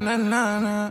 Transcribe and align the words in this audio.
Nah, 0.00 0.16
nah, 0.16 0.60
nah. 0.60 0.90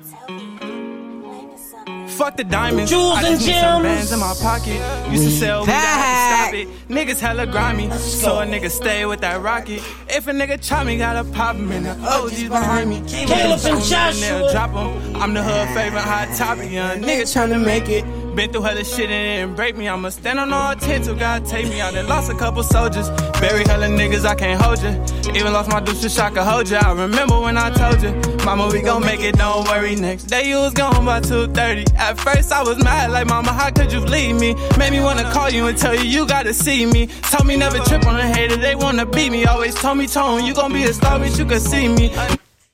Fuck 2.08 2.38
the 2.38 2.44
diamonds. 2.46 2.90
Jewels 2.92 3.18
I 3.18 3.22
just 3.24 3.32
and 3.32 3.48
need 3.48 3.54
some 3.60 3.84
gems. 3.84 3.84
bands 3.84 4.12
in 4.14 4.20
my 4.20 4.34
pocket. 4.42 5.12
Used 5.12 5.24
to 5.26 5.32
sell 5.32 5.62
weed, 5.66 5.70
I 5.72 5.74
had 5.74 6.14
to 6.14 6.36
stop 6.36 6.54
it. 6.54 6.88
Niggas 6.90 7.20
hella 7.20 7.46
grimy, 7.46 7.90
so 7.98 8.40
a 8.40 8.46
nigga 8.46 8.70
stay 8.72 9.06
with 9.06 9.20
that 9.22 9.42
rocket. 9.42 9.82
If 10.08 10.28
a 10.28 10.32
nigga 10.32 10.66
try 10.66 10.84
me, 10.86 10.98
gotta 10.98 11.24
pop 11.32 11.56
him 11.58 11.72
in 11.72 11.84
the 11.84 11.96
oh, 12.04 12.26
OGs 12.28 12.44
behind 12.48 12.90
me. 12.90 13.04
Caleb 13.08 13.60
and 13.66 13.84
Joshua. 13.84 14.52
Drop 14.52 14.70
'em. 14.76 15.16
I'm 15.18 15.34
the 15.34 15.44
hood 15.44 15.68
favorite 15.76 16.02
hot 16.02 16.30
topic, 16.38 16.72
young 16.72 17.02
nigga 17.02 17.24
tryna 17.24 17.64
make 17.64 17.90
it. 17.90 18.06
Been 18.36 18.52
through 18.52 18.64
hella 18.64 18.84
shit 18.84 19.10
and 19.10 19.14
it 19.14 19.40
didn't 19.40 19.56
break 19.56 19.78
me. 19.78 19.88
I'ma 19.88 20.10
stand 20.10 20.40
on 20.42 20.52
all 20.52 20.76
ten 20.76 21.02
till 21.02 21.16
God 21.16 21.46
take 21.46 21.68
me 21.68 21.80
out. 21.80 21.96
And 21.96 22.06
lost 22.10 22.30
a 22.30 22.36
couple 22.36 22.64
soldiers. 22.64 23.10
Buried 23.40 23.68
hella 23.68 23.88
niggas, 23.88 24.26
I 24.26 24.36
can't 24.36 24.62
hold 24.62 24.82
ya. 24.84 24.92
Even 25.34 25.54
lost 25.54 25.70
my 25.70 25.80
deuce 25.80 26.02
to 26.02 26.10
shock 26.10 26.36
a 26.36 26.44
hold 26.44 26.70
ya. 26.70 26.82
I 26.84 26.92
remember 26.92 27.40
when 27.40 27.58
I 27.58 27.70
told 27.70 28.04
ya, 28.04 28.12
Mama, 28.44 28.68
we 28.74 28.82
gon' 28.82 29.02
make 29.04 29.22
it, 29.22 29.38
don't 29.38 29.66
worry. 29.70 29.96
Next 29.96 30.26
day 30.26 30.50
you 30.50 30.58
was 30.58 30.74
gone 30.74 31.06
by 31.06 31.22
2.30. 31.22 31.96
At 31.96 32.20
first 32.20 32.52
I 32.52 32.62
was 32.62 32.78
mad, 32.84 33.12
like, 33.12 33.26
Mama, 33.28 33.54
how 33.54 33.72
could 33.72 33.90
you 33.94 34.02
leave 34.02 34.36
me? 34.36 34.54
Made 34.78 34.92
me 34.92 35.00
wanna 35.00 35.32
call 35.32 35.50
you 35.50 35.68
and 35.68 35.78
tell 35.78 35.96
you 35.96 36.04
you 36.04 36.28
gotta 36.28 36.54
see 36.54 36.86
me. 36.86 37.08
Told 37.32 37.48
me 37.48 37.56
never 37.56 37.80
trip 37.80 38.06
on 38.06 38.20
a 38.20 38.28
hater, 38.28 38.58
they 38.58 38.76
wanna 38.76 39.06
beat 39.06 39.32
me. 39.32 39.46
Always 39.46 39.76
told 39.76 39.98
me, 39.98 40.08
Tone, 40.08 40.44
you 40.44 40.54
gon' 40.54 40.74
be 40.74 40.84
a 40.84 40.92
star, 40.92 41.20
but 41.20 41.40
you 41.40 41.46
can 41.46 41.62
see 41.62 41.88
me. 41.88 42.14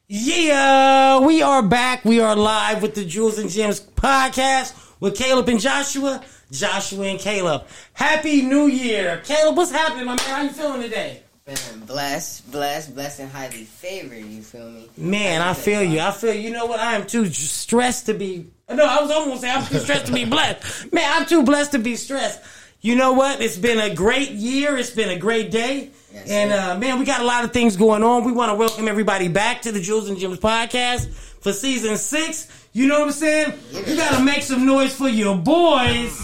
Yeah, 0.07 1.19
we 1.19 1.43
are 1.43 1.61
back. 1.61 2.03
We 2.03 2.19
are 2.19 2.35
live 2.35 2.81
with 2.81 2.95
the 2.95 3.05
Jewels 3.05 3.37
and 3.37 3.49
Gems 3.49 3.79
podcast 3.79 4.73
with 5.01 5.17
Caleb 5.17 5.49
and 5.49 5.59
Joshua. 5.59 6.23
Joshua 6.49 7.05
and 7.07 7.19
Caleb. 7.19 7.63
Happy 7.93 8.41
New 8.41 8.67
Year. 8.67 9.21
Caleb, 9.25 9.57
what's 9.57 9.71
happening, 9.71 10.05
my 10.05 10.15
man? 10.15 10.19
How 10.19 10.41
you 10.43 10.49
feeling 10.49 10.81
today? 10.81 11.23
Feeling 11.45 11.85
blessed, 11.85 12.51
blessed, 12.51 12.93
blessed, 12.93 13.19
and 13.21 13.31
highly 13.31 13.63
favored. 13.63 14.23
You 14.23 14.41
feel 14.41 14.69
me? 14.69 14.89
Man, 14.95 15.41
I 15.41 15.53
feel 15.53 15.81
you. 15.81 15.99
I 15.99 16.11
feel 16.11 16.33
you 16.33 16.51
know 16.51 16.67
what? 16.67 16.79
I 16.79 16.95
am 16.95 17.07
too 17.07 17.25
stressed 17.25 18.05
to 18.05 18.13
be. 18.13 18.47
No, 18.69 18.85
I 18.85 19.01
was 19.01 19.11
almost 19.11 19.41
saying 19.41 19.57
I'm 19.57 19.65
too 19.65 19.79
stressed 19.79 20.05
to 20.05 20.13
be 20.13 20.25
blessed. 20.25 20.93
Man, 20.93 21.09
I'm 21.11 21.25
too 21.25 21.43
blessed 21.43 21.71
to 21.71 21.79
be 21.79 21.95
stressed. 21.95 22.41
You 22.81 22.95
know 22.95 23.13
what? 23.13 23.41
It's 23.41 23.57
been 23.57 23.79
a 23.79 23.93
great 23.93 24.31
year. 24.31 24.77
It's 24.77 24.91
been 24.91 25.09
a 25.09 25.17
great 25.17 25.51
day. 25.51 25.89
Yes, 26.13 26.29
and 26.29 26.51
uh, 26.51 26.77
man, 26.77 26.99
we 26.99 27.05
got 27.05 27.21
a 27.21 27.25
lot 27.25 27.43
of 27.43 27.53
things 27.53 27.75
going 27.75 28.03
on. 28.03 28.23
We 28.23 28.33
want 28.33 28.51
to 28.51 28.55
welcome 28.55 28.87
everybody 28.87 29.27
back 29.27 29.63
to 29.63 29.71
the 29.71 29.81
Jewels 29.81 30.09
and 30.09 30.17
Gems 30.17 30.39
podcast 30.39 31.07
for 31.41 31.53
season 31.53 31.97
six. 31.97 32.60
You 32.73 32.87
know 32.87 32.99
what 32.99 33.07
I'm 33.07 33.13
saying? 33.13 33.59
You 33.71 33.95
got 33.95 34.17
to 34.17 34.23
make 34.23 34.43
some 34.43 34.65
noise 34.65 34.95
for 34.95 35.09
your 35.09 35.37
boys. 35.37 36.19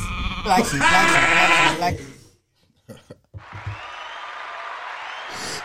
Like 0.45 0.71
you, 0.71 0.79
like 0.79 1.73
you, 1.73 1.79
like. 1.81 1.99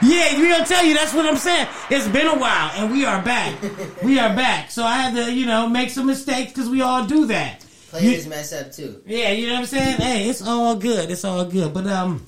Yeah, 0.02 0.36
we 0.40 0.48
gonna 0.48 0.66
tell 0.66 0.84
you. 0.84 0.94
That's 0.94 1.14
what 1.14 1.26
I'm 1.26 1.36
saying. 1.36 1.68
It's 1.88 2.08
been 2.08 2.26
a 2.26 2.36
while, 2.36 2.72
and 2.74 2.90
we 2.90 3.04
are 3.04 3.22
back. 3.22 3.56
we 4.02 4.18
are 4.18 4.34
back. 4.34 4.72
So 4.72 4.82
I 4.82 4.96
had 4.96 5.14
to, 5.14 5.32
you 5.32 5.46
know, 5.46 5.68
make 5.68 5.90
some 5.90 6.06
mistakes 6.06 6.52
because 6.52 6.68
we 6.68 6.80
all 6.80 7.06
do 7.06 7.26
that. 7.26 7.64
Players 7.90 8.26
mess 8.26 8.52
up 8.52 8.72
too. 8.72 9.02
Yeah, 9.06 9.30
you 9.30 9.46
know 9.46 9.52
what 9.52 9.60
I'm 9.60 9.66
saying? 9.66 9.96
Hey, 9.98 10.28
it's 10.28 10.42
all 10.42 10.74
good. 10.74 11.10
It's 11.10 11.24
all 11.24 11.44
good. 11.44 11.72
But 11.72 11.86
um 11.86 12.26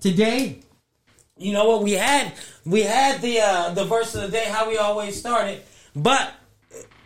today, 0.00 0.60
you 1.36 1.52
know 1.52 1.64
what 1.64 1.82
we 1.82 1.92
had 1.92 2.34
we 2.64 2.82
had 2.82 3.20
the 3.20 3.40
uh 3.40 3.74
the 3.74 3.84
verse 3.84 4.14
of 4.14 4.20
the 4.22 4.28
day 4.28 4.44
how 4.44 4.68
we 4.68 4.76
always 4.76 5.18
started, 5.18 5.62
but 5.96 6.32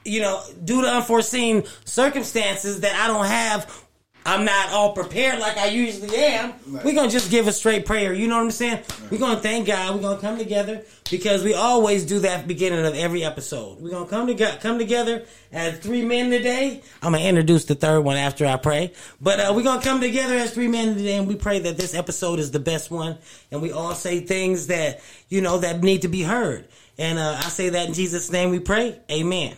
you 0.07 0.21
know, 0.21 0.43
due 0.65 0.83
to 0.83 0.89
unforeseen 0.89 1.65
circumstances 1.85 2.81
that 2.81 2.95
I 2.97 3.07
don't 3.09 3.27
have 3.27 3.87
I'm 4.27 4.45
not 4.45 4.71
all 4.71 4.93
prepared 4.93 5.39
like 5.39 5.57
I 5.57 5.67
usually 5.67 6.17
am. 6.17 6.53
We're 6.85 6.97
gonna 6.97 7.09
just 7.09 7.31
give 7.31 7.47
a 7.47 7.53
straight 7.53 7.87
prayer. 7.87 8.13
You 8.13 8.27
know 8.27 8.37
what 8.37 8.43
I'm 8.43 8.51
saying? 8.51 8.83
We're 9.09 9.19
gonna 9.19 9.39
thank 9.39 9.69
God. 9.69 9.95
We're 9.95 10.03
gonna 10.03 10.21
come 10.21 10.37
together 10.37 10.83
because 11.09 11.45
we 11.45 11.55
always 11.55 12.05
do 12.05 12.19
that 12.19 12.49
beginning 12.49 12.85
of 12.85 12.97
every 12.97 13.23
episode. 13.23 13.81
We're 13.81 13.91
gonna 13.91 14.09
come 14.09 14.27
together, 14.27 14.59
come 14.61 14.81
together 14.81 15.25
as 15.53 15.79
three 15.79 16.05
men 16.05 16.31
today. 16.31 16.83
I'm 17.03 17.13
gonna 17.13 17.25
introduce 17.25 17.67
the 17.67 17.77
third 17.77 18.01
one 18.01 18.17
after 18.17 18.45
I 18.47 18.57
pray, 18.57 18.93
but 19.21 19.39
uh, 19.39 19.53
we're 19.55 19.63
gonna 19.63 19.81
come 19.81 20.01
together 20.01 20.35
as 20.35 20.53
three 20.53 20.67
men 20.67 20.97
today, 20.97 21.19
and 21.19 21.29
we 21.29 21.37
pray 21.37 21.61
that 21.61 21.77
this 21.77 21.95
episode 21.95 22.41
is 22.41 22.51
the 22.51 22.59
best 22.59 22.91
one, 22.91 23.19
and 23.53 23.63
we 23.63 23.71
all 23.71 23.95
say 23.95 24.19
things 24.19 24.67
that 24.67 25.03
you 25.29 25.41
know 25.41 25.59
that 25.59 25.85
need 25.85 26.03
to 26.03 26.09
be 26.09 26.23
heard. 26.23 26.67
And 26.99 27.21
uh, 27.21 27.37
I 27.45 27.49
say 27.49 27.69
that 27.69 27.87
in 27.87 27.95
Jesus' 27.95 28.33
name. 28.33 28.51
We 28.51 28.59
pray. 28.59 28.99
Amen. 29.09 29.57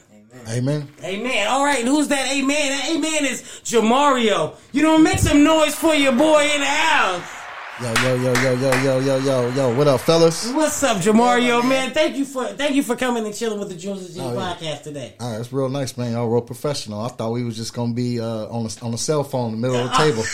Amen. 0.49 0.89
Amen. 1.03 1.47
All 1.49 1.65
right, 1.65 1.84
who's 1.84 2.09
that 2.09 2.31
amen? 2.33 2.71
That 2.71 2.91
amen 2.91 3.25
is 3.25 3.43
Jamario. 3.65 4.56
You 4.72 4.83
know, 4.83 4.99
make 4.99 5.19
some 5.19 5.43
noise 5.43 5.75
for 5.75 5.94
your 5.94 6.12
boy 6.12 6.43
in 6.55 6.61
the 6.61 6.66
house. 6.66 7.38
Yo, 7.81 7.94
yo, 8.03 8.15
yo, 8.16 8.33
yo, 8.34 8.53
yo, 8.55 8.71
yo, 8.83 8.99
yo, 8.99 9.19
yo, 9.19 9.49
yo. 9.50 9.75
What 9.77 9.87
up, 9.87 10.00
fellas? 10.00 10.50
What's 10.53 10.83
up, 10.83 10.97
Jamario, 10.97 11.61
man. 11.61 11.69
man? 11.69 11.91
Thank 11.93 12.16
you 12.16 12.25
for 12.25 12.44
thank 12.49 12.75
you 12.75 12.83
for 12.83 12.97
coming 12.97 13.25
and 13.25 13.33
chilling 13.33 13.61
with 13.61 13.69
the 13.69 13.77
Jewels 13.77 14.05
and 14.05 14.15
G 14.15 14.21
Oh, 14.21 14.33
yeah. 14.34 14.41
podcast 14.56 14.83
today. 14.83 15.15
All 15.21 15.31
right, 15.31 15.41
it's 15.41 15.53
real 15.53 15.69
nice, 15.69 15.97
man. 15.97 16.11
Y'all 16.12 16.27
real 16.27 16.41
professional. 16.43 17.00
I 17.00 17.09
thought 17.09 17.31
we 17.31 17.44
was 17.44 17.56
just 17.56 17.75
gonna 17.75 17.93
be 17.93 18.19
uh, 18.21 18.47
on 18.49 18.67
a, 18.67 18.84
on 18.84 18.94
a 18.94 18.99
cell 18.99 19.22
phone 19.22 19.55
in 19.55 19.61
the 19.61 19.69
middle 19.69 19.77
of 19.84 19.91
the 19.91 19.97
table. 19.97 20.25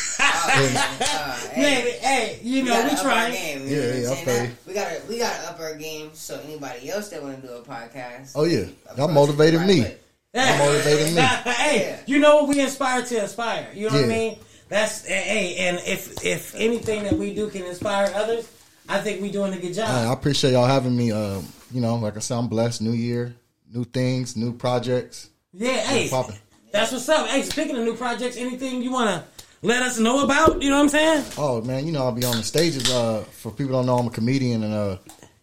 And- 0.52 0.78
Uh, 1.24 1.38
Man, 1.56 1.82
hey, 1.82 1.98
hey, 2.02 2.38
you 2.42 2.64
know, 2.64 2.72
gotta 2.74 2.84
we 2.88 2.90
up 2.90 2.98
our 2.98 3.04
trying. 3.04 3.32
game. 3.32 3.66
You 3.68 3.76
Yeah, 3.76 3.80
know 3.80 3.86
yeah, 3.96 4.02
saying? 4.02 4.10
I 4.10 4.14
feel 4.24 4.34
That- 4.34 4.66
We 4.66 4.74
gotta, 4.74 5.00
we 5.08 5.18
gotta 5.18 5.48
up 5.50 5.60
our 5.60 5.74
game. 5.76 6.10
So 6.12 6.38
anybody 6.44 6.90
else 6.90 7.08
that 7.10 7.22
want 7.22 7.40
to 7.40 7.46
do 7.46 7.52
a 7.54 7.62
podcast, 7.62 8.32
oh 8.34 8.44
yeah, 8.44 8.66
y'all 8.96 9.08
motivated 9.08 9.60
me. 9.62 9.80
right 9.82 9.90
way. 9.90 9.98
Y'all 10.34 10.58
motivated 10.66 11.14
me. 11.14 11.22
hey, 11.22 11.80
Yeah. 11.88 12.00
you 12.06 12.18
know 12.18 12.36
what? 12.36 12.48
We 12.48 12.60
inspire 12.60 13.02
to 13.02 13.22
inspire. 13.22 13.68
You 13.72 13.88
know 13.88 13.94
what 13.96 14.04
I 14.04 14.08
mean? 14.08 14.38
That's 14.74 15.06
hey, 15.06 15.54
and 15.58 15.76
if 15.86 16.24
if 16.24 16.52
anything 16.56 17.04
that 17.04 17.12
we 17.12 17.32
do 17.32 17.48
can 17.48 17.62
inspire 17.62 18.10
others, 18.12 18.50
I 18.88 18.98
think 18.98 19.22
we're 19.22 19.30
doing 19.30 19.52
a 19.52 19.56
good 19.56 19.72
job. 19.72 19.88
I 19.88 20.12
appreciate 20.12 20.50
y'all 20.50 20.66
having 20.66 20.96
me. 20.96 21.12
Uh, 21.12 21.42
you 21.70 21.80
know, 21.80 21.94
like 21.94 22.16
I 22.16 22.18
said, 22.18 22.38
I'm 22.38 22.48
blessed. 22.48 22.82
New 22.82 22.90
year, 22.90 23.36
new 23.72 23.84
things, 23.84 24.36
new 24.36 24.52
projects. 24.52 25.30
Yeah, 25.52 25.76
hey, 25.76 26.08
poppin'. 26.08 26.34
that's 26.72 26.90
what's 26.90 27.08
up. 27.08 27.28
Hey, 27.28 27.42
speaking 27.42 27.76
of 27.76 27.84
new 27.84 27.94
projects, 27.94 28.36
anything 28.36 28.82
you 28.82 28.90
want 28.90 29.10
to 29.10 29.44
let 29.62 29.80
us 29.84 30.00
know 30.00 30.24
about? 30.24 30.60
You 30.60 30.70
know 30.70 30.78
what 30.78 30.82
I'm 30.82 30.88
saying? 30.88 31.24
Oh 31.38 31.62
man, 31.62 31.86
you 31.86 31.92
know 31.92 32.02
I'll 32.02 32.10
be 32.10 32.24
on 32.24 32.36
the 32.36 32.42
stages. 32.42 32.90
Uh, 32.92 33.22
for 33.30 33.52
people 33.52 33.74
don't 33.74 33.86
know, 33.86 33.96
I'm 33.98 34.08
a 34.08 34.10
comedian, 34.10 34.64
and 34.64 34.74
uh, 34.74 34.96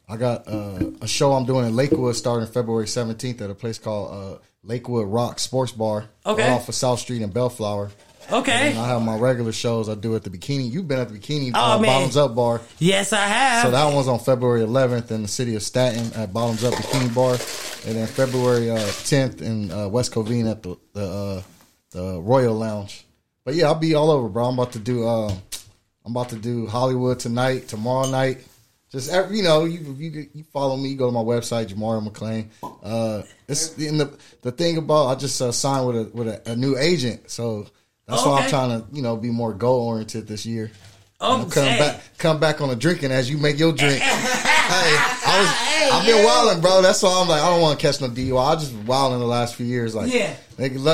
I 0.09 0.17
got 0.17 0.45
uh, 0.45 0.91
a 0.99 1.07
show 1.07 1.31
I'm 1.31 1.45
doing 1.45 1.65
in 1.65 1.73
Lakewood 1.73 2.17
starting 2.17 2.49
February 2.49 2.85
17th 2.85 3.39
at 3.39 3.49
a 3.49 3.55
place 3.55 3.79
called 3.79 4.13
uh, 4.13 4.37
Lakewood 4.61 5.07
Rock 5.07 5.39
Sports 5.39 5.71
Bar, 5.71 6.09
Okay. 6.25 6.41
right 6.43 6.51
off 6.51 6.67
of 6.67 6.75
South 6.75 6.99
Street 6.99 7.21
in 7.21 7.29
Bellflower. 7.29 7.91
Okay. 8.31 8.69
I 8.77 8.87
have 8.87 9.01
my 9.01 9.17
regular 9.17 9.51
shows 9.51 9.89
I 9.89 9.95
do 9.95 10.15
at 10.15 10.23
the 10.23 10.29
Bikini. 10.29 10.71
You've 10.71 10.87
been 10.87 10.99
at 10.99 11.09
the 11.09 11.19
Bikini 11.19 11.51
Oh, 11.53 11.73
uh, 11.73 11.79
man. 11.79 11.87
Bottoms 11.87 12.17
Up 12.17 12.35
Bar. 12.35 12.61
Yes, 12.79 13.11
I 13.13 13.25
have. 13.27 13.63
So 13.65 13.71
that 13.71 13.93
one's 13.93 14.07
on 14.07 14.19
February 14.19 14.61
11th 14.61 15.11
in 15.11 15.21
the 15.23 15.27
city 15.27 15.55
of 15.55 15.63
Stanton 15.63 16.13
at 16.19 16.31
Bottoms 16.33 16.63
Up 16.63 16.73
Bikini 16.73 17.13
Bar, 17.13 17.33
and 17.87 17.97
then 17.97 18.07
February 18.07 18.69
uh, 18.71 18.77
10th 18.77 19.41
in 19.41 19.71
uh, 19.71 19.87
West 19.89 20.13
Covina 20.13 20.51
at 20.51 20.63
the 20.63 20.77
the, 20.93 21.03
uh, 21.05 21.41
the 21.91 22.21
Royal 22.21 22.55
Lounge. 22.55 23.05
But 23.43 23.55
yeah, 23.55 23.65
I'll 23.65 23.75
be 23.75 23.95
all 23.95 24.11
over, 24.11 24.29
bro. 24.29 24.45
I'm 24.45 24.53
about 24.53 24.71
to 24.73 24.79
do 24.79 25.05
uh, 25.07 25.29
I'm 26.05 26.11
about 26.15 26.29
to 26.29 26.35
do 26.37 26.67
Hollywood 26.67 27.19
tonight, 27.19 27.67
tomorrow 27.67 28.09
night. 28.09 28.45
Just 28.91 29.09
every, 29.11 29.37
you 29.37 29.43
know, 29.43 29.63
you, 29.65 29.79
you 29.97 30.27
you 30.33 30.43
follow 30.43 30.75
me, 30.75 30.89
you 30.89 30.97
go 30.97 31.07
to 31.07 31.11
my 31.13 31.21
website, 31.21 31.67
Jamario 31.67 32.05
McClain. 32.07 32.47
Uh, 32.83 33.23
it's 33.47 33.77
in 33.77 33.97
the 33.97 34.17
the 34.41 34.51
thing 34.51 34.77
about 34.77 35.07
I 35.07 35.15
just 35.15 35.41
uh, 35.41 35.51
signed 35.51 35.87
with 35.87 35.95
a 35.97 36.03
with 36.15 36.27
a, 36.27 36.51
a 36.51 36.55
new 36.55 36.77
agent, 36.77 37.29
so 37.29 37.67
that's 38.07 38.25
why 38.25 38.41
I'm 38.41 38.49
trying 38.49 38.81
to 38.81 38.87
you 38.95 39.01
know 39.01 39.15
be 39.17 39.29
more 39.29 39.53
goal 39.53 39.81
oriented 39.87 40.27
this 40.27 40.45
year. 40.45 40.71
oh, 41.19 41.43
I'm 41.43 41.49
come 41.49 41.65
hey. 41.65 41.79
back, 41.79 42.01
come 42.17 42.39
back 42.39 42.61
on 42.61 42.69
the 42.69 42.75
drinking 42.75 43.11
as 43.11 43.29
you 43.29 43.37
make 43.37 43.57
your 43.59 43.71
drink. 43.73 43.99
hey, 44.01 44.09
I 44.09 45.37
was, 45.39 45.93
I've 45.93 46.05
been 46.05 46.25
wilding, 46.25 46.61
bro. 46.61 46.81
That's 46.81 47.01
why 47.03 47.19
I'm 47.21 47.27
like, 47.27 47.41
I 47.41 47.49
don't 47.49 47.61
want 47.61 47.79
to 47.79 47.85
catch 47.85 48.01
no 48.01 48.07
DUI. 48.07 48.43
I 48.51 48.55
just 48.55 48.73
wilding 48.73 49.19
the 49.19 49.25
last 49.25 49.55
few 49.55 49.65
years. 49.65 49.93
Like, 49.95 50.11
Yeah. 50.13 50.33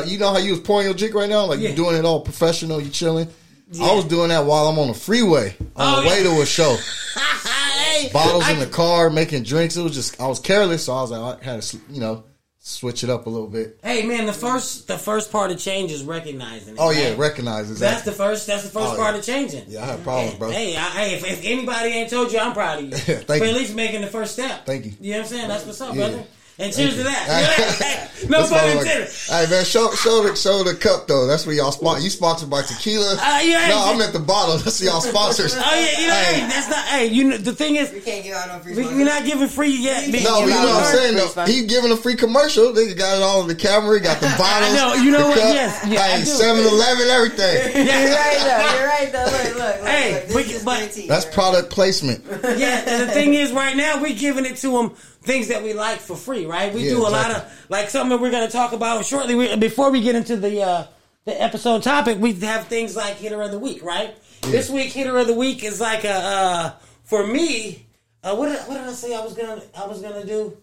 you 0.05 0.17
know 0.17 0.31
how 0.31 0.37
you 0.37 0.51
was 0.51 0.59
pouring 0.61 0.85
your 0.85 0.93
drink 0.95 1.13
right 1.15 1.29
now? 1.29 1.45
Like, 1.45 1.59
Yeah. 1.59 1.69
you 1.69 1.75
doing 1.75 1.95
it 1.95 2.03
all 2.05 2.21
professional, 2.21 2.81
you 2.81 2.89
chilling. 2.89 3.27
Yeah. 3.71 3.85
I 3.85 3.95
was 3.95 4.05
doing 4.05 4.29
that 4.29 4.45
while 4.45 4.67
I'm 4.67 4.79
on 4.79 4.87
the 4.87 4.93
freeway 4.93 5.55
on 5.75 5.99
Oh, 5.99 6.01
the 6.01 6.07
way 6.07 6.23
yeah. 6.23 6.35
to 6.35 6.41
a 6.41 6.45
show. 6.45 6.75
Bottles 8.13 8.43
I- 8.45 8.51
in 8.53 8.59
the 8.59 8.67
car, 8.67 9.09
making 9.09 9.43
drinks. 9.43 9.75
It 9.77 9.81
was 9.83 9.93
just, 9.93 10.19
I 10.21 10.27
was 10.27 10.39
careless, 10.39 10.85
so 10.85 10.93
I 10.93 11.01
was 11.01 11.11
like, 11.11 11.41
I 11.41 11.43
had 11.45 11.61
to, 11.61 11.77
you 11.89 11.99
know, 11.99 12.23
switch 12.67 13.03
it 13.03 13.09
up 13.09 13.25
a 13.25 13.29
little 13.29 13.47
bit. 13.47 13.79
Hey, 13.81 14.05
man, 14.05 14.25
the 14.25 14.33
first 14.33 14.87
the 14.87 14.97
first 14.97 15.31
part 15.31 15.51
of 15.51 15.57
change 15.57 15.91
is 15.91 16.03
recognizing 16.03 16.75
it. 16.75 16.79
Oh 16.79 16.89
yeah, 16.91 17.09
right? 17.09 17.17
recognize 17.17 17.79
That's 17.79 18.01
the 18.03 18.11
first. 18.11 18.47
That's 18.47 18.63
the 18.63 18.69
first 18.69 18.93
Oh, 18.93 18.97
part 18.97 19.13
yeah. 19.13 19.19
of 19.19 19.25
changing. 19.25 19.65
Yeah, 19.67 19.83
I 19.83 19.85
have 19.85 20.03
problems, 20.03 20.35
bro. 20.35 20.51
Hey, 20.51 20.75
I, 20.75 20.81
hey 20.81 21.15
if, 21.15 21.23
if 21.25 21.45
anybody 21.45 21.89
ain't 21.89 22.09
told 22.09 22.31
you, 22.31 22.39
I'm 22.39 22.53
proud 22.53 22.79
of 22.79 22.85
you. 22.85 22.91
Thank 22.97 23.25
for 23.25 23.35
you. 23.45 23.51
at 23.51 23.55
least 23.55 23.73
making 23.75 24.01
the 24.01 24.07
first 24.07 24.33
step. 24.33 24.65
Thank 24.65 24.85
you. 24.85 24.91
You 24.99 25.11
know 25.13 25.17
what 25.19 25.23
I'm 25.23 25.29
saying? 25.37 25.47
That's 25.47 25.65
what's 25.65 25.81
up, 25.81 25.95
Yeah. 25.95 26.09
brother. 26.09 26.23
And 26.59 26.73
cheers 26.73 26.93
to 26.93 26.97
you. 26.97 27.03
that. 27.03 28.09
no 28.29 28.39
That's 28.41 28.49
pun 28.49 28.69
intended. 28.77 28.99
like. 29.29 29.45
Hey 29.45 29.45
man, 29.51 29.63
show 29.63 29.91
show 29.93 30.23
the 30.23 30.35
show 30.35 30.63
the 30.63 30.73
cup 30.73 31.05
though. 31.05 31.27
That's 31.27 31.45
where 31.45 31.55
y'all 31.55 31.71
sponsor. 31.71 32.03
You 32.03 32.09
sponsored 32.09 32.49
by 32.49 32.63
tequila? 32.63 33.13
Uh, 33.13 33.39
yeah, 33.45 33.67
no. 33.69 33.77
I'm 33.93 34.01
at 34.01 34.11
the 34.11 34.17
bottle. 34.19 34.57
That's 34.65 34.81
y'all 34.81 34.99
sponsors. 35.01 35.53
Oh 35.55 35.59
yeah, 35.59 36.01
you 36.01 36.07
know, 36.07 36.13
hey, 36.15 36.39
Hey. 36.41 36.47
that's 36.47 36.67
not. 36.69 36.85
Hey, 36.87 37.05
you 37.13 37.23
know, 37.25 37.37
the 37.37 37.53
thing 37.53 37.75
is, 37.75 37.91
We 37.93 37.99
can't 38.01 38.23
give 38.23 38.33
out 38.35 38.47
no 38.47 38.57
free. 38.57 38.73
we, 38.73 38.81
sponsors. 38.83 38.97
we're 38.97 39.05
not 39.05 39.23
giving 39.25 39.47
free 39.47 39.69
yet. 39.77 40.09
No, 40.09 40.17
No, 40.19 40.39
You 40.39 40.45
you 40.45 40.49
know 40.49 40.61
know, 40.63 40.67
what 40.73 40.83
I'm 40.87 40.95
saying 40.95 41.11
free 41.13 41.21
though. 41.21 41.27
sponsor. 41.27 41.53
He 41.53 41.65
giving 41.67 41.91
a 41.91 41.97
free 41.97 42.15
commercial. 42.15 42.73
They 42.73 42.91
got 42.95 43.17
it 43.17 43.21
all 43.21 43.41
on 43.41 43.47
the 43.47 43.55
camera. 43.55 43.93
He 43.99 44.03
got 44.03 44.19
the 44.19 44.33
bottles. 44.39 44.73
know, 44.73 44.93
you 44.95 45.11
know 45.11 45.19
the 45.19 45.25
what? 45.29 45.37
cup. 45.39 45.53
Yes, 45.53 45.85
yeah, 45.87 45.99
I 46.01 46.07
hey, 46.17 46.23
do. 46.25 46.31
7-Eleven, 46.31 47.07
everything. 47.07 47.85
Yeah, 47.85 48.01
you're 48.01 48.15
right 48.17 48.41
though. 48.41 48.79
You're 48.79 48.87
right 48.87 49.09
though. 49.13 49.25
Look, 49.29 49.57
look, 49.61 49.81
look. 49.81 49.87
Hey, 49.87 50.13
look. 50.13 50.23
This 50.25 50.35
we- 50.35 50.53
is 50.55 50.63
but- 50.65 50.91
green. 50.93 51.07
That's 51.07 51.25
product 51.25 51.69
placement. 51.69 52.25
Yeah, 52.57 52.81
and 52.87 53.07
the 53.09 53.13
thing 53.13 53.35
is, 53.35 53.51
right 53.51 53.77
now 53.77 54.01
we're 54.01 54.15
giving 54.17 54.45
it 54.45 54.57
to 54.57 54.71
them 54.71 54.91
things 55.27 55.49
that 55.49 55.61
we 55.61 55.73
like 55.73 55.99
for 55.99 56.15
free, 56.15 56.45
right? 56.45 56.73
We 56.73 56.83
Yeah, 56.85 56.95
do 56.95 57.01
a 57.01 57.09
lot 57.09 57.29
of 57.29 57.65
like 57.69 57.89
something 57.89 58.19
we're 58.19 58.31
going 58.31 58.47
to 58.47 58.51
talk 58.51 58.71
about 58.73 59.05
shortly. 59.05 59.35
We, 59.35 59.55
before 59.57 59.91
we 59.91 60.01
get 60.01 60.15
into 60.15 60.37
the 60.37 60.63
uh, 60.63 60.87
the 61.25 61.39
episode 61.39 61.83
topic, 61.83 62.17
we 62.19 62.33
have 62.33 62.67
things 62.67 62.95
like 62.95 63.17
hitter 63.17 63.41
of 63.41 63.51
the 63.51 63.59
week, 63.59 63.83
right? 63.83 64.15
This 64.41 64.69
week, 64.69 64.91
hitter 64.93 65.17
of 65.17 65.27
the 65.27 65.33
week 65.33 65.63
is 65.63 65.79
like 65.81 66.03
a 66.05 66.13
uh, 66.13 66.71
for 67.03 67.27
me. 67.27 67.85
Uh, 68.23 68.35
what 68.35 68.49
did, 68.49 68.59
what 68.61 68.75
did 68.77 68.87
I 68.87 68.93
say 68.93 69.13
I 69.15 69.21
was 69.21 69.33
gonna 69.33 69.61
I 69.77 69.85
was 69.85 70.01
gonna 70.01 70.25
do 70.25 70.57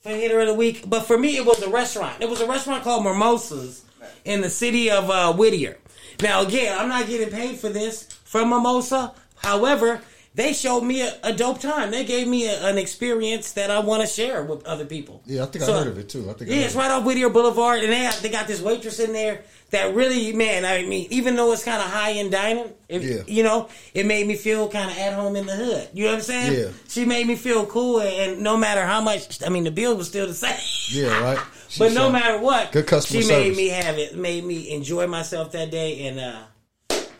for 0.00 0.10
hitter 0.10 0.40
of 0.40 0.48
the 0.48 0.54
week? 0.54 0.84
But 0.88 1.00
for 1.00 1.18
me, 1.18 1.36
it 1.36 1.44
was 1.44 1.62
a 1.62 1.70
restaurant. 1.70 2.20
It 2.20 2.28
was 2.28 2.40
a 2.40 2.46
restaurant 2.46 2.84
called 2.84 3.02
Mimosas 3.04 3.84
in 4.24 4.40
the 4.42 4.50
city 4.50 4.90
of 4.90 5.10
uh, 5.10 5.32
Whittier. 5.32 5.78
Now, 6.22 6.42
again, 6.42 6.78
I'm 6.78 6.88
not 6.88 7.06
getting 7.06 7.30
paid 7.30 7.58
for 7.58 7.68
this 7.68 8.04
from 8.24 8.50
Mimosa. 8.50 9.12
However, 9.36 10.00
they 10.36 10.52
showed 10.52 10.82
me 10.82 11.00
a, 11.00 11.18
a 11.22 11.32
dope 11.32 11.60
time. 11.60 11.90
They 11.90 12.04
gave 12.04 12.28
me 12.28 12.46
a, 12.46 12.66
an 12.66 12.76
experience 12.76 13.52
that 13.52 13.70
I 13.70 13.78
want 13.80 14.02
to 14.02 14.06
share 14.06 14.42
with 14.42 14.66
other 14.66 14.84
people. 14.84 15.22
Yeah, 15.24 15.44
I 15.44 15.46
think 15.46 15.64
I 15.64 15.72
heard 15.72 15.86
of 15.86 15.98
it 15.98 16.10
too. 16.10 16.28
I 16.28 16.34
think 16.34 16.50
yeah, 16.50 16.56
heard 16.58 16.64
it's 16.66 16.74
right 16.74 16.90
off 16.90 17.04
Whittier 17.04 17.30
Boulevard, 17.30 17.82
and 17.82 17.90
they 17.90 18.00
have, 18.00 18.20
they 18.20 18.28
got 18.28 18.46
this 18.46 18.60
waitress 18.60 19.00
in 19.00 19.14
there 19.14 19.40
that 19.70 19.94
really, 19.94 20.34
man, 20.34 20.66
I 20.66 20.82
mean, 20.84 21.08
even 21.10 21.36
though 21.36 21.50
it's 21.52 21.64
kind 21.64 21.80
of 21.82 21.88
high 21.90 22.12
end 22.12 22.32
dining, 22.32 22.70
if, 22.86 23.02
Yeah. 23.02 23.22
you 23.26 23.42
know, 23.44 23.70
it 23.94 24.04
made 24.04 24.26
me 24.26 24.36
feel 24.36 24.68
kind 24.68 24.90
of 24.90 24.98
at 24.98 25.14
home 25.14 25.36
in 25.36 25.46
the 25.46 25.56
hood. 25.56 25.88
You 25.94 26.04
know 26.04 26.10
what 26.10 26.16
I'm 26.18 26.22
saying? 26.22 26.52
Yeah. 26.52 26.68
She 26.86 27.06
made 27.06 27.26
me 27.26 27.34
feel 27.34 27.64
cool, 27.64 28.00
and, 28.00 28.32
and 28.32 28.42
no 28.42 28.58
matter 28.58 28.84
how 28.84 29.00
much, 29.00 29.42
I 29.42 29.48
mean, 29.48 29.64
the 29.64 29.70
bill 29.70 29.96
was 29.96 30.06
still 30.06 30.26
the 30.26 30.34
same. 30.46 30.58
Yeah, 30.90 31.18
right. 31.22 31.38
She 31.68 31.80
But 31.80 31.94
no 31.94 32.12
matter 32.12 32.38
what, 32.38 32.70
Good 32.70 32.86
customer 32.86 33.22
she 33.22 33.28
made 33.28 33.56
me 33.56 33.68
have 33.70 33.98
it, 33.98 34.16
made 34.16 34.44
me 34.44 34.70
enjoy 34.70 35.08
myself 35.08 35.50
that 35.50 35.72
day, 35.72 36.06
and 36.06 36.20
uh, 36.20 36.42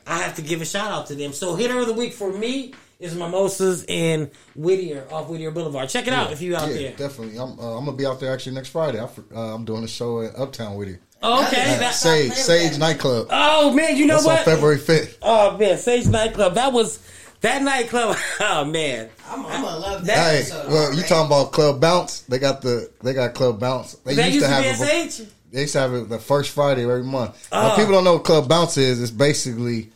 I 0.07 0.19
have 0.19 0.37
to 0.37 0.43
give 0.43 0.63
a 0.63 0.65
shout 0.65 0.93
out 0.93 1.09
to 1.09 1.17
them. 1.17 1.33
So 1.33 1.57
hitter 1.57 1.81
of 1.81 1.89
the 1.89 1.93
week 1.95 2.13
for 2.13 2.33
me 2.33 2.73
is 2.99 3.15
Mimosas 3.15 3.85
in 3.89 4.31
Whittier 4.55 5.07
off 5.11 5.29
Whittier 5.29 5.51
Boulevard. 5.51 5.89
Check 5.89 6.07
it 6.07 6.13
out 6.13 6.33
if 6.33 6.41
you 6.41 6.57
out 6.57 6.69
yeah, 6.69 6.75
there. 6.75 6.91
definitely. 6.93 7.39
I'm 7.39 7.59
uh, 7.59 7.77
I'm 7.79 7.85
gonna 7.85 7.97
be 7.97 8.07
out 8.07 8.21
there 8.21 8.33
actually 8.33 8.55
next 8.55 8.69
Friday. 8.71 9.01
I, 9.03 9.07
fr- 9.07 9.21
uh, 9.35 9.55
I'm 9.55 9.65
doing 9.65 9.85
a 9.85 9.89
show 9.89 10.23
at 10.23 10.37
Uptown 10.39 10.77
with 10.77 10.89
you. 10.89 10.99
Oh, 11.23 11.47
okay. 11.47 11.57
Yeah. 11.73 11.79
that- 11.79 11.95
Sage 11.95 12.31
playing 12.31 12.43
Sage 12.45 12.73
that. 12.73 12.79
nightclub. 12.79 13.27
oh 13.31 13.73
man, 13.73 13.97
you 13.97 14.07
know 14.07 14.15
That's 14.15 14.27
what? 14.27 14.39
on 14.41 14.45
February 14.45 14.79
5th. 14.79 15.19
Oh 15.23 15.57
man, 15.59 15.77
Sage 15.79 16.07
nightclub. 16.07 16.55
That 16.55 16.73
was 16.73 16.99
that 17.43 17.63
nightclub. 17.63 18.17
Oh 18.41 18.65
man. 18.65 19.09
I'm, 19.29 19.45
I'm 19.47 19.63
gonna 19.63 19.79
love 19.79 20.07
That- 20.07 20.15
that. 20.17 20.31
Hey, 20.33 20.39
episode 20.41 20.69
well, 20.73 20.95
you 20.95 21.03
talking 21.03 21.27
about 21.27 21.53
Club 21.53 21.81
Bounce? 21.81 22.21
They 22.21 22.39
got 22.39 22.63
the 22.63 22.91
they 23.03 23.13
got 23.13 23.35
Club 23.35 23.59
Bounce. 23.61 23.95
They 24.05 24.15
That 24.15 24.33
used 24.33 24.47
to 24.47 24.51
have 24.51 24.63
be 24.63 24.69
it. 24.69 24.77
Sage. 25.13 25.29
They 25.53 25.61
used 25.63 25.73
to 25.75 25.81
have 25.81 25.95
it 25.95 26.09
the 26.09 26.19
first 26.19 26.51
Friday 26.51 26.83
of 26.85 26.91
every 26.91 27.05
month. 27.05 27.49
Now, 27.53 27.73
Oh. 27.73 27.77
people 27.77 27.93
don't 27.93 28.05
know 28.05 28.15
what 28.15 28.25
Club 28.25 28.49
Bounce 28.49 28.77
is. 28.77 29.01
It's 29.01 29.11
basically 29.11 29.91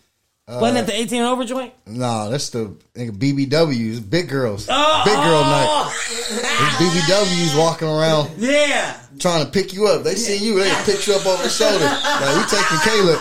Wasn't 0.59 0.79
it 0.79 0.87
the 0.87 0.99
18 0.99 1.23
over 1.23 1.45
joint? 1.45 1.73
nah. 1.87 2.29
That's 2.29 2.51
the 2.51 2.75
nigga, 2.95 3.11
BBWs, 3.13 4.01
big 4.09 4.29
girls, 4.29 4.67
Oh, 4.71 5.03
big 5.05 5.15
girl 5.15 5.43
night. 5.43 5.67
oh, 5.69 5.95
It's 6.09 6.77
BBWs 6.77 7.59
walking 7.59 7.89
around 7.89 8.31
Yeah. 8.39 8.97
trying 9.19 9.45
to 9.45 9.51
pick 9.51 9.73
you 9.73 9.87
up. 9.87 10.03
They 10.03 10.15
see 10.17 10.37
you, 10.45 10.59
they 10.59 10.71
pick 10.85 11.07
you 11.07 11.15
up 11.15 11.27
over 11.27 11.43
the 11.43 11.49
shoulder. 11.49 11.85
Like 11.85 12.37
we 12.37 12.43
taking 12.51 12.79
Caleb. 12.85 13.21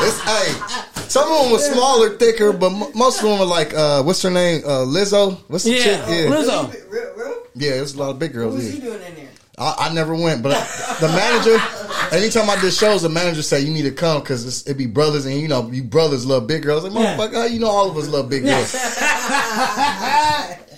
It's 0.00 0.20
hey. 0.22 0.80
Some 1.08 1.30
of 1.30 1.42
them 1.42 1.52
were 1.52 1.58
smaller, 1.58 2.16
thicker, 2.16 2.52
but 2.52 2.72
m- 2.72 2.90
most 2.94 3.22
of 3.22 3.28
them 3.28 3.38
were 3.38 3.44
like, 3.44 3.72
uh, 3.74 4.02
what's 4.02 4.22
her 4.22 4.30
name? 4.30 4.62
Uh, 4.64 4.84
Lizzo. 4.86 5.38
What's 5.48 5.64
the 5.64 5.70
Yeah, 5.72 5.84
chick? 5.84 6.00
Yeah, 6.08 6.34
Lizzo. 6.34 6.90
Real, 6.90 7.12
real? 7.16 7.42
yeah. 7.54 7.74
It 7.74 7.80
was 7.82 7.94
a 7.94 7.98
lot 8.00 8.10
of 8.10 8.18
big 8.18 8.30
What 8.30 8.36
girls. 8.36 8.54
was 8.56 8.64
Yeah. 8.66 8.72
he 8.72 8.80
doing 8.80 8.94
in 9.02 9.14
there? 9.14 9.28
I, 9.58 9.74
I 9.90 9.94
never 9.94 10.14
went, 10.14 10.42
but 10.42 10.52
the 11.00 11.08
manager. 11.08 11.56
Anytime 12.12 12.50
I 12.50 12.60
did 12.60 12.72
shows, 12.72 13.02
the 13.02 13.08
manager 13.08 13.42
said 13.42 13.62
you 13.62 13.72
need 13.72 13.82
to 13.82 13.90
come 13.90 14.20
because 14.20 14.66
it 14.66 14.76
be 14.76 14.86
brothers, 14.86 15.24
and 15.26 15.38
you 15.40 15.48
know 15.48 15.70
you 15.70 15.82
brothers 15.82 16.26
love 16.26 16.46
big 16.46 16.62
girls. 16.62 16.84
Like 16.84 16.92
motherfucker, 16.92 17.34
how 17.34 17.44
you 17.46 17.58
know 17.60 17.68
all 17.70 17.90
of 17.90 17.96
us 17.96 18.08
love 18.08 18.28
big 18.28 18.44
girls. 18.44 18.74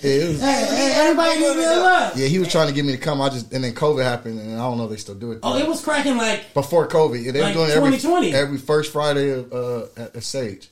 Yeah, 0.03 0.29
was- 0.29 0.41
Hey, 0.41 0.67
hey, 0.67 0.93
everybody 0.97 1.41
needs 1.41 1.57
love. 1.57 2.17
yeah, 2.19 2.27
he 2.27 2.39
was 2.39 2.49
trying 2.53 2.69
to 2.69 2.75
get 2.75 2.85
me 2.85 2.93
to 2.93 2.99
come. 2.99 3.21
I 3.21 3.29
just 3.31 3.53
and 3.53 3.65
then 3.65 3.73
COVID 3.75 4.05
happened, 4.05 4.39
and 4.39 4.55
I 4.55 4.59
don't 4.59 4.77
know 4.77 4.85
if 4.85 4.91
they 4.91 4.97
still 4.99 5.15
do 5.15 5.33
it. 5.33 5.41
Oh, 5.43 5.57
it 5.57 5.67
was 5.67 5.83
cracking 5.83 6.17
like 6.17 6.53
before 6.55 6.87
COVID. 6.87 7.25
Yeah, 7.25 7.33
they 7.33 7.41
Like 7.43 7.57
were 7.57 7.67
doing 7.67 7.71
every 7.77 7.91
2020. 7.99 8.35
every 8.35 8.59
first 8.59 8.93
Friday 8.93 9.31
of, 9.31 9.53
uh, 9.53 9.87
at, 9.97 10.17
at 10.17 10.23
Sage. 10.23 10.69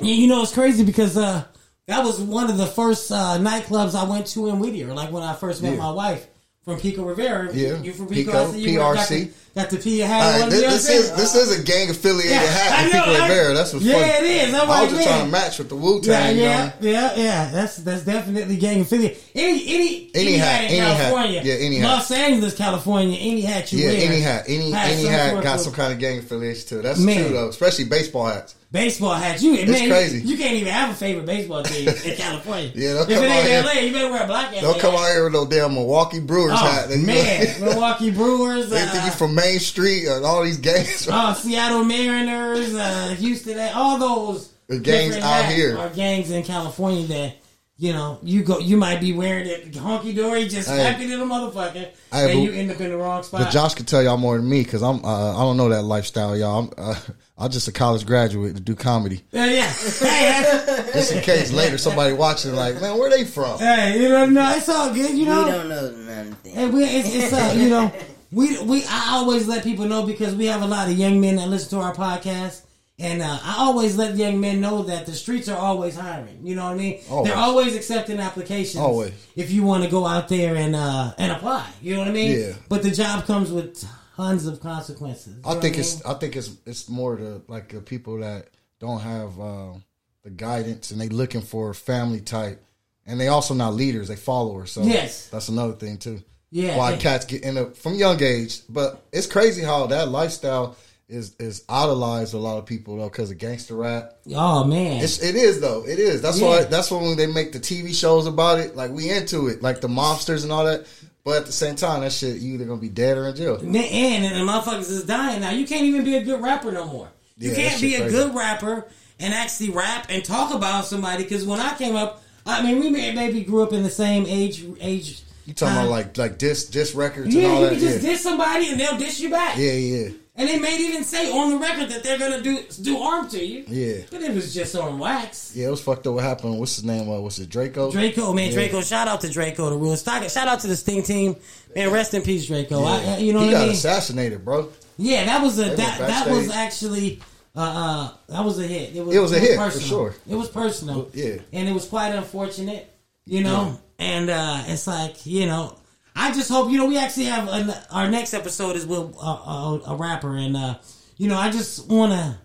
you 0.00 0.14
you 0.14 0.26
know 0.28 0.42
it's 0.42 0.54
crazy 0.54 0.84
because 0.84 1.16
uh 1.16 1.44
that 1.88 2.04
was 2.04 2.20
one 2.20 2.48
of 2.48 2.56
the 2.56 2.66
first 2.66 3.10
uh 3.10 3.36
nightclubs 3.40 3.94
I 3.94 4.04
went 4.08 4.26
to 4.28 4.46
in 4.48 4.58
Whittier. 4.60 4.94
Like 4.94 5.10
when 5.10 5.24
I 5.24 5.34
first 5.34 5.60
met 5.62 5.72
Yeah. 5.72 5.78
my 5.80 5.90
wife 5.90 6.26
from 6.66 6.80
Pico 6.80 7.04
Rivera. 7.04 7.54
Yeah. 7.54 7.80
you 7.80 7.92
from 7.92 8.08
Pico? 8.08 8.32
Pico, 8.52 8.52
you 8.58 8.78
got 8.78 8.96
PRC. 8.96 9.08
the, 9.54 9.60
got 9.60 9.70
the 9.70 9.76
P 9.76 10.00
hat. 10.00 10.40
Right, 10.40 10.50
this, 10.50 10.84
this 10.84 10.88
is 10.90 11.12
this 11.12 11.34
is 11.36 11.60
a 11.60 11.62
gang 11.62 11.88
affiliated 11.90 12.32
Yeah, 12.32 12.40
hat 12.40 12.84
with 12.86 12.92
know, 12.92 13.02
Pico 13.04 13.14
I- 13.22 13.28
Rivera. 13.28 13.54
That's 13.54 13.72
what's 13.72 13.84
Yeah, 13.86 13.92
funny. 13.94 14.26
it 14.28 14.48
is. 14.48 14.54
I'm 14.54 14.60
I 14.62 14.66
like, 14.66 14.82
was 14.82 14.90
just 14.90 15.02
yeah. 15.06 15.12
trying 15.14 15.24
to 15.26 15.30
match 15.30 15.58
with 15.60 15.68
the 15.68 15.76
Wu 15.76 16.00
Tang. 16.00 16.36
yeah, 16.36 16.72
yeah, 16.80 17.14
yeah. 17.14 17.50
That's 17.52 17.76
that's 17.76 18.02
definitely 18.04 18.56
gang 18.56 18.80
affiliated. 18.80 19.16
Any 19.36 19.62
any 19.74 20.10
Any 20.12 20.26
any, 20.26 20.36
hat, 20.38 20.46
hat 20.48 20.64
in 20.64 20.70
any 20.70 20.78
hat. 20.80 20.96
California, 20.96 21.42
Yeah, 21.44 21.54
any 21.54 21.76
hat. 21.76 21.88
Los 21.88 22.10
Angeles, 22.10 22.54
California, 22.56 23.16
any 23.20 23.40
hat 23.42 23.72
you 23.72 23.78
Yeah, 23.78 23.86
wear, 23.92 24.10
any 24.10 24.20
hat, 24.20 24.44
any 24.48 24.74
any 24.74 25.04
hat 25.04 25.42
got 25.44 25.60
some 25.60 25.72
kind 25.72 25.92
of 25.92 26.00
gang 26.00 26.18
affiliation 26.18 26.66
to 26.70 26.78
it. 26.80 26.82
That's 26.82 26.98
Man. 26.98 27.26
true 27.26 27.32
though, 27.32 27.48
especially 27.48 27.84
baseball 27.84 28.26
hats. 28.26 28.56
Baseball 28.76 29.14
hats. 29.14 29.42
You 29.42 29.52
man, 29.66 29.88
crazy. 29.88 30.18
You, 30.20 30.28
you 30.28 30.36
can't 30.38 30.54
even 30.54 30.72
have 30.72 30.90
a 30.90 30.94
favorite 30.94 31.24
baseball 31.26 31.62
team 31.62 31.88
in 31.88 32.16
California. 32.16 32.70
Yeah, 32.74 33.00
if 33.02 33.08
come 33.08 33.24
it 33.24 33.28
ain't 33.28 33.66
LA, 33.66 33.72
you 33.80 33.92
better 33.92 34.10
wear 34.10 34.22
a 34.24 34.26
black 34.26 34.52
hat. 34.52 34.62
Don't 34.62 34.78
come 34.78 34.94
out 34.94 35.06
here 35.10 35.24
with 35.24 35.32
no 35.32 35.46
damn 35.46 35.74
Milwaukee 35.74 36.20
Brewers 36.20 36.52
Oh 36.54 36.56
hat. 36.56 36.88
They, 36.90 36.96
man, 37.02 37.46
Milwaukee 37.60 38.10
Brewers. 38.10 38.68
they 38.68 38.84
think 38.84 39.02
uh, 39.02 39.06
you 39.06 39.12
from 39.12 39.34
Main 39.34 39.58
Street 39.58 40.06
and 40.06 40.24
all 40.24 40.44
these 40.44 40.58
gangs. 40.58 41.08
Oh, 41.18 41.32
Seattle 41.32 41.84
Mariners, 41.84 42.74
uh, 42.74 43.14
Houston, 43.18 43.58
all 43.74 43.98
those 43.98 44.52
The 44.68 44.78
gangs 44.78 45.16
out 45.16 45.46
here. 45.46 45.78
are 45.78 45.88
gangs 45.90 46.30
in 46.30 46.42
California 46.42 47.06
that 47.06 47.36
you 47.78 47.92
know 47.92 48.18
you 48.22 48.42
go. 48.42 48.58
You 48.58 48.76
might 48.76 49.00
be 49.00 49.12
wearing 49.12 49.46
it 49.46 49.72
honky 49.72 50.14
dory, 50.16 50.46
just 50.48 50.68
Hey. 50.68 50.82
happy 50.82 51.06
little 51.06 51.26
motherfucker, 51.26 51.72
Hey, 51.74 51.92
and 52.12 52.32
but- 52.32 52.36
you 52.40 52.52
end 52.52 52.70
up 52.70 52.80
in 52.80 52.90
the 52.90 52.96
wrong 52.96 53.22
spot. 53.22 53.42
But 53.42 53.50
Josh 53.50 53.74
could 53.74 53.86
tell 53.86 54.02
y'all 54.02 54.16
more 54.16 54.36
than 54.38 54.48
me 54.48 54.62
because 54.62 54.82
I'm 54.82 55.04
uh, 55.04 55.36
I 55.36 55.40
don't 55.40 55.56
know 55.56 55.68
that 55.68 55.82
lifestyle, 55.82 56.36
y'all. 56.36 56.60
I'm 56.60 56.70
uh, 56.78 56.94
I'm 57.38 57.50
just 57.50 57.68
a 57.68 57.72
college 57.72 58.06
graduate 58.06 58.54
to 58.56 58.62
do 58.62 58.74
comedy. 58.74 59.20
yeah, 59.30 59.44
yeah. 60.02 60.90
Just 60.94 61.12
in 61.12 61.20
case 61.22 61.52
later 61.52 61.76
somebody 61.76 62.14
watching 62.14 62.54
like, 62.54 62.80
man, 62.80 62.98
where 62.98 63.10
they 63.10 63.24
from? 63.24 63.58
hey, 63.58 64.00
you 64.02 64.08
know, 64.08 64.24
no, 64.26 64.52
it's 64.56 64.68
all 64.70 64.92
good. 64.94 65.10
You 65.16 65.26
know. 65.26 65.44
We 65.44 65.50
know, 65.50 65.58
don't 65.58 65.68
know 65.68 65.90
nothing. 66.30 66.52
and 66.56 66.72
we, 66.72 66.84
it's, 66.84 67.14
it's 67.14 67.32
uh, 67.34 67.54
you 67.56 67.68
know, 67.68 67.92
we 68.32 68.58
we 68.62 68.84
I 68.88 69.16
always 69.16 69.46
let 69.46 69.64
people 69.64 69.84
know 69.84 70.04
because 70.06 70.34
we 70.34 70.46
have 70.46 70.62
a 70.62 70.66
lot 70.66 70.88
of 70.88 70.96
young 70.96 71.20
men 71.20 71.36
that 71.36 71.48
listen 71.48 71.78
to 71.78 71.84
our 71.84 71.94
podcast. 71.94 72.62
And 72.98 73.20
uh, 73.20 73.38
I 73.42 73.56
always 73.58 73.96
let 73.98 74.16
young 74.16 74.40
men 74.40 74.60
know 74.60 74.84
that 74.84 75.04
the 75.04 75.12
streets 75.12 75.48
are 75.48 75.58
always 75.58 75.96
hiring. 75.96 76.40
You 76.46 76.54
know 76.56 76.64
what 76.64 76.72
I 76.72 76.76
mean? 76.76 77.00
Always. 77.10 77.28
They're 77.30 77.38
always 77.42 77.76
accepting 77.76 78.18
applications. 78.18 78.76
Always. 78.82 79.12
If 79.36 79.50
you 79.50 79.64
want 79.64 79.84
to 79.84 79.90
go 79.90 80.06
out 80.06 80.28
there 80.28 80.56
and 80.56 80.74
uh, 80.74 81.12
and 81.18 81.30
apply, 81.32 81.68
you 81.82 81.92
know 81.94 82.00
what 82.00 82.08
I 82.08 82.12
mean? 82.12 82.40
Yeah. 82.40 82.52
But 82.70 82.82
the 82.82 82.90
job 82.90 83.26
comes 83.26 83.52
with 83.52 83.84
tons 84.16 84.46
of 84.46 84.60
consequences. 84.60 85.36
I 85.44 85.54
think 85.56 85.74
what 85.74 85.80
it's 85.80 86.04
I 86.06 86.14
think 86.14 86.36
it's 86.36 86.56
it's 86.64 86.88
more 86.88 87.16
the 87.16 87.42
like 87.48 87.68
the 87.68 87.82
people 87.82 88.18
that 88.20 88.48
don't 88.80 89.00
have 89.00 89.38
um, 89.38 89.84
the 90.24 90.30
guidance 90.30 90.90
and 90.90 90.98
they 90.98 91.10
looking 91.10 91.42
for 91.42 91.74
family 91.74 92.20
type, 92.22 92.64
and 93.04 93.20
they 93.20 93.28
also 93.28 93.52
not 93.52 93.74
leaders, 93.74 94.08
they 94.08 94.16
followers. 94.16 94.72
So 94.72 94.82
Yes. 94.82 95.28
that's 95.28 95.50
another 95.50 95.74
thing 95.74 95.98
too. 95.98 96.22
Yeah. 96.50 96.78
why 96.78 96.92
And- 96.92 97.00
cats 97.02 97.26
get 97.26 97.42
in 97.42 97.58
up 97.58 97.76
from 97.76 97.94
young 97.96 98.22
age. 98.22 98.60
But 98.70 99.02
it's 99.12 99.26
crazy 99.26 99.62
how 99.62 99.86
that 99.88 100.08
lifestyle 100.08 100.76
is 101.08 101.36
is 101.38 101.64
idolized 101.68 102.34
a 102.34 102.38
lot 102.38 102.58
of 102.58 102.66
people 102.66 102.96
though 102.96 103.08
because 103.08 103.30
of 103.30 103.38
gangster 103.38 103.76
rap. 103.76 104.14
Oh 104.34 104.64
man. 104.64 105.02
It's, 105.02 105.22
it 105.22 105.36
is 105.36 105.60
though. 105.60 105.86
It 105.86 105.98
is. 105.98 106.20
That's 106.22 106.40
Yeah. 106.40 106.48
why. 106.48 106.64
That's 106.64 106.90
why 106.90 107.00
when 107.02 107.16
they 107.16 107.26
make 107.26 107.52
the 107.52 107.60
TV 107.60 107.94
shows 107.94 108.26
about 108.26 108.58
it, 108.58 108.74
like 108.76 108.90
we 108.90 109.08
into 109.10 109.46
it, 109.48 109.62
like 109.62 109.80
the 109.80 109.88
mobsters 109.88 110.42
and 110.42 110.50
all 110.52 110.64
that. 110.64 110.86
But 111.24 111.38
at 111.38 111.46
the 111.46 111.52
same 111.52 111.74
time, 111.76 112.02
that 112.02 112.12
shit 112.12 112.36
you 112.38 112.54
either 112.54 112.64
gonna 112.64 112.80
be 112.80 112.88
dead 112.88 113.16
or 113.18 113.28
in 113.28 113.36
jail. 113.36 113.56
and, 113.56 113.76
and 113.76 114.48
the 114.48 114.52
motherfuckers 114.52 114.90
is 114.90 115.04
dying 115.04 115.40
now. 115.40 115.50
You 115.50 115.66
can't 115.66 115.82
even 115.84 116.04
be 116.04 116.16
a 116.16 116.22
good 116.24 116.40
rapper 116.42 116.70
no 116.72 116.86
more. 116.86 117.08
You 117.38 117.50
Yeah, 117.50 117.56
can't 117.56 117.80
be 117.80 117.94
a 117.96 118.00
crazy. 118.02 118.14
good 118.16 118.34
rapper 118.34 118.86
and 119.20 119.32
actually 119.34 119.70
rap 119.70 120.06
and 120.08 120.24
talk 120.24 120.54
about 120.54 120.86
somebody. 120.86 121.22
Because 121.24 121.44
when 121.44 121.58
I 121.60 121.74
came 121.76 121.96
up, 121.96 122.22
I 122.44 122.62
mean, 122.62 122.78
we 122.80 122.90
may, 122.90 123.12
maybe 123.12 123.42
grew 123.42 123.62
up 123.64 123.72
in 123.72 123.82
the 123.82 123.90
same 123.90 124.24
age 124.26 124.64
age. 124.80 125.22
You 125.46 125.54
talking 125.54 125.76
about 125.76 125.90
like 125.90 126.16
like 126.16 126.38
disc 126.38 126.70
disc 126.72 126.96
records 126.96 127.26
and 127.32 127.42
yeah, 127.42 127.48
all 127.48 127.60
you 127.62 127.70
that? 127.70 127.78
just 127.78 128.02
yeah. 128.02 128.10
diss 128.10 128.22
somebody 128.22 128.70
and 128.70 128.80
they'll 128.80 128.96
diss 128.98 129.20
you 129.20 129.30
back. 129.30 129.56
yeah, 129.56 129.72
yeah, 129.72 130.08
And 130.38 130.46
they 130.48 130.58
may 130.58 130.76
even 130.76 131.02
say 131.02 131.32
on 131.32 131.50
the 131.50 131.56
record 131.58 131.88
that 131.88 132.02
they're 132.04 132.18
gonna 132.18 132.42
do 132.42 132.62
do 132.82 132.98
harm 132.98 133.26
to 133.30 133.42
you. 133.42 133.64
yeah, 133.68 134.02
But 134.10 134.20
it 134.20 134.34
was 134.34 134.52
just 134.52 134.76
on 134.76 134.98
wax. 134.98 135.52
yeah. 135.56 135.68
It 135.68 135.70
was 135.70 135.80
fucked 135.82 136.06
up. 136.06 136.14
What 136.14 136.24
happened? 136.24 136.58
What's 136.58 136.76
his 136.76 136.84
name? 136.84 137.08
Uh, 137.08 137.20
what's 137.20 137.38
it? 137.38 137.48
Drakeo. 137.48 137.90
Drakeo, 137.90 138.34
man, 138.34 138.52
Yeah. 138.52 138.58
Drakeo. 138.58 138.86
Shout 138.86 139.08
out 139.08 139.22
to 139.22 139.28
Drakeo, 139.28 139.70
the 139.70 139.76
real 139.78 139.96
stock. 139.96 140.22
Shout 140.28 140.46
out 140.46 140.60
to 140.60 140.66
the 140.66 140.74
Stinc 140.74 141.06
team, 141.06 141.36
man. 141.74 141.90
Rest 141.90 142.12
in 142.12 142.20
peace, 142.22 142.46
Drakeo. 142.50 142.82
Yeah. 142.82 143.14
I, 143.14 143.18
you 143.18 143.32
know 143.32 143.40
he 143.40 143.46
what 143.46 143.54
I 143.54 143.58
mean? 143.60 143.60
He 143.60 143.66
got 143.66 143.68
assassinated, 143.76 144.44
bro. 144.44 144.68
Yeah, 144.98 145.24
that 145.24 145.42
was 145.42 145.58
a 145.58 145.64
that, 145.74 145.98
that 145.98 146.28
was 146.28 146.50
actually 146.50 147.20
uh, 147.54 147.60
uh 147.60 148.10
that 148.28 148.44
was 148.44 148.58
a 148.58 148.64
hit. 148.66 148.94
It 148.94 149.04
was 149.04 149.32
a 149.32 149.38
hit, 149.38 149.58
for 149.58 149.80
sure. 149.80 150.14
It 150.28 150.34
was 150.34 150.48
personal. 150.48 151.10
Yeah. 151.14 151.36
and 151.52 151.66
it 151.68 151.72
was 151.72 151.86
quite 151.86 152.14
unfortunate, 152.14 152.90
you 153.24 153.42
know. 153.42 153.78
And 153.98 154.28
uh 154.28 154.64
it's 154.66 154.86
like 154.86 155.24
you 155.24 155.46
know, 155.46 155.76
I 156.16 156.32
just 156.32 156.50
hope 156.50 156.70
you 156.70 156.78
know 156.78 156.86
we 156.86 156.98
actually 156.98 157.26
have 157.26 157.48
an, 157.48 157.72
our 157.90 158.08
next 158.10 158.32
episode 158.34 158.74
is 158.76 158.86
with 158.86 159.14
uh, 159.22 159.26
a, 159.26 159.80
a 159.88 159.96
rapper, 159.96 160.36
and 160.36 160.56
uh 160.56 160.78
you 161.16 161.28
know 161.28 161.36
I 161.38 161.50
just 161.50 161.88
wanna 161.88 162.40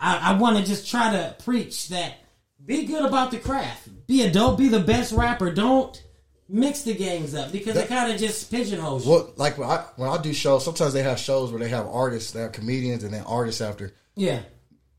I, 0.00 0.32
I 0.32 0.38
want 0.38 0.56
to 0.58 0.64
just 0.64 0.88
try 0.90 1.12
to 1.12 1.36
preach 1.44 1.88
that 1.90 2.14
be 2.64 2.84
good 2.86 3.04
about 3.04 3.30
the 3.30 3.38
craft, 3.38 3.88
be 4.06 4.22
a 4.22 4.30
dope, 4.30 4.56
be 4.58 4.68
the 4.68 4.80
best 4.80 5.12
rapper. 5.12 5.52
Don't 5.52 6.00
mix 6.48 6.82
the 6.82 6.94
games 6.94 7.34
up 7.34 7.50
because 7.52 7.74
That- 7.74 7.84
it 7.84 7.88
kind 7.88 8.12
of 8.12 8.18
just 8.18 8.50
pigeonholes 8.50 9.04
you. 9.04 9.12
Well, 9.12 9.32
like 9.36 9.58
when 9.58 9.68
I 9.68 9.84
when 9.96 10.08
I 10.08 10.16
do 10.20 10.32
shows, 10.32 10.64
sometimes 10.64 10.92
they 10.92 11.02
have 11.02 11.18
shows 11.18 11.50
where 11.50 11.60
they 11.60 11.68
have 11.68 11.86
artists, 11.86 12.30
they 12.32 12.40
have 12.40 12.52
comedians, 12.52 13.04
and 13.04 13.12
then 13.12 13.22
artists 13.24 13.60
after. 13.60 13.92
Yeah. 14.16 14.40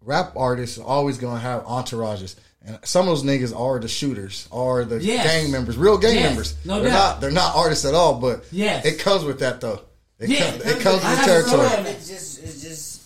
Rap 0.01 0.33
artists 0.35 0.77
are 0.77 0.85
always 0.85 1.17
gonna 1.17 1.39
have 1.39 1.63
entourages, 1.63 2.35
and 2.65 2.79
some 2.83 3.07
of 3.07 3.15
those 3.15 3.23
niggas 3.23 3.57
are 3.57 3.79
the 3.79 3.87
shooters, 3.87 4.47
are 4.51 4.85
the 4.85 5.01
Yes. 5.03 5.25
gang 5.25 5.51
members, 5.51 5.77
real 5.77 5.97
gang 5.97 6.15
Yes, 6.15 6.23
members. 6.25 6.55
no 6.65 6.79
they're 6.81 6.89
doubt. 6.91 7.09
not 7.13 7.21
they're 7.21 7.31
not 7.31 7.55
artists 7.55 7.85
at 7.85 7.93
all, 7.93 8.15
but 8.15 8.45
Yes. 8.51 8.85
it 8.85 8.99
comes 8.99 9.23
with 9.23 9.39
that 9.39 9.59
though. 9.61 9.81
It, 10.19 10.29
Yeah, 10.29 10.51
comes, 10.51 10.63
it 10.65 10.79
comes 10.79 11.03
I 11.03 11.09
with 11.09 11.19
have 11.19 11.25
the 11.27 11.33
a 11.35 11.41
story 11.43 11.67
territory. 11.69 11.91
It's 11.91 12.07
just, 12.07 12.39
it's 12.43 12.61
just 12.61 13.01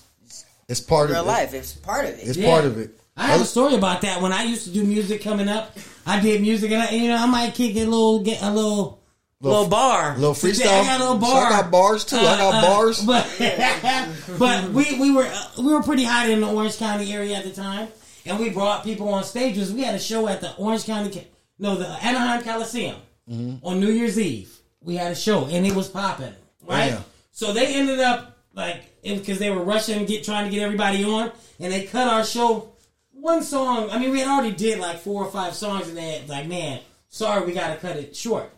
It's 0.67 0.79
part 0.81 1.09
real 1.09 1.21
of 1.21 1.25
it. 1.25 1.29
life. 1.29 1.53
It's 1.53 1.73
part 1.73 2.05
of 2.05 2.11
it. 2.11 2.19
It's 2.21 2.37
Yeah. 2.37 2.49
part 2.51 2.65
of 2.65 2.77
it. 2.77 2.99
I 3.15 3.27
have 3.27 3.41
a 3.41 3.45
story 3.45 3.73
about 3.73 4.01
that. 4.01 4.21
When 4.21 4.31
I 4.31 4.43
used 4.43 4.65
to 4.65 4.69
do 4.69 4.83
music 4.83 5.23
coming 5.23 5.47
up, 5.47 5.75
I 6.05 6.19
did 6.19 6.39
music, 6.41 6.71
and 6.71 6.83
I, 6.83 6.89
you 6.91 7.07
know, 7.07 7.15
I 7.15 7.25
might 7.25 7.55
kick 7.55 7.75
a 7.77 7.85
little, 7.85 8.19
get 8.19 8.43
a 8.43 8.51
little, 8.51 8.99
little, 9.41 9.61
Little- 9.61 9.67
bar, 9.69 10.15
little 10.19 10.35
So, 10.35 10.47
yeah, 10.47 10.53
freestyle. 10.53 10.81
I 10.81 10.83
got 10.85 11.01
a 11.01 11.03
little 11.11 11.15
So 11.27 11.33
bar. 11.33 11.45
I 11.45 11.49
got 11.49 11.71
bars, 11.71 12.05
too. 12.05 12.17
I 12.17 12.37
got 12.37 12.63
bars. 12.63 13.01
But, 13.03 13.25
but 14.37 14.69
we 14.71 14.99
we 14.99 15.11
were 15.11 15.25
uh, 15.25 15.43
we 15.57 15.73
were 15.73 15.81
pretty 15.81 16.03
hot 16.03 16.29
in 16.29 16.41
the 16.41 16.47
Orange 16.47 16.77
County 16.77 17.11
area 17.11 17.35
at 17.37 17.43
the 17.43 17.49
time, 17.51 17.87
and 18.27 18.39
we 18.39 18.49
brought 18.49 18.83
people 18.83 19.09
on 19.09 19.23
stages. 19.23 19.73
We 19.73 19.83
had 19.83 19.95
a 19.95 19.99
show 19.99 20.27
at 20.27 20.41
the 20.41 20.55
Orange 20.55 20.85
County, 20.85 21.27
no, 21.59 21.75
the 21.75 21.87
Anaheim 21.87 22.43
Coliseum 22.43 22.97
Mm-hmm. 23.29 23.65
on 23.67 23.81
New 23.81 23.89
Year's 23.91 24.17
Eve. 24.17 24.55
We 24.81 24.95
had 24.95 25.11
a 25.11 25.15
show, 25.15 25.47
and 25.47 25.67
it 25.67 25.75
was 25.75 25.89
popping, 25.89 26.33
right? 26.65 26.91
Yeah. 26.91 27.01
So 27.31 27.51
they 27.51 27.73
ended 27.75 27.99
up 27.99 28.37
like 28.53 28.83
because 29.03 29.37
they 29.37 29.49
were 29.49 29.63
rushing, 29.63 30.05
get 30.05 30.23
trying 30.23 30.45
to 30.45 30.51
get 30.51 30.63
everybody 30.63 31.03
on, 31.03 31.31
and 31.59 31.73
they 31.73 31.83
cut 31.83 32.07
our 32.07 32.23
show 32.23 32.71
one 33.11 33.43
song. 33.43 33.89
I 33.89 33.99
mean, 33.99 34.11
we 34.11 34.19
had 34.19 34.29
already 34.29 34.55
did 34.55 34.79
like 34.79 34.99
four 34.99 35.25
or 35.25 35.29
five 35.29 35.55
songs, 35.55 35.89
and 35.89 35.97
they 35.97 36.19
had, 36.19 36.29
like, 36.29 36.47
man, 36.47 36.79
sorry, 37.09 37.45
we 37.45 37.51
got 37.51 37.73
to 37.73 37.75
cut 37.81 37.97
it 37.97 38.15
short. 38.15 38.49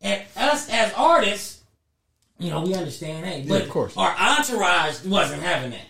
And 0.00 0.20
us 0.36 0.68
as 0.70 0.92
artists, 0.94 1.60
you 2.38 2.50
know, 2.50 2.62
we 2.62 2.74
understand, 2.74 3.24
hey, 3.24 3.44
but 3.48 3.62
of 3.62 3.70
course. 3.70 3.96
our 3.96 4.10
entourage 4.18 5.04
wasn't 5.04 5.42
having 5.42 5.70
that. 5.70 5.86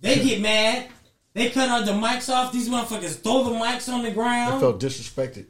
They 0.00 0.16
get 0.22 0.40
mad. 0.40 0.88
They 1.32 1.50
cut 1.50 1.68
all 1.68 1.84
the 1.84 1.92
mics 1.92 2.28
off. 2.32 2.52
These 2.52 2.68
motherfuckers 2.68 3.22
throw 3.22 3.44
the 3.44 3.50
mics 3.52 3.92
on 3.92 4.02
the 4.02 4.10
ground. 4.10 4.54
I 4.54 4.60
felt 4.60 4.80
disrespected. 4.80 5.46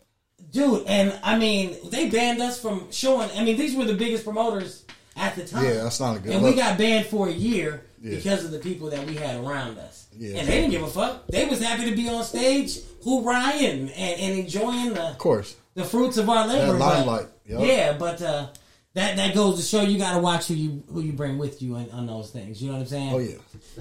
dude 0.53 0.85
and 0.87 1.17
i 1.23 1.39
mean 1.39 1.77
they 1.91 2.09
banned 2.11 2.41
us 2.43 2.61
from 2.61 2.91
showing 2.91 3.31
i 3.37 3.45
mean 3.45 3.57
these 3.57 3.77
were 3.77 3.85
the 3.85 3.95
biggest 3.95 4.25
promoters 4.25 4.85
at 5.17 5.37
the 5.37 5.45
time 5.47 5.65
Yeah, 5.65 5.85
that's 5.85 6.01
not 6.01 6.17
a 6.17 6.19
good 6.19 6.33
and 6.33 6.43
look. 6.43 6.57
we 6.57 6.61
got 6.61 6.77
banned 6.77 7.07
for 7.07 7.29
a 7.29 7.33
year 7.33 7.85
Yeah. 8.03 8.17
because 8.17 8.45
of 8.45 8.51
the 8.51 8.59
people 8.59 8.91
that 8.91 9.07
we 9.07 9.15
had 9.15 9.37
around 9.45 9.79
us 9.79 10.07
Yeah. 10.19 10.39
and 10.39 10.49
they 10.49 10.57
didn't 10.61 10.73
give 10.73 10.83
a 10.83 10.89
fuck 10.89 11.27
they 11.29 11.47
was 11.47 11.61
happy 11.63 11.89
to 11.91 11.95
be 11.95 12.09
on 12.09 12.25
stage 12.25 12.79
who 13.05 13.23
Ryan 13.23 13.91
and, 13.91 14.21
and 14.21 14.39
enjoying 14.41 14.95
the 14.95 15.11
Of 15.11 15.19
course. 15.19 15.55
the 15.75 15.85
fruits 15.85 16.17
of 16.17 16.29
our 16.29 16.47
labor 16.49 16.73
That 16.73 16.79
limelight, 16.81 17.27
yup. 17.47 17.61
yeah 17.65 17.93
but 17.97 18.21
uh 18.21 18.47
that, 18.95 19.17
that 19.17 19.35
goes 19.35 19.57
to 19.57 19.63
show 19.63 19.83
you 19.83 19.99
got 19.99 20.15
to 20.15 20.19
watch 20.21 20.49
who 20.49 20.55
you 20.55 20.83
who 20.93 21.01
you 21.01 21.13
bring 21.13 21.39
with 21.39 21.63
you 21.63 21.77
on, 21.77 21.91
on 21.93 22.07
those 22.07 22.31
things. 22.31 22.61
You 22.63 22.69
know 22.69 22.75
what 22.79 22.81
I'm 22.83 22.87
saying? 22.89 23.13
Oh 23.15 23.19
yeah. 23.19 23.37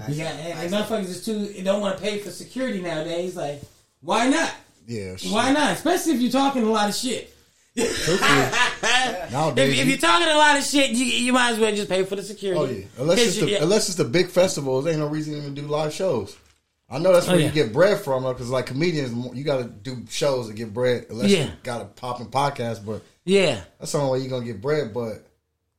You 0.08 0.22
got 0.22 0.34
and, 0.34 0.58
and 0.60 0.72
motherfuckers 0.72 1.06
is 1.08 1.24
too 1.24 1.52
don't 1.64 1.80
want 1.80 1.96
to 1.96 2.02
pay 2.02 2.18
for 2.18 2.30
security 2.30 2.80
nowadays. 2.80 3.36
Like, 3.36 3.60
why 4.00 4.28
not? 4.28 4.52
Yeah. 4.86 5.16
Why 5.30 5.52
not? 5.52 5.72
Especially 5.72 6.12
if 6.14 6.20
you're 6.20 6.30
talking 6.32 6.62
a 6.62 6.70
lot 6.70 6.88
of 6.88 6.94
shit. 6.94 7.34
If, 7.76 9.56
if 9.58 9.76
you- 9.76 9.84
you're 9.84 9.98
talking 9.98 10.26
a 10.26 10.34
lot 10.36 10.56
of 10.58 10.64
shit, 10.64 10.90
you, 10.90 11.04
you 11.04 11.32
might 11.32 11.52
as 11.52 11.58
well 11.58 11.74
just 11.74 11.88
pay 11.88 12.04
for 12.04 12.16
the 12.16 12.22
security. 12.22 12.60
Oh 12.60 12.64
yeah. 12.66 12.84
Unless 13.02 13.18
it's 13.20 13.36
the 13.38 13.50
Yeah. 13.50 13.62
unless 13.62 13.88
it's 13.88 13.96
the 13.96 14.04
big 14.04 14.28
festivals, 14.28 14.86
ain't 14.86 14.98
no 14.98 15.06
reason 15.06 15.40
to 15.42 15.50
do 15.50 15.62
live 15.68 15.92
shows. 15.92 16.36
I 16.90 16.98
know 16.98 17.12
that's 17.12 17.26
oh, 17.28 17.32
where 17.32 17.36
Oh, 17.36 17.40
yeah. 17.40 17.46
you 17.46 17.52
get 17.52 17.72
bread 17.72 18.00
from, 18.00 18.24
uh, 18.24 18.32
because 18.32 18.50
like 18.50 18.66
comedians, 18.66 19.12
you 19.36 19.44
got 19.44 19.58
to 19.58 19.64
do 19.64 20.04
shows 20.10 20.48
to 20.48 20.54
get 20.54 20.74
bread. 20.74 21.06
Unless 21.10 21.30
Yeah. 21.30 21.44
you 21.44 21.50
got 21.62 21.82
a 21.82 21.84
popping 21.84 22.26
podcast, 22.26 22.84
but 22.84 23.02
yeah, 23.24 23.60
that's 23.78 23.92
the 23.92 23.98
only 23.98 24.12
way 24.12 24.26
you're 24.26 24.30
gonna 24.30 24.44
get 24.50 24.60
bread. 24.60 24.92
But 24.92 25.24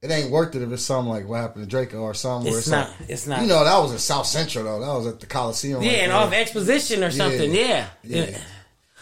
it 0.01 0.09
ain't 0.09 0.31
worth 0.31 0.55
it 0.55 0.61
if 0.61 0.71
it's 0.71 0.83
something 0.83 1.11
like 1.11 1.27
what 1.27 1.41
happened 1.41 1.69
to 1.69 1.75
Drakeo 1.75 2.01
or 2.01 2.13
something 2.13 2.47
it's 2.49 2.59
it's, 2.59 2.67
not. 2.69 2.89
like, 2.99 3.09
It's 3.09 3.27
not. 3.27 3.41
you 3.41 3.47
know, 3.47 3.63
that 3.63 3.77
was 3.79 3.91
in 3.91 3.99
South 3.99 4.25
Central 4.25 4.63
though. 4.63 4.79
That 4.79 4.93
was 4.93 5.07
at 5.07 5.19
the 5.19 5.25
Coliseum. 5.25 5.81
yeah, 5.83 5.89
right 5.89 5.99
and 6.03 6.11
there. 6.11 6.17
off 6.17 6.33
exposition 6.33 7.03
or 7.03 7.11
something. 7.11 7.53
Yeah. 7.53 7.87
Yeah. 8.03 8.37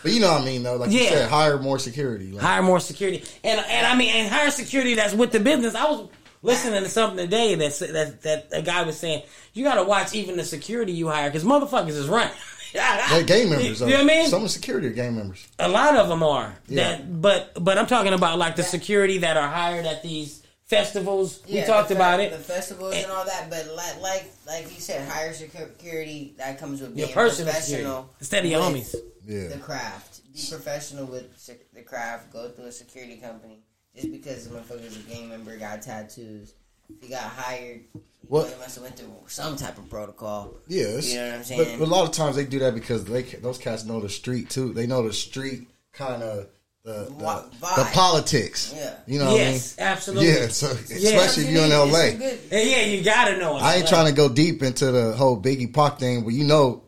But 0.01 0.13
you 0.13 0.21
know 0.21 0.31
what 0.31 0.41
I 0.41 0.45
mean 0.45 0.63
though. 0.63 0.77
Like 0.77 0.91
you 0.91 1.03
said, 1.07 1.29
hire 1.29 1.57
more 1.59 1.77
security. 1.77 2.31
Like, 2.31 2.41
hire 2.43 2.63
more 2.63 2.79
security, 2.79 3.23
and 3.43 3.59
and 3.59 3.85
I 3.85 3.95
mean, 3.97 4.09
and 4.15 4.29
hire 4.33 4.49
security 4.49 4.95
that's 4.95 5.13
with 5.13 5.31
the 5.33 5.41
business. 5.41 5.75
I 5.75 5.83
was 5.91 6.07
listening 6.41 6.83
to 6.83 6.89
something 6.89 7.17
today 7.17 7.55
that 7.55 7.79
that 7.79 8.21
that 8.23 8.47
a 8.51 8.61
guy 8.61 8.83
was 8.83 8.97
saying 8.97 9.23
you 9.53 9.63
got 9.63 9.75
to 9.75 9.83
watch 9.83 10.13
even 10.13 10.37
the 10.37 10.43
security 10.43 10.91
you 10.91 11.07
hire 11.07 11.29
because 11.29 11.43
motherfuckers 11.43 11.89
is 11.89 12.07
running. 12.07 12.33
They're 12.73 13.23
game 13.23 13.49
members. 13.49 13.81
You 13.81 13.87
though. 13.87 13.87
know 13.87 13.95
what 13.95 14.01
I 14.01 14.05
mean? 14.05 14.27
Some 14.27 14.43
of 14.43 14.51
security 14.51 14.87
are 14.87 14.91
game 14.91 15.15
members. 15.15 15.47
A 15.57 15.67
lot 15.67 15.95
of 15.95 16.07
them 16.07 16.21
are. 16.21 16.55
Yeah. 16.67 16.97
That, 16.97 17.21
but 17.21 17.63
but 17.63 17.77
I'm 17.77 17.87
talking 17.87 18.13
about 18.13 18.37
like 18.37 18.55
the 18.55 18.63
security 18.63 19.19
that 19.19 19.37
are 19.37 19.47
hired 19.47 19.85
at 19.85 20.03
these 20.03 20.43
festivals. 20.65 21.41
we 21.49 21.63
talked 21.63 21.89
fe- 21.89 21.95
about 21.95 22.19
it. 22.19 22.31
the 22.31 22.37
festivals 22.37 22.93
and 22.95 23.11
all 23.11 23.25
that. 23.25 23.49
But 23.49 23.67
like, 23.75 23.99
like, 24.01 24.31
like 24.45 24.63
you 24.65 24.79
said, 24.79 25.07
higher 25.09 25.33
security 25.33 26.35
that 26.37 26.59
comes 26.59 26.81
with 26.81 26.95
Your 26.95 27.07
being 27.07 27.13
personal 27.15 27.51
professional 27.51 27.81
security 27.81 28.15
instead 28.19 28.45
of 28.45 28.51
your 28.51 28.61
homies. 28.61 28.95
Yeah. 29.25 29.47
The 29.47 29.57
craft, 29.57 30.21
be 30.33 30.39
professional 30.49 31.05
with 31.05 31.25
the 31.73 31.81
craft. 31.81 32.31
Go 32.31 32.49
through 32.49 32.65
a 32.65 32.71
security 32.71 33.17
company. 33.17 33.63
Just 33.99 34.11
because 34.11 34.47
the 34.47 34.55
motherfucker's 34.57 34.95
a 34.97 34.99
gang 35.01 35.29
member, 35.29 35.55
got 35.57 35.81
tattoos, 35.81 36.53
he 37.01 37.07
got 37.09 37.21
hired. 37.23 37.81
Well, 38.27 38.45
He 38.45 38.55
must 38.59 38.75
have 38.75 38.83
went 38.83 38.95
through 38.97 39.11
some 39.27 39.55
type 39.55 39.77
of 39.77 39.89
protocol. 39.89 40.53
Yeah, 40.67 40.83
it's- 40.83 41.07
You 41.11 41.19
know 41.19 41.27
what 41.29 41.35
I'm 41.35 41.43
saying? 41.43 41.79
but 41.79 41.85
a 41.85 41.89
lot 41.89 42.05
of 42.07 42.11
times 42.11 42.35
they 42.35 42.45
do 42.45 42.59
that 42.59 42.75
because 42.75 43.03
they 43.05 43.23
those 43.23 43.57
cats 43.57 43.85
know 43.85 43.99
the 43.99 44.09
street 44.09 44.49
too. 44.49 44.71
They 44.73 44.85
know 44.87 45.05
the 45.07 45.13
street 45.13 45.67
kind 45.93 46.21
of 46.21 46.47
the 46.83 47.05
the, 47.05 47.49
the 47.75 47.89
politics. 47.91 48.73
Yeah. 48.75 48.93
you 49.07 49.19
know. 49.19 49.35
Yes, 49.35 49.75
what 49.75 49.83
I 49.83 49.85
mean? 49.85 49.91
absolutely. 49.93 50.27
Yeah, 50.29 50.47
so 50.47 50.67
especially 50.67 51.43
if 51.45 51.49
you're 51.51 51.65
in 51.65 51.71
L.A. 51.71 52.09
some 52.11 52.19
good- 52.19 52.39
And 52.51 52.69
yeah, 52.69 52.81
you 52.83 53.03
gotta 53.03 53.37
know. 53.37 53.55
I 53.55 53.73
ain't 53.75 53.81
Like, 53.81 53.89
trying 53.89 54.05
to 54.07 54.13
go 54.13 54.29
deep 54.29 54.61
into 54.63 54.91
the 54.91 55.13
whole 55.13 55.41
Biggie 55.41 55.73
Pac 55.73 55.99
thing, 55.99 56.23
but 56.23 56.33
you 56.33 56.43
know, 56.45 56.83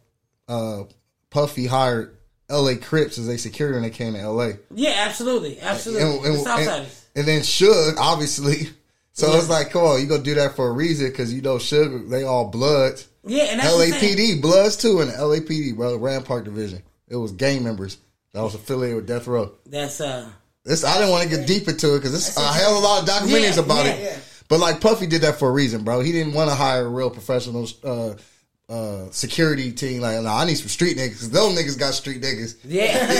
uh, 0.48 0.84
Puffy 1.32 1.66
hired 1.66 2.16
L.A. 2.50 2.76
Crips 2.78 3.18
as 3.18 3.28
a 3.28 3.38
security 3.38 3.76
when 3.76 3.84
they 3.84 3.90
came 3.90 4.14
to 4.14 4.20
L.A. 4.20 4.60
Yeah, 4.74 5.06
absolutely, 5.08 5.60
absolutely. 5.60 6.04
And, 6.04 6.26
and, 6.38 6.48
and, 6.48 6.88
and 7.16 7.26
then 7.28 7.42
Suge, 7.42 7.96
obviously. 7.98 8.70
So 9.14 9.30
Yeah. 9.30 9.40
it's 9.40 9.50
like, 9.50 9.72
come 9.72 9.84
on, 9.84 10.00
you 10.00 10.08
gonna 10.08 10.24
do 10.24 10.36
that 10.36 10.56
for 10.56 10.70
a 10.70 10.72
reason 10.72 11.08
because 11.10 11.34
you 11.34 11.42
know 11.42 11.58
Suge, 11.58 12.10
they 12.10 12.24
all 12.24 12.48
bloods. 12.48 13.10
yeah, 13.26 13.44
and 13.44 13.60
that's. 13.60 13.74
LAPD 13.74 14.42
Bloods 14.42 14.78
too, 14.78 15.02
and 15.02 15.12
LAPD, 15.12 15.76
bro, 15.76 15.98
Rampart 15.98 16.46
Division. 16.46 16.82
It 17.10 17.18
was 17.18 17.34
gang 17.34 17.62
members 17.62 17.98
that 18.34 18.42
was 18.42 18.56
affiliated 18.56 18.96
with 18.96 19.08
Death 19.08 19.28
Row. 19.28 19.52
That's 19.66 20.00
uh, 20.00 20.30
This 20.64 20.86
I 20.86 20.94
didn't 20.98 21.10
want 21.10 21.30
to 21.30 21.36
get 21.38 21.46
deep 21.46 21.68
into 21.68 21.94
it 21.96 22.00
because 22.00 22.14
it's 22.16 22.38
a 22.38 22.54
hell 22.54 22.78
of 22.78 22.84
a 22.84 22.88
lot 22.88 23.04
of 23.04 23.10
documentaries 23.10 23.58
Yeah, 23.58 23.64
about 23.64 23.86
yeah, 23.86 23.92
it. 23.92 24.20
But 24.48 24.62
like 24.62 24.80
Puffy 24.80 25.08
did 25.08 25.24
that 25.24 25.38
for 25.38 25.50
a 25.50 25.52
reason, 25.52 25.84
bro. 25.84 26.00
He 26.00 26.14
didn't 26.14 26.32
want 26.34 26.50
to 26.50 26.56
hire 26.56 26.90
real 26.90 27.10
professionals. 27.10 27.84
uh, 27.84 28.16
uh, 28.72 29.10
security 29.12 29.72
team. 29.72 30.02
Like, 30.02 30.22
nah, 30.22 30.38
I 30.40 30.46
need 30.46 30.56
some 30.56 30.70
street 30.70 30.98
niggas. 30.98 31.30
those 31.30 31.58
niggas 31.58 31.78
got 31.78 31.94
street 31.94 32.22
niggas. 32.22 32.56
yeah. 32.64 33.12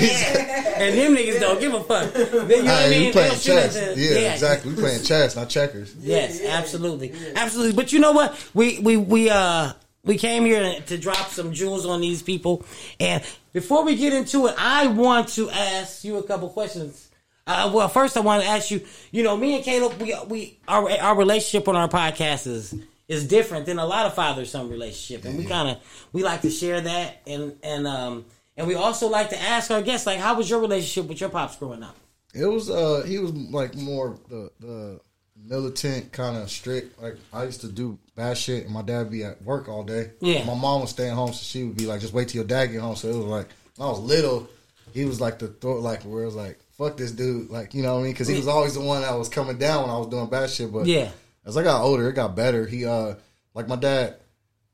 yeah. 0.00 0.64
And 0.78 0.96
them 0.96 1.16
niggas 1.16 1.40
don't 1.40 1.58
give 1.58 1.74
a 1.74 1.82
fuck. 1.82 2.12
They, 2.12 2.58
you 2.58 2.62
know 2.62 2.72
what 2.72 2.84
I 2.84 2.88
mean? 2.88 3.06
we 3.06 3.12
playing 3.12 3.32
chess. 3.40 3.76
at 3.76 3.96
the- 3.96 4.00
yeah, 4.00 4.32
exactly. 4.32 4.72
We 4.72 4.80
playing 4.80 5.02
chess, 5.02 5.34
not 5.34 5.48
checkers. 5.48 5.92
Yes, 5.98 6.40
absolutely, 6.44 7.12
absolutely. 7.34 7.72
But 7.74 7.92
you 7.92 7.98
know 7.98 8.12
what? 8.12 8.38
We 8.54 8.78
we 8.78 8.96
we 8.96 9.28
uh 9.28 9.72
we 10.04 10.18
came 10.18 10.44
here 10.44 10.80
to 10.86 10.96
drop 10.98 11.30
some 11.30 11.52
jewels 11.52 11.84
on 11.84 12.00
these 12.00 12.22
people, 12.22 12.64
and 13.00 13.24
before 13.52 13.84
we 13.84 13.96
get 13.96 14.12
into 14.12 14.46
it, 14.46 14.54
I 14.56 14.86
want 14.86 15.30
to 15.30 15.50
ask 15.50 16.04
you 16.04 16.18
a 16.18 16.22
couple 16.22 16.48
questions. 16.48 17.08
Uh, 17.44 17.72
well, 17.74 17.88
first 17.88 18.16
I 18.16 18.20
want 18.20 18.44
to 18.44 18.48
ask 18.48 18.70
you. 18.70 18.80
You 19.10 19.24
know, 19.24 19.36
me 19.36 19.56
and 19.56 19.64
Caleb, 19.64 20.00
we 20.00 20.14
we 20.28 20.58
our 20.68 20.88
our 20.88 21.16
relationship 21.16 21.66
on 21.66 21.74
our 21.74 21.88
podcast 21.88 22.46
is 22.46 22.72
is 23.08 23.26
different 23.26 23.66
than 23.66 23.78
a 23.78 23.86
lot 23.86 24.06
of 24.06 24.14
father 24.14 24.44
son 24.44 24.68
relationship, 24.68 25.24
and 25.24 25.36
we 25.38 25.44
kind 25.44 25.70
of 25.70 26.08
we 26.12 26.22
like 26.22 26.42
to 26.42 26.50
share 26.50 26.80
that, 26.80 27.22
and 27.26 27.56
and 27.62 27.86
um 27.86 28.24
and 28.56 28.66
we 28.66 28.74
also 28.74 29.08
like 29.08 29.30
to 29.30 29.40
ask 29.40 29.70
our 29.70 29.82
guests 29.82 30.06
like, 30.06 30.18
how 30.18 30.36
was 30.36 30.48
your 30.50 30.60
relationship 30.60 31.08
with 31.08 31.20
your 31.20 31.30
pops 31.30 31.56
growing 31.56 31.82
up? 31.82 31.96
It 32.34 32.46
was 32.46 32.68
uh 32.70 33.04
he 33.06 33.18
was 33.18 33.32
like 33.32 33.74
more 33.74 34.18
the 34.28 34.50
the 34.60 35.00
militant 35.44 36.12
kind 36.12 36.36
of 36.36 36.50
strict. 36.50 37.00
Like 37.00 37.16
I 37.32 37.44
used 37.44 37.60
to 37.62 37.68
do 37.68 37.98
bad 38.16 38.36
shit 38.36 38.64
and 38.64 38.74
my 38.74 38.82
dad 38.82 39.10
be 39.10 39.24
at 39.24 39.40
work 39.42 39.68
all 39.68 39.84
day. 39.84 40.10
Yeah. 40.20 40.44
My 40.44 40.54
mom 40.54 40.82
was 40.82 40.90
staying 40.90 41.14
home 41.14 41.32
so 41.32 41.42
she 41.42 41.64
would 41.64 41.76
be 41.76 41.86
like, 41.86 42.00
just 42.00 42.12
wait 42.12 42.28
till 42.28 42.40
your 42.40 42.46
dad 42.46 42.66
get 42.66 42.80
home. 42.80 42.96
So 42.96 43.08
it 43.08 43.16
was 43.16 43.26
like 43.26 43.48
when 43.76 43.86
I 43.88 43.90
was 43.90 44.00
little, 44.00 44.48
he 44.92 45.04
was 45.04 45.20
like 45.20 45.38
the 45.38 45.48
throat 45.48 45.80
like 45.80 46.02
where 46.02 46.22
it 46.22 46.26
was 46.26 46.34
like, 46.34 46.58
fuck 46.76 46.96
this 46.96 47.12
dude. 47.12 47.50
Like, 47.50 47.74
you 47.74 47.82
know 47.82 47.94
what 47.94 48.00
I 48.00 48.04
mean? 48.04 48.14
Cause 48.14 48.28
he 48.28 48.36
was 48.36 48.48
always 48.48 48.74
the 48.74 48.80
one 48.80 49.02
that 49.02 49.16
was 49.16 49.28
coming 49.28 49.58
down 49.58 49.82
when 49.82 49.90
I 49.90 49.98
was 49.98 50.08
doing 50.08 50.26
bad 50.28 50.50
shit. 50.50 50.72
But 50.72 50.86
Yeah. 50.86 51.10
As 51.48 51.56
I 51.56 51.64
got 51.64 51.82
older, 51.82 52.08
it 52.08 52.12
got 52.12 52.36
better. 52.36 52.64
He 52.66 52.86
uh 52.86 53.14
like 53.54 53.66
my 53.66 53.74
dad, 53.76 54.16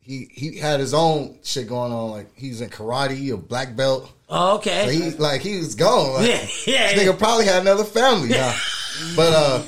he 0.00 0.28
he 0.30 0.58
had 0.58 0.80
his 0.80 0.92
own 0.92 1.38
shit 1.42 1.66
going 1.68 1.92
on. 1.92 2.10
Like 2.10 2.36
he's 2.36 2.60
in 2.60 2.68
karate, 2.68 3.32
a 3.32 3.36
black 3.38 3.74
belt. 3.74 4.12
Oh, 4.28 4.54
So 4.54 4.70
okay. 4.70 4.94
he 4.94 5.10
like 5.12 5.40
he 5.40 5.56
was 5.58 5.74
gone. 5.74 6.14
Like, 6.14 6.28
Yeah, 6.28 6.34
yeah, 6.40 6.46
This 6.46 6.66
yeah. 6.66 6.92
nigga 6.94 7.18
probably 7.18 7.46
had 7.46 7.62
another 7.62 7.84
family 7.84 8.28
now. 8.30 8.54
but 9.16 9.32
uh 9.32 9.62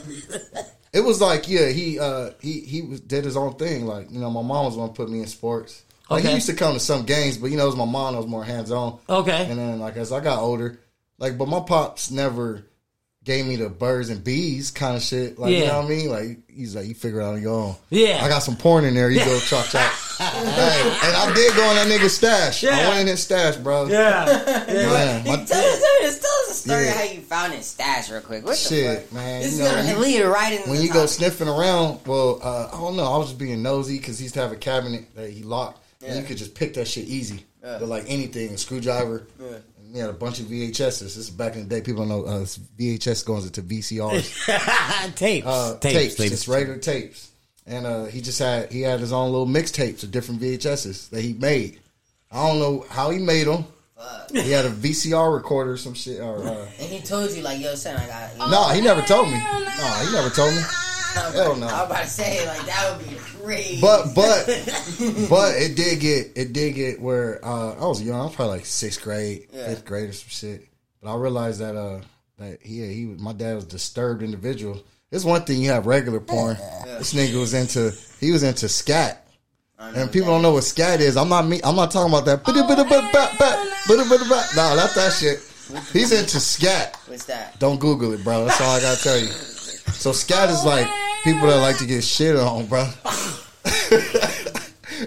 it 0.92 1.00
was 1.04 1.20
like, 1.20 1.48
yeah, 1.48 1.68
he 1.68 1.98
uh 1.98 2.30
he 2.40 2.60
he 2.60 2.82
was, 2.82 3.00
did 3.00 3.25
his 3.25 3.36
own 3.36 3.54
thing. 3.54 3.86
Like, 3.86 4.10
you 4.10 4.18
know, 4.18 4.30
my 4.30 4.42
mom 4.42 4.66
was 4.66 4.76
gonna 4.76 4.92
put 4.92 5.08
me 5.08 5.20
in 5.20 5.26
sports. 5.26 5.82
Like 6.10 6.20
Okay. 6.20 6.28
he 6.28 6.34
used 6.36 6.46
to 6.46 6.54
come 6.54 6.75
to 6.75 6.80
some 6.80 7.04
games, 7.04 7.36
but 7.38 7.50
you 7.50 7.56
know, 7.56 7.64
it 7.64 7.66
was 7.66 7.76
my 7.76 7.84
mom 7.84 8.12
that 8.14 8.18
was 8.18 8.28
more 8.28 8.44
hands 8.44 8.70
on. 8.70 8.98
Okay. 9.08 9.46
And 9.50 9.58
then 9.58 9.78
like 9.80 9.96
as 9.96 10.12
I 10.12 10.20
got 10.20 10.38
older, 10.40 10.80
like 11.18 11.36
but 11.38 11.48
my 11.48 11.60
pops 11.60 12.10
never 12.10 12.64
gave 13.26 13.45
me 13.45 13.56
the 13.56 13.68
birds 13.68 14.09
and 14.09 14.25
bees 14.25 14.71
kind 14.71 14.97
of 14.97 15.02
shit. 15.02 15.38
Like 15.38 15.52
you 15.52 15.66
know 15.66 15.76
what 15.80 15.87
I 15.87 15.88
mean? 15.88 16.09
Like 16.09 16.38
he's 16.49 16.75
like, 16.75 16.87
you 16.87 16.95
figure 16.95 17.21
it 17.21 17.25
out 17.25 17.35
on 17.35 17.42
your 17.42 17.52
own. 17.52 17.75
Yeah. 17.90 18.21
I 18.25 18.28
got 18.30 18.38
some 18.38 18.56
porn 18.56 18.85
in 18.87 18.95
there. 18.95 19.11
You 19.11 19.18
go 19.18 19.38
chop 19.47 19.66
chop. 19.66 19.92
hey, 20.18 20.99
and 21.04 21.14
I 21.16 21.33
did 21.35 21.54
go 21.54 21.68
in 21.71 21.76
that 21.76 21.88
nigga's 21.88 22.16
stash. 22.16 22.62
Yeah. 22.62 22.71
I 22.78 22.88
went 22.88 23.00
in 23.02 23.06
his 23.09 23.23
stash, 23.23 23.56
bro. 23.56 23.87
Yeah. 23.87 24.25
Man, 24.25 25.25
Tell 25.25 25.37
my- 25.37 25.42
us, 25.42 25.49
tell 25.50 25.64
us, 25.64 26.18
tell 26.21 26.30
us 26.30 26.50
a 26.50 26.54
story 26.54 26.85
Yeah. 26.87 26.92
how 26.95 27.02
you 27.04 27.21
found 27.21 27.52
his 27.52 27.66
stash 27.66 28.11
real 28.11 28.21
quick. 28.23 28.45
What 28.45 28.52
the 28.52 28.56
Shit, 28.56 29.02
fuck? 29.02 29.12
man. 29.12 29.42
This 29.42 29.59
you 29.59 29.64
is 29.64 29.71
know, 29.71 29.76
gonna 29.76 29.90
you- 29.92 29.99
lead 29.99 30.23
right 30.23 30.52
in 30.54 30.71
when 30.71 30.78
the 30.78 30.85
you 30.87 30.92
go 30.92 31.04
sniffing 31.06 31.49
around, 31.49 32.00
well, 32.06 32.40
uh, 32.42 32.68
I 32.73 32.78
don't 32.80 32.97
know. 32.97 33.12
I 33.12 33.18
was 33.18 33.28
just 33.28 33.38
being 33.38 33.61
nosy 33.62 33.99
because 33.99 34.18
he 34.18 34.23
used 34.25 34.35
to 34.37 34.40
have 34.40 34.52
a 34.52 34.56
cabinet 34.56 35.14
that 35.16 35.28
he 35.30 35.42
locked, 35.42 35.85
and 36.06 36.16
you 36.16 36.23
could 36.25 36.37
just 36.38 36.54
pick 36.54 36.75
that 36.75 36.87
shit 36.88 37.04
easy. 37.06 37.45
Yeah. 37.62 37.78
But 37.80 37.88
like 37.88 38.04
anything, 38.06 38.50
a 38.54 38.59
screwdriver. 38.59 39.26
Yeah. 39.96 40.02
And 40.02 40.02
he 40.02 40.06
had 40.06 40.10
a 40.10 40.18
bunch 40.18 40.40
of 40.40 40.46
VHSs. 40.46 41.00
This 41.00 41.16
is 41.16 41.30
back 41.30 41.54
in 41.54 41.62
the 41.62 41.68
day. 41.68 41.80
People 41.80 42.06
don't 42.06 42.08
know 42.08 42.24
uh, 42.24 42.44
VHS 42.78 43.24
goes 43.24 43.46
into 43.46 43.62
VCRs. 43.62 45.14
tapes. 45.16 45.46
uh, 45.46 45.78
tapes. 45.80 45.94
tapes, 45.94 46.18
ladies. 46.18 46.30
just 46.32 46.48
regular 46.48 46.78
tapes. 46.78 47.30
And 47.66 47.86
uh, 47.86 48.04
he 48.04 48.20
just 48.20 48.38
had 48.38 48.70
he 48.70 48.82
had 48.82 49.00
his 49.00 49.12
own 49.12 49.32
little 49.32 49.46
mixtapes 49.46 50.02
of 50.02 50.10
different 50.10 50.40
VHSs 50.40 51.10
that 51.10 51.20
he 51.20 51.32
made. 51.32 51.80
I 52.30 52.48
don't 52.48 52.58
know 52.58 52.84
how 52.90 53.10
he 53.10 53.18
made 53.18 53.46
them. 53.46 53.64
Fuck. 53.96 54.30
He 54.30 54.50
had 54.50 54.66
a 54.66 54.70
VCR 54.70 55.34
recorder, 55.34 55.72
or 55.72 55.76
some 55.76 55.94
shit. 55.94 56.20
Or 56.20 56.44
uh, 56.46 56.66
And 56.78 56.88
he 56.92 57.00
told 57.00 57.30
you 57.30 57.42
like, 57.42 57.60
yo, 57.60 57.74
son, 57.74 57.96
I 57.96 58.06
got. 58.06 58.32
You 58.34 58.50
no, 58.50 58.68
he 58.68 58.80
never 58.80 59.02
told 59.02 59.28
me. 59.28 59.38
No, 59.38 60.02
he 60.04 60.12
never 60.12 60.28
told 60.30 60.54
me. 60.54 60.62
Hell 61.32 61.56
no. 61.56 61.66
I 61.66 61.80
was 61.82 61.90
about 61.90 62.02
to 62.02 62.08
say 62.08 62.46
like 62.46 62.66
that 62.66 62.96
would 62.99 63.08
be 63.08 63.16
crazy. 63.16 63.80
But 63.80 64.14
but 64.14 64.46
but 65.30 65.54
it 65.56 65.76
did 65.76 66.00
get 66.00 66.32
it 66.37 66.52
did 66.52 66.75
get 66.75 67.00
where 67.00 67.44
uh, 67.44 67.75
I 67.75 67.87
was 67.87 68.02
young. 68.02 68.20
I 68.20 68.25
was 68.25 68.35
probably 68.35 68.56
like 68.58 68.66
sixth 68.66 69.02
grade, 69.02 69.49
Yeah. 69.52 69.68
fifth 69.68 69.85
grade 69.85 70.11
or 70.11 70.12
some 70.12 70.28
shit. 70.28 70.68
But 71.02 71.12
I 71.12 71.16
realized 71.16 71.61
that 71.61 71.76
uh 71.76 72.00
that 72.38 72.58
he 72.62 72.87
he 72.92 73.06
was- 73.06 73.18
my 73.20 73.32
dad 73.32 73.54
was 73.54 73.64
a 73.64 73.68
disturbed 73.68 74.23
individual. 74.23 74.82
It's 75.11 75.25
one 75.25 75.44
thing 75.44 75.62
you 75.62 75.70
have 75.70 75.87
regular 75.87 76.20
porn. 76.20 76.56
This 76.99 77.12
nigga 77.14 77.38
was 77.38 77.52
into 77.54 77.92
he 78.20 78.30
was 78.32 78.42
into 78.42 78.68
scat. 78.68 79.23
And 79.78 80.11
people 80.11 80.28
don't 80.30 80.40
know 80.40 80.52
what 80.52 80.64
scat 80.64 81.02
is. 81.02 81.18
I'm 81.18 81.28
not 81.28 81.46
me. 81.46 81.61
I'm 81.62 81.76
not 81.76 81.90
talking 81.90 82.11
about 82.11 82.25
that. 82.25 82.46
No, 84.56 84.75
not 84.75 84.94
that 84.94 85.12
shit. 85.12 85.40
He's 85.92 86.12
into 86.12 86.40
scat. 86.40 86.96
what's 87.06 87.25
that? 87.26 87.58
Don't 87.58 87.78
Google 87.78 88.12
it, 88.14 88.25
bro. 88.25 88.46
That's 88.46 88.61
all 88.61 88.70
I 88.76 88.80
gotta 88.80 89.02
tell 89.02 89.18
you. 89.18 89.26
So 89.28 90.12
scat 90.12 90.49
is 90.49 90.64
like 90.64 90.87
people 91.26 91.49
that 91.49 91.56
like 91.56 91.76
to 91.78 91.87
get 91.87 92.04
shit 92.04 92.37
on, 92.37 92.66
bro. 92.66 92.88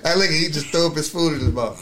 I 0.03 0.15
look, 0.15 0.29
he 0.29 0.49
just 0.51 0.67
threw 0.67 0.87
up 0.87 0.95
his 0.95 1.09
food 1.09 1.35
in 1.35 1.39
his 1.39 1.53
mouth. 1.53 1.79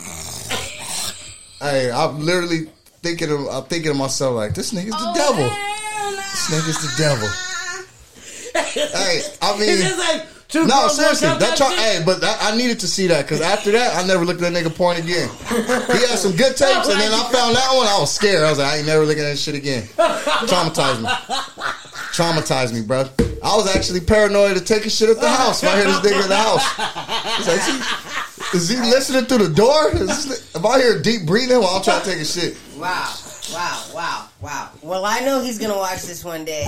Hey, 1.60 1.90
I'm 1.92 2.20
literally 2.20 2.70
thinking 3.02 3.32
of 3.32 3.48
I'm 3.48 3.64
thinking 3.64 3.92
to 3.94 3.98
myself 3.98 4.36
like, 4.36 4.54
this 4.54 4.74
nigga's 4.74 4.92
the 4.92 5.12
devil. 5.16 5.50
This 6.20 6.52
nigga's 6.52 6.82
the 6.86 6.94
devil. 7.02 7.28
hey, 8.94 9.24
I 9.42 9.60
mean. 9.60 9.98
like 9.98 10.28
two 10.48 10.68
No, 10.68 10.88
seriously, 10.88 11.30
that 11.30 11.58
try, 11.58 11.74
hey, 11.74 12.04
but 12.06 12.22
that, 12.22 12.38
I 12.40 12.56
needed 12.56 12.80
to 12.82 12.88
see 12.88 13.08
that 13.08 13.24
because 13.26 13.42
after 13.42 13.72
that, 13.72 13.98
I 13.98 14.06
never 14.06 14.24
looked 14.24 14.40
at 14.44 14.54
that 14.54 14.64
nigga 14.64 14.74
point 14.74 15.00
again. 15.00 15.30
He 15.50 16.06
had 16.06 16.20
some 16.20 16.34
good 16.34 16.56
tapes, 16.56 16.90
and 16.90 17.02
then 17.02 17.12
I 17.12 17.28
found 17.32 17.56
that 17.56 17.74
one. 17.76 17.88
I 17.88 17.98
was 18.00 18.14
scared. 18.14 18.44
I 18.44 18.52
was 18.52 18.60
like, 18.60 18.68
I 18.68 18.78
ain't 18.78 18.86
never 18.86 19.04
looking 19.04 19.24
at 19.24 19.30
that 19.32 19.40
shit 19.40 19.56
again. 19.56 19.82
Traumatized 19.98 21.02
me. 21.02 21.10
Traumatized 22.14 22.74
me, 22.74 22.82
bro. 22.84 23.10
I 23.44 23.56
was 23.56 23.68
actually 23.76 24.02
paranoid 24.02 24.58
to 24.58 24.64
take 24.64 24.86
a 24.86 24.90
shit 24.90 25.10
at 25.10 25.20
the 25.20 25.30
house. 25.30 25.64
If 25.64 25.70
I 25.70 25.76
hear 25.78 25.86
this 25.86 26.00
nigga 26.00 26.24
in 26.24 26.30
the 26.30 26.36
house, 26.36 26.64
It's 27.40 27.48
like, 27.48 27.58
is, 27.58 27.70
he, 27.70 28.58
is 28.58 28.70
he 28.70 28.78
listening 28.90 29.26
through 29.26 29.48
the 29.48 29.54
door? 29.54 29.90
Is 29.92 30.26
this, 30.26 30.56
if 30.56 30.66
I 30.66 30.80
hear 30.80 31.02
deep 31.02 31.26
breathing 31.26 31.60
while 31.60 31.76
I'm 31.78 31.84
trying 31.84 32.02
to 32.04 32.10
take 32.10 32.20
a 32.22 32.26
shit, 32.26 32.58
Wow, 32.78 33.14
wow, 33.54 33.84
wow, 33.94 34.28
wow. 34.42 34.70
Well, 34.82 35.06
I 35.06 35.20
know 35.22 35.42
he's 35.42 35.60
gonna 35.60 35.78
watch 35.78 36.04
this 36.04 36.24
one 36.24 36.46
day, 36.46 36.66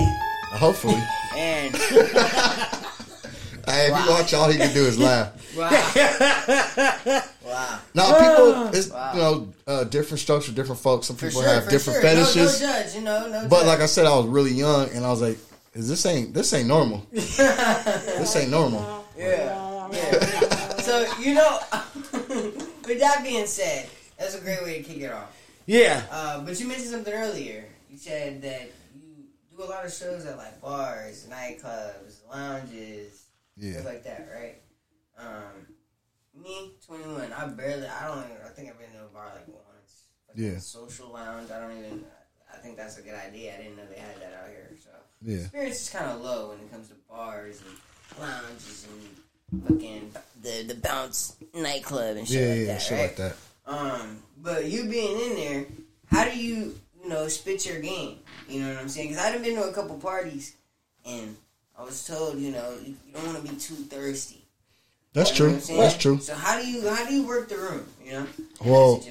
hopefully, 0.52 1.00
and 1.36 1.74
hey, 1.76 1.96
if 3.66 3.88
you 3.88 4.10
watch, 4.10 4.34
all 4.34 4.50
he 4.50 4.58
can 4.58 4.72
do 4.74 4.84
is 4.84 4.98
laugh. 4.98 5.32
wow, 5.56 5.70
wow. 7.44 7.78
Now, 7.94 8.18
people, 8.18 8.68
it's 8.76 8.88
you 8.88 9.20
know, 9.20 9.48
uh, 9.66 9.84
different 9.84 10.20
strokes 10.20 10.46
for 10.46 10.52
different 10.52 10.80
folks. 10.80 11.06
Some 11.06 11.16
people 11.16 11.42
sure, 11.42 11.48
have 11.48 11.68
different 11.68 12.00
sure. 12.00 12.14
No- 12.14 12.24
fetishes. 12.24 12.60
No, 12.60 12.66
judge, 12.66 12.94
you 12.94 13.00
know, 13.02 13.28
no. 13.28 13.48
But 13.48 13.58
judge. 13.60 13.66
like 13.66 13.80
I 13.80 13.86
said, 13.86 14.06
I 14.06 14.16
was 14.16 14.26
really 14.26 14.52
young, 14.52 14.88
and 14.90 15.04
I 15.04 15.10
was 15.10 15.20
like, 15.20 15.38
"Is 15.74 15.88
this 15.88 16.04
ain't 16.06 16.34
this 16.34 16.52
ain't 16.52 16.68
normal? 16.68 17.06
this 17.12 18.36
ain't 18.36 18.50
normal." 18.50 19.04
Yeah. 19.16 19.88
yeah. 19.92 20.76
so 20.78 21.06
you 21.20 21.34
know, 21.34 21.58
with 22.12 23.00
that 23.00 23.20
being 23.22 23.46
said, 23.46 23.88
that's 24.18 24.34
a 24.34 24.40
great 24.40 24.62
way 24.62 24.78
to 24.78 24.82
kick 24.82 24.98
it 25.02 25.12
off. 25.12 25.36
Yeah. 25.66 26.02
Uh, 26.10 26.40
but 26.44 26.58
you 26.58 26.66
mentioned 26.66 26.90
something 26.90 27.12
earlier. 27.12 27.64
You 27.88 27.96
said 27.98 28.42
that 28.42 28.70
you 28.94 29.24
do 29.56 29.62
a 29.62 29.66
lot 29.66 29.84
of 29.84 29.92
shows 29.92 30.26
at 30.26 30.36
like 30.36 30.60
bars, 30.60 31.26
nightclubs, 31.30 32.20
lounges, 32.30 33.26
Yeah, 33.56 33.72
stuff 33.74 33.84
like 33.86 34.04
that, 34.04 34.28
right? 34.34 34.56
Um, 35.18 35.66
me, 36.34 36.72
twenty 36.86 37.04
one. 37.04 37.32
I 37.32 37.46
barely. 37.46 37.86
I 37.86 38.08
don't. 38.08 38.18
Even, 38.24 38.36
I 38.44 38.48
think 38.48 38.70
I've 38.70 38.78
been 38.78 38.92
to 38.98 39.04
a 39.04 39.08
bar 39.08 39.30
like 39.34 39.46
once. 39.48 40.06
Like 40.28 40.38
Yeah. 40.38 40.56
a 40.56 40.60
social 40.60 41.12
lounge. 41.12 41.50
I 41.50 41.60
don't 41.60 41.76
even. 41.78 42.04
I 42.52 42.56
think 42.58 42.76
that's 42.76 42.98
a 42.98 43.02
good 43.02 43.14
idea. 43.14 43.54
I 43.54 43.62
didn't 43.62 43.76
know 43.76 43.84
they 43.88 44.00
had 44.00 44.16
that 44.20 44.32
out 44.42 44.48
here. 44.48 44.70
So 44.82 44.90
yeah, 45.22 45.38
experience 45.38 45.82
is 45.82 45.90
kind 45.90 46.10
of 46.10 46.20
low 46.20 46.48
when 46.50 46.58
it 46.58 46.70
comes 46.72 46.88
to 46.88 46.94
bars 47.08 47.60
and 47.66 48.20
lounges 48.20 48.86
and 49.52 49.62
fucking 49.68 50.12
the 50.42 50.62
the 50.66 50.74
bounce 50.74 51.36
nightclub 51.54 52.16
and 52.16 52.26
shit 52.28 52.40
yeah, 52.40 52.48
like 52.48 52.58
yeah, 52.58 52.66
that, 52.66 52.82
shit 52.82 52.92
right? 52.98 53.02
like 53.02 53.16
that. 53.16 53.36
Um, 53.66 54.18
but 54.42 54.64
you 54.66 54.84
being 54.84 55.20
in 55.20 55.34
there, 55.36 55.64
how 56.06 56.24
do 56.24 56.36
you 56.38 56.74
you 57.02 57.08
know 57.08 57.28
spit 57.28 57.66
your 57.66 57.80
game? 57.80 58.18
You 58.48 58.62
know 58.62 58.68
what 58.74 58.78
I'm 58.82 58.88
saying? 58.88 59.08
Because 59.10 59.24
I've 59.24 59.42
been 59.42 59.56
to 59.56 59.64
a 59.68 59.72
couple 59.72 59.96
parties 59.98 60.56
and 61.06 61.36
I 61.78 61.82
was 61.84 62.04
told 62.06 62.38
you 62.38 62.50
know 62.52 62.74
you, 62.84 62.94
don't 63.12 63.26
want 63.26 63.44
to 63.44 63.52
be 63.52 63.58
too 63.58 63.74
thirsty. 63.74 64.44
That's 65.12 65.30
You 65.30 65.34
know 65.34 65.36
true. 65.36 65.46
what 65.48 65.54
I'm 65.54 65.60
saying? 65.60 65.80
That's 65.80 65.96
true. 65.98 66.18
So 66.20 66.34
how 66.34 66.60
do 66.60 66.66
you 66.68 66.88
how 66.88 67.04
do 67.06 67.14
you 67.14 67.26
work 67.26 67.48
the 67.48 67.56
room? 67.56 67.86
You 68.04 68.12
know, 68.12 68.26
in 68.64 68.70
Well. 68.70 69.04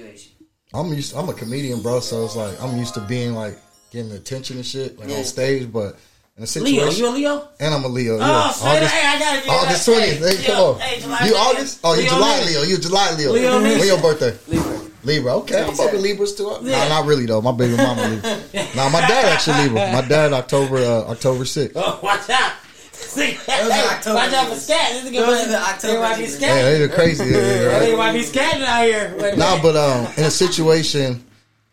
I'm 0.71 0.93
used. 0.93 1.15
I'm 1.15 1.27
a 1.29 1.33
comedian, 1.33 1.81
bro. 1.81 1.99
So 1.99 2.23
it's 2.25 2.35
like 2.35 2.61
I'm 2.61 2.77
used 2.77 2.93
to 2.93 3.01
being 3.01 3.33
like 3.33 3.57
getting 3.91 4.12
attention 4.12 4.58
and 4.58 4.65
shit, 4.65 4.97
like 4.99 5.10
Yeah. 5.10 5.17
on 5.17 5.23
stage. 5.23 5.71
But 5.71 5.97
in 6.38 6.43
a 6.43 6.60
Leo, 6.60 6.89
situation, 6.89 6.99
you 7.04 7.10
a 7.10 7.12
Leo? 7.12 7.47
and 7.60 7.73
I'm 7.73 7.84
a 7.84 7.88
Leo. 7.88 8.15
Oh, 8.15 8.19
Yeah, 8.19 8.49
straight 8.52 8.69
August, 8.78 8.93
hey, 8.93 9.08
I 9.08 9.19
gotta 9.19 9.45
get 9.45 9.49
August 9.49 9.86
twentieth. 9.86 10.19
Hey, 10.39 10.45
come 10.45 10.63
on. 10.63 10.80
Hey, 10.80 10.99
July 11.02 11.25
you 11.25 11.34
20th. 11.34 11.49
August? 11.49 11.80
Oh, 11.84 11.93
you 11.93 12.02
Leo 12.02 12.10
July 12.10 12.39
Nation. 12.39 12.54
Leo. 12.54 12.63
You 12.63 12.78
July 12.78 13.12
Leo. 13.15 13.32
Leo 13.34 13.62
when 13.62 13.88
your 13.88 14.02
birthday? 14.02 14.38
Libra. 14.47 14.80
Libra. 15.04 15.36
Okay, 15.38 15.63
I'm 15.63 15.73
fucking 15.75 16.02
Libras 16.02 16.36
too. 16.36 16.58
Yeah. 16.62 16.84
Nah, 16.88 16.89
not 16.99 17.06
really 17.06 17.25
though. 17.25 17.41
My 17.41 17.52
baby 17.54 17.75
mama 17.78 18.08
Libra. 18.08 18.30
nah, 18.75 18.89
my 18.89 18.99
dad 19.02 19.25
actually 19.25 19.63
Libra. 19.69 19.91
My 19.93 20.02
dad 20.02 20.34
October 20.34 20.78
uh, 20.78 21.12
October 21.12 21.45
sixth. 21.45 21.75
Oh, 21.78 21.99
watch 22.04 22.30
out. 22.30 22.54
See, 22.91 23.38
October 23.47 24.15
watch 24.15 24.34
out 24.34 24.49
for 24.49 24.56
scat. 24.56 24.91
This 24.91 25.06
nigga 25.06 25.25
Those 25.25 25.28
might- 25.28 25.45
are 25.45 25.47
the 25.47 25.58
October 25.62 25.93
they 26.10 26.15
be 26.15 26.21
Libras. 26.23 26.41
Yeah, 26.41 26.49
scatting. 26.49 26.78
they're 26.80 26.89
crazy. 26.89 27.25
Yeah, 27.25 27.38
yeah, 27.38 27.63
right? 27.65 27.80
They 27.80 27.95
might 27.95 28.13
be 28.13 28.19
scatting 28.23 28.63
out 28.65 28.84
here. 28.84 29.15
Wait 29.19 29.34
a 29.34 29.38
No, 29.38 29.60
but 29.63 29.75
um, 29.78 30.06
in 30.17 30.23
a 30.25 30.32
situation, 30.32 31.23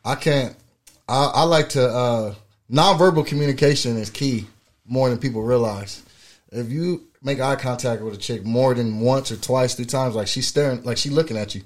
I 0.04 0.14
can't. 0.14 0.54
I, 1.08 1.24
I 1.34 1.42
like 1.44 1.70
to 1.70 1.88
uh, 1.88 2.34
nonverbal 2.70 3.26
communication 3.26 3.96
is 3.96 4.10
key 4.10 4.46
more 4.86 5.08
than 5.08 5.18
people 5.18 5.42
realize. 5.42 6.02
If 6.50 6.70
you 6.70 7.08
make 7.22 7.40
eye 7.40 7.56
contact 7.56 8.02
with 8.02 8.14
a 8.14 8.18
chick 8.18 8.44
more 8.44 8.74
than 8.74 9.00
once 9.00 9.30
or 9.30 9.36
twice, 9.36 9.74
three 9.74 9.84
times, 9.84 10.14
like 10.14 10.28
she's 10.28 10.46
staring, 10.46 10.82
like 10.84 10.96
she's 10.96 11.12
looking 11.12 11.36
at 11.36 11.54
you, 11.54 11.62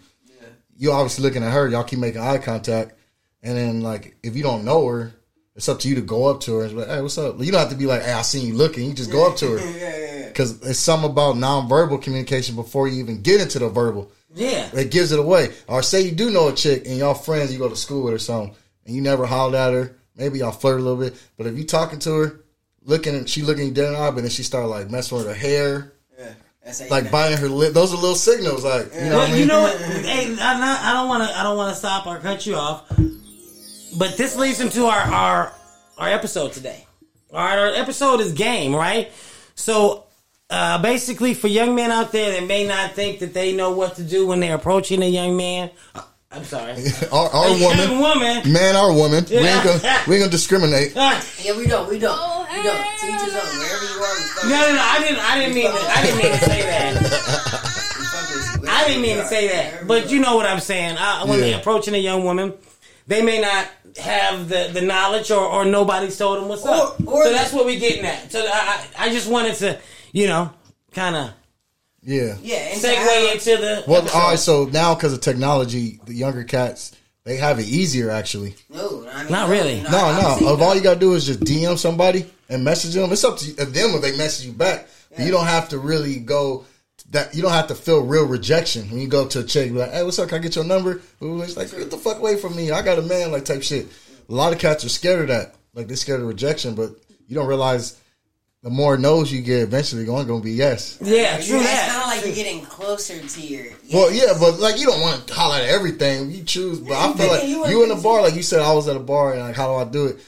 you 0.77 0.93
obviously 0.93 1.25
looking 1.25 1.43
at 1.43 1.53
her. 1.53 1.69
Y'all 1.69 1.85
keep 1.85 1.99
making 1.99 2.21
eye 2.21 2.39
contact, 2.39 2.95
and 3.43 3.57
then 3.57 3.83
like 3.83 4.17
if 4.23 4.37
you 4.37 4.43
don't 4.43 4.65
know 4.65 4.87
her, 4.87 5.13
it's 5.55 5.69
up 5.69 5.79
to 5.81 5.89
you 5.89 5.97
to 5.97 6.01
go 6.01 6.27
up 6.27 6.41
to 6.43 6.55
her 6.55 6.65
and 6.65 6.71
be 6.71 6.77
like, 6.79 6.89
"Hey, 6.89 7.03
what's 7.03 7.19
up?" 7.19 7.39
You 7.39 7.53
don't 7.53 7.61
have 7.61 7.71
to 7.71 7.77
be 7.77 7.87
like, 7.87 8.03
"Hey, 8.03 8.13
I 8.13 8.23
seen 8.23 8.47
you 8.47 8.55
looking." 8.55 8.89
You 8.89 8.95
just 8.95 9.13
go 9.13 9.29
up 9.29 9.37
to 9.37 9.53
her 9.53 9.59
Yeah, 9.79 9.97
yeah, 9.97 10.15
yeah. 10.21 10.29
because 10.29 10.63
it's 10.63 10.79
something 10.79 11.11
about 11.11 11.37
nonverbal 11.37 12.03
communication 12.03 12.57
before 12.57 12.89
you 12.89 13.01
even 13.01 13.21
get 13.21 13.43
into 13.43 13.59
the 13.59 13.69
verbal 13.69 14.11
yeah. 14.35 14.69
it 14.75 14.91
gives 14.91 15.13
it 15.13 15.19
away. 15.19 15.53
Or 15.67 15.83
say 15.83 16.03
you 16.03 16.13
do 16.13 16.31
know 16.31 16.49
a 16.49 16.55
chick 16.55 16.87
and 16.87 16.99
y'all 16.99 17.15
friends, 17.15 17.53
you 17.53 17.59
go 17.59 17.69
to 17.69 17.77
school 17.77 18.05
with 18.05 18.15
or 18.15 18.19
something, 18.19 18.57
and 18.87 18.95
you 18.95 19.01
never 19.03 19.27
hollered 19.27 19.55
at 19.55 19.73
her. 19.73 19.97
Maybe 20.17 20.41
y'all 20.41 20.53
flirt 20.53 20.81
a 20.81 20.83
little 20.83 20.99
bit, 20.99 21.15
but 21.37 21.47
if 21.47 21.57
you 21.57 21.65
talking 21.65 21.99
to 22.01 22.13
her, 22.15 22.41
looking 22.85 23.15
at 23.15 23.29
she 23.29 23.43
looking 23.43 23.73
dead 23.73 23.87
in 23.89 23.93
the 23.95 23.99
eye, 23.99 24.11
but 24.11 24.23
then 24.23 24.31
she 24.31 24.43
start 24.43 24.69
like 24.69 24.91
messing 24.91 25.19
with 25.19 25.27
her 25.27 25.35
hair, 25.35 25.93
yeah. 26.19 26.33
That's 26.65 26.81
how 26.81 26.85
you 26.85 26.91
like 26.91 27.05
know. 27.05 27.11
biting 27.11 27.39
her 27.39 27.49
lip. 27.49 27.73
Those 27.73 27.93
are 27.93 27.97
little 27.97 28.15
signals, 28.15 28.65
like 28.65 28.93
you 28.95 29.09
know 29.09 29.19
what 29.19 29.29
I 29.29 29.33
mean. 29.33 29.41
you 29.41 29.47
know 29.47 29.63
what? 29.63 29.77
Hey, 29.81 30.27
I'm 30.27 30.61
not, 30.61 30.81
I 30.81 30.93
don't 30.93 31.09
want 31.09 31.29
to. 31.29 31.39
I 31.39 31.43
don't 31.43 31.57
want 31.57 31.73
to 31.73 31.79
stop 31.79 32.07
or 32.07 32.19
cut 32.19 32.47
you 32.47 32.57
off. 32.57 32.89
But 33.99 34.17
this 34.17 34.37
leads 34.37 34.61
into 34.61 34.85
our 34.87 35.01
our 35.01 35.53
our 35.99 36.09
episode 36.09 36.53
today. 36.53 36.87
All 37.33 37.39
right, 37.39 37.59
our 37.59 37.75
episode 37.75 38.21
is 38.21 38.33
game, 38.33 38.75
right? 38.75 39.11
So, 39.55 40.05
uh, 40.49 40.83
basically, 40.83 41.35
for 41.35 41.49
young 41.49 41.75
men 41.75 41.91
out 41.91 42.13
there 42.13 42.33
that 42.33 42.47
may 42.47 42.67
not 42.67 42.93
think 42.93 43.21
that 43.21 43.35
they 43.35 43.55
know 43.55 43.71
what 43.73 43.97
to 43.97 44.03
do 44.03 44.27
when 44.27 44.41
they're 44.41 44.57
approaching 44.57 45.03
a 45.03 45.07
young 45.07 45.37
man, 45.37 45.71
uh, 45.95 46.03
I'm 46.33 46.45
sorry, 46.45 46.75
our, 47.13 47.29
our 47.29 47.49
a 47.49 47.59
woman, 47.61 47.99
woman. 47.99 48.53
man, 48.53 48.77
our 48.77 48.93
woman, 48.93 49.25
we 49.29 49.37
ain't 49.39 49.65
gonna 49.65 49.81
we 50.07 50.15
ain't 50.15 50.23
gonna 50.23 50.29
discriminate. 50.29 50.95
Yeah, 50.95 51.57
we 51.57 51.67
don't. 51.67 51.89
We 51.89 51.99
don't. 51.99 52.17
Oh, 52.17 52.47
we 52.57 52.63
don't. 52.63 52.77
To 52.77 53.07
each 53.07 53.21
his. 53.21 53.35
Wherever 53.35 53.85
you 53.85 54.01
are, 54.01 54.49
no, 54.49 54.61
no, 54.69 54.75
no! 54.75 54.81
I 54.81 54.99
didn't. 55.01 55.19
I 55.19 55.39
didn't 55.41 55.55
mean. 55.57 55.67
To, 55.73 55.77
I 55.77 56.03
didn't 56.03 56.19
mean 56.23 56.33
to 56.33 56.39
say 56.39 56.63
that. 56.63 57.03
we 57.99 58.05
fuck 58.05 58.31
with 58.31 58.63
you. 58.63 58.69
I 58.71 58.85
didn't 58.87 59.03
mean 59.03 59.17
to 59.17 59.27
say 59.27 59.49
that, 59.49 59.89
but 59.89 60.09
you 60.13 60.21
know 60.21 60.37
what 60.37 60.47
I'm 60.47 60.61
saying. 60.61 60.97
I, 60.99 61.25
when 61.25 61.41
Yeah. 61.41 61.47
they're 61.47 61.59
approaching 61.59 61.95
a 61.95 61.99
young 61.99 62.23
woman, 62.23 62.53
they 63.09 63.23
may 63.23 63.41
not 63.41 63.67
have 64.01 64.49
the, 64.49 64.71
the 64.73 64.83
knowledge 64.83 65.33
or, 65.33 65.45
or 65.45 65.65
nobody's 65.65 66.17
told 66.17 66.39
them 66.41 66.47
what's 66.49 66.65
up. 66.65 67.01
Or- 67.01 67.13
or 67.13 67.25
so 67.25 67.33
that's 67.33 67.53
what 67.53 67.65
we're 67.67 67.81
getting 67.81 68.05
at. 68.07 68.31
So 68.31 68.39
I, 68.41 68.87
I 68.97 69.07
I 69.07 69.11
just 69.11 69.29
wanted 69.29 69.57
to, 69.57 69.81
you 70.13 70.29
know, 70.29 70.53
kind 70.93 71.17
of 71.17 71.33
Yeah. 72.03 72.37
Yeah, 72.43 72.57
and 72.57 72.81
segue 72.81 73.33
into 73.35 73.57
the. 73.61 73.85
Well, 73.87 74.03
episode. 74.03 74.17
all 74.19 74.31
right. 74.31 74.39
So 74.39 74.65
now, 74.67 74.95
because 74.95 75.13
of 75.13 75.21
technology, 75.21 76.01
the 76.07 76.15
younger 76.15 76.45
cats 76.45 76.97
they 77.25 77.37
have 77.37 77.59
it 77.59 77.67
easier. 77.67 78.11
Actually, 78.11 78.55
No, 78.71 79.07
I 79.13 79.23
mean, 79.25 79.33
Not 79.33 79.51
really. 79.51 79.83
no, 79.83 79.89
I've 79.99 80.41
no. 80.41 80.49
Of 80.53 80.63
all 80.63 80.75
you 80.75 80.81
gotta 80.81 80.99
do 80.99 81.15
is 81.15 81.27
just 81.27 81.41
DM 81.41 81.77
somebody 81.79 82.25
and 82.49 82.65
message 82.65 82.95
them. 82.95 83.13
It's 83.13 83.23
up 83.25 83.37
to 83.39 83.53
them 83.55 83.95
if 83.95 84.01
they 84.03 84.17
message 84.17 84.47
you 84.47 84.53
back. 84.53 84.89
But 85.15 85.27
you 85.27 85.31
don't 85.31 85.47
have 85.47 85.69
to 85.71 85.79
really 85.79 86.17
go. 86.17 86.65
That 87.11 87.35
you 87.35 87.43
don't 87.43 87.53
have 87.53 87.67
to 87.69 87.75
feel 87.75 88.01
real 88.05 88.25
rejection 88.27 88.89
when 88.89 89.01
you 89.01 89.09
go 89.09 89.25
up 89.25 89.31
to 89.31 89.41
a 89.41 89.45
chick. 89.45 89.73
Like, 89.73 89.91
hey, 89.93 90.03
what's 90.05 90.19
up? 90.21 90.29
Can 90.29 90.39
I 90.39 90.43
get 90.43 90.55
your 90.55 90.65
number? 90.65 91.01
Ooh, 91.23 91.43
It's 91.43 91.57
like, 91.57 91.71
get 91.71 91.91
the 91.91 91.97
fuck 91.99 92.19
away 92.19 92.37
from 92.37 92.55
me. 92.55 92.71
I 92.71 92.83
got 92.83 92.99
a 92.99 93.03
man. 93.03 93.33
Like 93.33 93.45
type 93.45 93.63
shit. 93.63 93.89
A 94.29 94.33
lot 94.33 94.53
of 94.53 94.59
cats 94.61 94.85
are 94.85 94.89
scared 94.89 95.23
of 95.23 95.29
that. 95.29 95.55
Like 95.75 95.89
they're 95.89 95.97
scared 95.97 96.21
of 96.21 96.29
rejection, 96.29 96.75
but 96.77 96.91
you 97.27 97.35
don't 97.35 97.49
realize 97.49 98.00
the 98.63 98.71
more 98.71 98.99
no's 98.99 99.33
you 99.33 99.41
get, 99.41 99.63
eventually 99.63 100.05
going 100.05 100.27
to 100.27 100.41
be 100.43 100.53
yes. 100.53 100.99
yeah, 101.01 101.39
You- 101.39 101.45
true 101.47 101.57
It's 101.61 101.67
that. 101.71 101.89
kind 101.91 102.03
of 102.03 102.09
like 102.09 102.27
you're 102.27 102.35
getting 102.45 102.63
closer 102.67 103.19
to 103.27 103.41
your. 103.41 103.67
Well, 103.93 104.13
yeah, 104.13 104.35
but 104.39 104.59
like 104.61 104.79
you 104.79 104.87
don't 104.87 105.01
want 105.01 105.27
to 105.27 105.35
holler 105.35 105.57
at 105.57 105.65
everything. 105.65 106.31
You 106.31 106.45
choose, 106.45 106.79
but 106.81 106.93
I 106.93 107.13
feel 107.15 107.29
like 107.29 107.49
You 107.49 107.67
you 107.69 107.83
in 107.83 107.89
the 107.89 107.97
bar, 108.03 108.21
like 108.23 108.35
you 108.35 108.43
said, 108.43 108.61
I 108.61 108.73
was 108.75 108.87
at 108.89 108.97
a 108.97 109.01
bar, 109.01 109.33
and 109.33 109.41
like 109.41 109.57
how 109.57 109.67
do 109.69 109.75
I 109.89 109.91
do 109.91 110.07
it? 110.07 110.19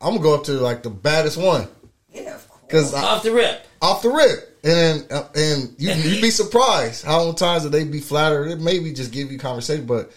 I'm 0.00 0.12
gonna 0.14 0.22
go 0.22 0.34
up 0.34 0.44
to 0.44 0.52
like 0.52 0.82
the 0.82 0.90
baddest 0.90 1.36
one 1.36 1.68
yeah, 2.12 2.34
of 2.34 2.48
course. 2.48 2.62
because 2.66 2.94
Off 2.94 3.22
the 3.22 3.32
rip. 3.32 3.64
off 3.80 4.02
the 4.02 4.10
rip, 4.10 4.58
and 4.64 4.72
then 4.72 5.04
uh, 5.10 5.28
and 5.34 5.74
you 5.78 5.92
you'd 5.92 6.22
be 6.22 6.30
surprised 6.30 7.04
how 7.04 7.20
many 7.24 7.34
times 7.34 7.62
that 7.64 7.70
they 7.70 7.84
be 7.84 8.00
flattered. 8.00 8.46
It 8.48 8.60
maybe 8.60 8.92
just 8.92 9.12
give 9.12 9.30
you 9.32 9.38
conversation, 9.38 9.86
but 9.86 10.10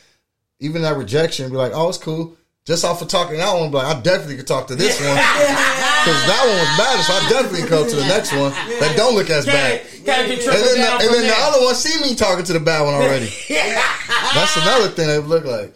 even 0.59 0.81
that 0.83 0.97
rejection, 0.97 1.49
be 1.51 1.57
like, 1.57 1.71
oh, 1.75 1.89
it's 1.89 1.97
cool. 1.97 2.35
Just 2.65 2.83
off 2.83 2.99
of 3.03 3.07
talking 3.07 3.37
that 3.37 3.53
one, 3.53 3.69
like, 3.69 3.85
I 3.85 4.01
definitely 4.01 4.37
could 4.37 4.47
talk 4.47 4.65
to 4.67 4.75
this 4.75 4.99
one 4.99 5.13
because 5.15 6.21
that 6.25 6.41
one 6.49 6.57
was 6.57 6.77
bad, 6.81 6.97
so 7.05 7.13
I 7.13 7.29
definitely 7.29 7.69
go 7.69 7.87
to 7.87 7.95
the 7.95 8.07
next 8.07 8.31
one 8.31 8.51
that 8.79 8.95
don't 8.97 9.13
look 9.13 9.29
as 9.29 9.45
bad. 9.45 9.81
Gotta 10.03 10.23
And 10.23 10.31
then, 10.31 10.37
the, 10.39 10.91
and 11.05 11.13
then 11.13 11.27
the 11.27 11.35
other 11.37 11.63
one 11.63 11.75
see 11.75 12.01
me 12.01 12.15
talking 12.15 12.43
to 12.45 12.53
the 12.53 12.59
bad 12.59 12.81
one 12.83 12.95
already. 12.95 13.29
That's 13.49 14.57
another 14.57 14.87
thing 14.89 15.07
they 15.07 15.19
look 15.19 15.45
like. 15.45 15.75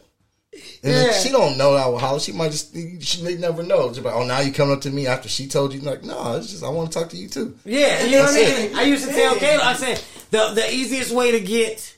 And 0.82 0.94
then 0.94 1.06
Yeah. 1.08 1.14
she 1.14 1.30
don't 1.30 1.60
know 1.60 1.76
that 1.76 1.92
with 1.92 2.02
Holly. 2.02 2.20
She 2.22 2.32
might 2.32 2.52
just 2.52 2.74
she 2.74 3.22
they 3.22 3.38
never 3.38 3.62
know. 3.62 3.90
Just 3.90 4.02
like, 4.04 4.16
oh, 4.16 4.26
now 4.26 4.40
you 4.40 4.52
coming 4.52 4.74
up 4.76 4.82
to 4.82 4.90
me 4.90 5.06
after 5.06 5.30
she 5.30 5.48
told 5.48 5.74
you 5.74 5.82
like, 5.82 6.04
no, 6.04 6.38
it's 6.38 6.50
just 6.50 6.64
I 6.64 6.70
want 6.70 6.92
to 6.92 7.00
talk 7.00 7.10
to 7.10 7.18
you 7.18 7.28
too. 7.28 7.56
Yeah, 7.66 8.04
you 8.04 8.14
know 8.14 8.22
what 8.24 8.30
I 8.30 8.34
That's 8.44 8.70
mean. 8.70 8.78
I 8.78 8.84
used 8.84 9.08
to 9.08 9.14
tell 9.14 9.36
Kayla, 9.36 9.60
I 9.60 9.74
said 9.76 10.02
the 10.32 10.54
the 10.56 10.74
easiest 10.74 11.12
way 11.12 11.32
to 11.34 11.40
get 11.40 11.96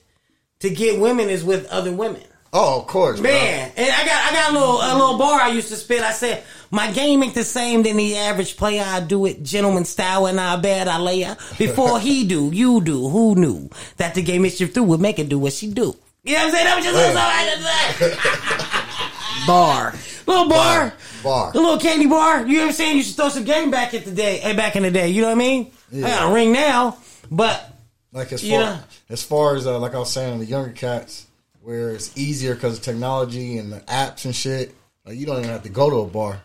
to 0.60 0.70
get 0.70 1.00
women 1.00 1.30
is 1.30 1.44
with 1.46 1.66
other 1.68 1.94
women. 1.94 2.24
Oh, 2.54 2.82
of 2.82 2.88
course, 2.88 3.20
bro. 3.22 3.32
Man, 3.32 3.72
and 3.78 3.92
I 3.92 4.06
got 4.06 4.32
I 4.32 4.36
got 4.36 4.52
a 4.52 4.54
little 4.54 4.76
a 4.82 4.92
little 4.98 5.18
bar 5.18 5.40
I 5.40 5.50
used 5.50 5.70
to 5.70 5.76
spit. 5.78 6.02
I 6.02 6.12
said 6.12 6.44
my 6.70 6.92
game 6.92 7.24
ain't 7.24 7.34
the 7.34 7.46
same 7.46 7.84
than 7.84 7.96
the 7.98 8.18
average 8.18 8.58
player. 8.58 8.84
I 8.86 9.00
do 9.00 9.26
it 9.26 9.42
gentleman 9.44 9.86
style, 9.86 10.26
and 10.26 10.40
I 10.40 10.58
bet 10.58 10.88
I 10.90 10.98
lay 11.00 11.22
her 11.22 11.38
before 11.58 12.00
he 12.00 12.26
do. 12.28 12.52
You 12.54 12.82
do. 12.82 13.08
Who 13.08 13.36
knew 13.36 13.70
that 13.98 14.16
the 14.16 14.22
game 14.22 14.42
mischief 14.42 14.74
through 14.74 14.84
would 14.84 15.00
make 15.00 15.18
her 15.18 15.24
do 15.24 15.40
what 15.40 15.54
she 15.54 15.72
do? 15.72 15.96
You 16.24 16.34
know 16.34 16.40
what 16.40 16.46
I'm 16.48 16.52
saying? 16.52 16.66
That 16.66 16.76
was 16.76 16.86
just 16.86 16.96
a 16.96 17.00
little 17.00 17.14
something 17.16 18.12
I 18.12 19.42
say. 19.42 19.48
bar. 19.48 19.94
Little 20.28 20.50
bar. 20.50 20.94
Bar. 21.24 21.52
The 21.54 21.60
little 21.62 21.80
candy 21.80 22.08
bar. 22.08 22.46
You 22.46 22.54
know 22.58 22.60
what 22.64 22.68
I'm 22.70 22.74
saying? 22.74 22.98
You 22.98 23.04
should 23.04 23.16
throw 23.16 23.30
some 23.30 23.44
game 23.44 23.72
back 23.72 23.94
at 23.94 24.06
the 24.06 24.12
day, 24.12 24.40
eh, 24.42 24.54
back 24.54 24.76
in 24.76 24.84
the 24.84 24.92
day. 24.92 25.08
You 25.10 25.22
know 25.22 25.28
what 25.28 25.36
I 25.36 25.40
mean? 25.40 25.72
I 25.96 26.02
got 26.02 26.32
a 26.32 26.34
ring 26.34 26.52
now, 26.52 26.98
but 27.32 27.74
Like 28.12 28.32
as 28.34 28.42
far 28.42 28.50
Yeah. 28.50 28.80
as 29.10 29.24
far 29.24 29.56
as 29.56 29.66
uh, 29.68 29.80
like 29.80 29.96
I 29.96 30.00
was 30.00 30.12
saying, 30.12 30.40
the 30.40 30.46
younger 30.46 30.72
cats, 30.72 31.28
where 31.62 31.92
it's 31.92 32.16
easier 32.18 32.56
because 32.56 32.78
of 32.78 32.84
technology 32.84 33.58
and 33.58 33.72
the 33.72 33.80
apps 33.82 34.26
and 34.26 34.36
shit. 34.36 34.74
Like 35.06 35.18
you 35.18 35.26
don't 35.26 35.38
even 35.40 35.50
have 35.50 35.64
to 35.64 35.70
go 35.70 35.90
to 35.90 35.96
a 35.98 36.06
bar 36.08 36.42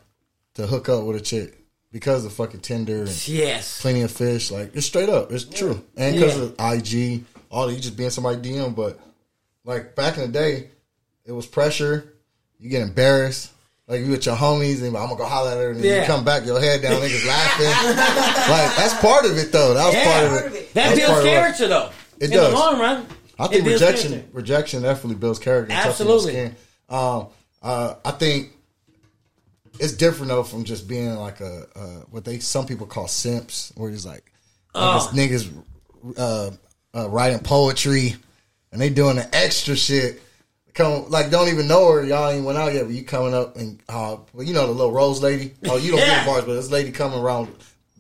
to 0.55 0.67
hook 0.67 0.89
up 0.89 1.05
with 1.05 1.17
a 1.17 1.21
chick 1.21 1.59
because 1.93 2.25
of 2.25 2.33
fucking 2.33 2.61
Tinder 2.61 3.01
and 3.03 3.29
yes, 3.29 3.81
plenty 3.81 4.03
of 4.03 4.11
fish. 4.11 4.51
Like 4.51 4.75
it's 4.75 4.87
straight 4.87 5.09
up, 5.09 5.33
it's 5.33 5.45
true. 5.45 5.83
And 5.97 6.15
because 6.15 6.37
Yeah. 6.39 6.45
of 6.45 6.55
IG, 6.59 7.25
all 7.51 7.71
you 7.71 7.79
just 7.79 7.97
being 7.97 8.11
somebody 8.11 8.39
DM. 8.51 8.75
But 8.75 8.99
like 9.65 9.95
back 9.95 10.17
in 10.17 10.23
the 10.23 10.29
day, 10.29 10.71
it 11.25 11.33
was 11.33 11.47
pressure. 11.47 12.13
You 12.59 12.71
get 12.71 12.83
embarrassed. 12.83 13.53
Like 13.89 14.01
you 14.01 14.11
with 14.11 14.27
your 14.27 14.35
homies 14.35 14.79
and 14.83 14.97
I'm 14.97 15.07
gonna 15.07 15.17
go 15.17 15.25
holler 15.27 15.51
at 15.53 15.57
her 15.59 15.71
and 15.71 15.79
then 15.81 15.85
Yeah. 15.85 16.01
you 16.01 16.07
come 16.07 16.25
back, 16.25 16.45
your 16.45 16.61
head 16.61 16.83
down, 16.83 17.01
niggas 17.01 17.27
laughing. 17.27 17.67
like 18.51 18.77
that's 18.77 18.95
part 19.01 19.25
of 19.27 19.37
it 19.39 19.53
though. 19.53 19.75
That 19.75 19.87
was 19.87 19.95
part 20.05 20.25
of 20.47 20.55
it. 20.55 20.75
that 20.75 20.89
That's 20.89 20.97
builds 20.97 21.11
part 21.13 21.21
of 21.21 21.27
it. 21.27 21.31
character 21.31 21.69
though. 21.69 21.91
It 22.19 22.25
in 22.25 22.31
does. 22.33 22.53
the 22.53 22.59
long 22.59 22.79
run. 22.81 23.07
I 23.39 23.49
think 23.49 23.67
rejection 23.67 24.11
character. 24.13 24.31
rejection 24.33 24.83
definitely 24.83 25.17
builds 25.17 25.39
character. 25.39 25.73
Absolutely. 25.75 26.33
skin. 26.33 26.57
Um, 26.89 27.27
uh, 27.63 27.95
I 28.05 28.11
think 28.13 28.53
it's 29.79 29.93
different 29.93 30.29
though 30.29 30.43
from 30.43 30.65
just 30.65 30.89
being 30.89 31.15
like 31.17 31.41
a 31.41 31.67
uh, 31.77 32.01
what 32.11 32.25
they 32.25 32.39
some 32.39 32.67
people 32.67 32.87
call 32.87 33.09
simps, 33.09 33.73
where 33.77 33.91
it's 33.91 34.07
like 34.07 34.33
Oh. 34.75 35.11
niggas 35.15 35.51
uh, 36.19 36.51
uh, 36.95 37.09
writing 37.09 37.39
poetry 37.41 38.15
and 38.73 38.81
they 38.81 38.91
doing 38.91 39.17
the 39.17 39.35
extra 39.35 39.75
shit. 39.75 40.23
Come 40.75 41.09
like 41.09 41.31
don't 41.31 41.49
even 41.49 41.67
know 41.67 41.91
her. 41.93 42.05
Y'all 42.05 42.29
ain't 42.31 42.45
went 42.45 42.59
out 42.59 42.75
yet, 42.75 42.85
but 42.85 42.93
you 42.95 43.03
coming 43.03 43.33
up 43.35 43.57
and 43.57 43.81
uh, 43.89 44.19
well, 44.35 44.47
you 44.47 44.53
know 44.53 44.67
the 44.67 44.73
little 44.73 44.93
rose 44.93 45.23
lady. 45.23 45.55
Oh, 45.67 45.77
you 45.79 45.91
don't 45.93 46.01
Yeah. 46.07 46.19
get 46.19 46.27
bars, 46.27 46.45
but 46.45 46.55
this 46.55 46.71
lady 46.71 46.93
coming 46.93 47.19
around 47.19 47.49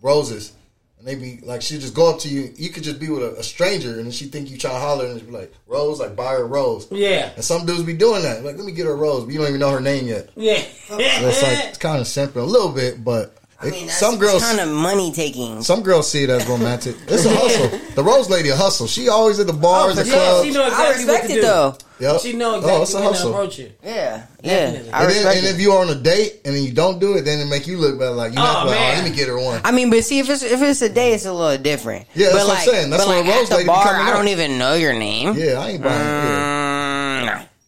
roses. 0.03 0.53
And 0.99 1.07
they 1.07 1.15
be 1.15 1.41
like, 1.45 1.61
she 1.61 1.79
just 1.79 1.95
go 1.95 2.11
up 2.11 2.21
to 2.21 2.29
you. 2.29 2.53
You 2.57 2.71
could 2.71 2.83
just 2.83 2.99
be 2.99 3.11
with 3.11 3.23
a, 3.23 3.37
a 3.39 3.43
stranger, 3.43 4.01
and 4.01 4.13
she 4.15 4.27
think 4.27 4.51
you 4.51 4.57
try 4.57 4.73
to 4.73 4.79
holler, 4.79 5.05
and 5.07 5.21
she 5.21 5.27
be 5.27 5.33
like, 5.33 5.53
"Rose, 5.67 6.01
like 6.01 6.17
buy 6.17 6.33
her 6.33 6.47
rose." 6.47 6.89
Yeah, 6.91 7.33
And 7.35 7.45
some 7.45 7.67
dudes 7.67 7.83
be 7.83 7.93
doing 7.93 8.23
that. 8.23 8.43
Like, 8.45 8.57
let 8.57 8.65
me 8.65 8.73
get 8.73 8.87
her 8.87 8.97
rose, 8.97 9.25
but 9.25 9.33
you 9.33 9.39
don't 9.39 9.49
even 9.49 9.61
know 9.61 9.71
her 9.71 9.81
name 9.81 10.07
yet. 10.07 10.31
yeah. 10.37 11.21
So 11.21 11.29
it's 11.29 11.43
like 11.43 11.65
it's 11.69 11.79
kind 11.79 12.01
of 12.01 12.07
simple 12.07 12.43
a 12.43 12.45
little 12.45 12.73
bit, 12.73 13.05
but 13.05 13.37
I 13.63 13.71
mean, 13.71 13.87
that's 13.87 13.99
some 13.99 14.19
girls, 14.19 14.43
kind 14.43 14.61
of 14.61 14.69
money 14.69 15.13
taking. 15.13 15.63
some 15.63 15.83
girls 15.83 16.11
see 16.11 16.25
it 16.25 16.31
as 16.31 16.47
romantic. 16.47 16.95
It's 17.09 17.25
a 17.25 17.31
hustle. 17.35 17.81
The 17.97 18.05
rose 18.05 18.29
lady 18.29 18.51
a 18.51 18.57
hustle. 18.57 18.87
She 18.87 19.09
always 19.09 19.41
at 19.41 19.47
the 19.47 19.55
bars, 19.55 19.93
oh, 19.93 19.95
the 19.97 20.05
for 20.05 20.11
Yeah, 20.11 20.15
clubs. 20.17 20.45
she 20.47 20.53
know 20.53 20.63
I 20.63 20.67
exactly 20.69 21.05
what 21.07 21.13
respect 21.15 21.27
to 21.29 21.33
it 21.33 21.37
do. 21.37 21.41
though. 21.43 21.77
Yep. 21.99 22.21
She 22.21 22.33
know 22.35 22.51
Oh, 22.53 22.59
exactly 22.59 22.83
it's 22.83 22.93
a 22.95 23.01
when 23.01 23.15
to 23.15 23.29
approach 23.29 23.59
you. 23.59 23.73
Yeah, 23.83 24.27
Definitely. 24.43 24.45
yeah. 24.45 24.53
I 24.53 24.61
And, 24.69 24.85
then, 24.93 25.07
respect 25.09 25.37
and 25.39 25.47
if 25.47 25.61
you're 25.63 25.79
on 25.81 25.89
a 25.89 25.95
date 25.95 26.41
and 26.45 26.55
then 26.55 26.63
you 26.63 26.73
don't 26.73 26.99
do 26.99 27.17
it, 27.17 27.23
then 27.23 27.41
it 27.41 27.47
make 27.49 27.67
you 27.67 27.79
look 27.79 27.99
bad. 27.99 28.11
Like 28.11 28.33
you 28.35 28.39
Oh, 28.39 28.43
not 28.43 28.67
like, 28.67 28.77
oh, 28.77 28.79
man. 28.81 28.93
oh, 28.93 29.03
let 29.03 29.11
me 29.11 29.17
get 29.17 29.29
her 29.29 29.41
one. 29.41 29.63
I 29.65 29.73
mean, 29.73 29.89
but 29.89 30.05
see, 30.05 30.19
if 30.19 30.29
it's 30.29 30.43
if 30.43 30.61
it's 30.61 30.83
a 30.83 30.91
day, 30.91 31.15
it's 31.15 31.25
a 31.25 31.33
little 31.33 31.57
different. 31.63 32.07
Yeah, 32.15 32.27
that's 32.33 32.45
but 32.45 32.49
what 32.49 32.51
I'm 32.51 32.55
like, 32.67 32.69
saying. 32.69 32.91
That's 32.91 33.05
but 33.07 33.17
what 33.17 33.25
like 33.27 33.35
rose 33.35 33.45
at 33.45 33.49
the 33.49 33.57
lady 33.57 33.67
bar, 33.69 33.95
I 33.97 34.13
don't 34.13 34.29
even 34.29 34.59
know 34.59 34.75
your 34.75 34.93
name. 34.93 35.33
Yeah, 35.39 35.55
I 35.59 35.71
ain't 35.71 35.83
buying. 35.83 35.99
Yeah, 35.99 36.39
nah. 36.39 36.56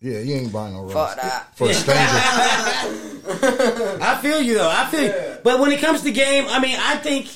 Yeah, 0.00 0.20
you 0.20 0.36
ain't 0.36 0.52
buying 0.52 0.74
no 0.74 0.82
rose 0.82 0.92
Fuck 0.92 1.16
that. 1.20 1.56
for 1.56 1.68
a 1.68 1.74
stranger. 1.74 2.00
I 4.00 4.18
feel 4.22 4.40
you 4.40 4.54
though. 4.54 4.70
I 4.70 4.86
feel 4.86 5.02
you. 5.02 5.38
But 5.42 5.60
when 5.60 5.72
it 5.72 5.80
comes 5.80 6.02
to 6.02 6.10
game, 6.12 6.46
I 6.48 6.60
mean, 6.60 6.76
I 6.78 6.96
think 6.96 7.28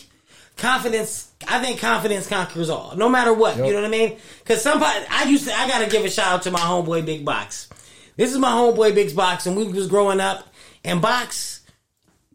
confidence. 0.57 1.31
I 1.49 1.61
think 1.61 1.81
confidence 1.81 2.29
conquers 2.29 2.71
all, 2.71 2.95
no 2.97 3.09
matter 3.09 3.35
what. 3.35 3.57
Yep. 3.57 3.67
You 3.67 3.73
know 3.73 3.81
what 3.81 3.89
I 3.89 3.91
mean? 3.91 4.17
Because 4.39 4.63
somebody, 4.63 5.05
I 5.11 5.25
used 5.25 5.49
to. 5.49 5.55
I 5.55 5.67
gotta 5.69 5.91
give 5.91 6.05
a 6.05 6.11
shout 6.11 6.33
out 6.33 6.43
to 6.43 6.51
my 6.53 6.61
homeboy 6.61 7.05
Big 7.05 7.25
Box. 7.25 7.69
This 8.17 8.31
is 8.33 8.39
my 8.39 8.53
homeboy 8.53 8.95
Big 8.95 9.15
Box, 9.17 9.47
and 9.47 9.57
we 9.57 9.65
was 9.67 9.89
growing 9.89 10.21
up. 10.21 10.47
And 10.85 11.03
Box, 11.03 11.63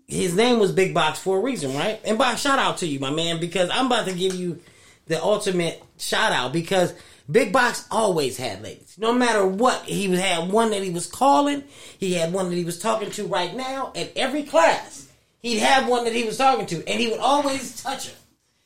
his 0.08 0.36
name 0.36 0.60
was 0.60 0.72
Big 0.72 0.94
Box 0.94 1.20
for 1.20 1.38
a 1.38 1.42
reason, 1.42 1.74
right? 1.76 2.02
And 2.04 2.18
Box, 2.18 2.42
shout 2.42 2.60
out 2.60 2.78
to 2.78 2.88
you, 2.88 3.00
my 3.00 3.12
man, 3.12 3.40
because 3.40 3.70
I'm 3.70 3.86
about 3.86 4.08
to 4.08 4.14
give 4.14 4.36
you 4.36 4.60
the 5.08 5.22
ultimate 5.24 5.82
shout 5.98 6.34
out 6.34 6.52
because 6.52 6.94
Big 7.30 7.52
Box 7.52 7.86
always 7.92 8.38
had 8.38 8.62
ladies. 8.62 8.96
No 8.98 9.12
matter 9.14 9.46
what, 9.46 9.84
he 9.84 10.14
had 10.16 10.50
one 10.50 10.72
that 10.72 10.82
he 10.84 10.90
was 10.90 11.08
calling, 11.08 11.64
he 12.00 12.14
had 12.14 12.32
one 12.32 12.50
that 12.50 12.56
he 12.56 12.64
was 12.64 12.80
talking 12.80 13.12
to 13.12 13.26
right 13.28 13.54
now. 13.56 13.92
At 13.96 14.16
every 14.16 14.44
class, 14.44 15.08
he'd 15.42 15.60
have 15.60 15.88
one 15.90 16.06
that 16.06 16.14
he 16.14 16.24
was 16.24 16.38
talking 16.38 16.66
to, 16.68 16.88
and 16.88 17.00
he 17.00 17.10
would 17.10 17.20
always 17.20 17.82
touch 17.84 18.08
her. 18.10 18.16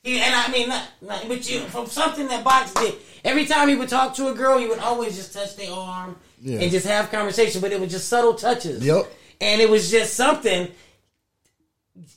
He, 0.03 0.19
and 0.19 0.33
I 0.35 0.51
mean, 0.51 0.69
not, 0.69 0.83
not, 1.01 1.27
but 1.27 1.49
you, 1.49 1.59
from 1.61 1.85
something 1.87 2.27
that 2.27 2.43
Box 2.43 2.73
did, 2.73 2.95
every 3.23 3.45
time 3.45 3.67
he 3.69 3.75
would 3.75 3.89
talk 3.89 4.15
to 4.15 4.27
a 4.29 4.33
girl, 4.33 4.57
he 4.59 4.67
would 4.67 4.79
always 4.79 5.15
just 5.15 5.33
touch 5.33 5.55
their 5.55 5.71
arm 5.71 6.17
Yeah. 6.41 6.59
and 6.59 6.71
just 6.71 6.85
have 6.87 7.11
conversation. 7.11 7.61
But 7.61 7.71
it 7.71 7.79
was 7.79 7.91
just 7.91 8.07
subtle 8.09 8.33
touches. 8.33 8.83
Yep. 8.83 9.05
And 9.41 9.61
it 9.61 9.69
was 9.69 9.89
just 9.91 10.13
something. 10.15 10.69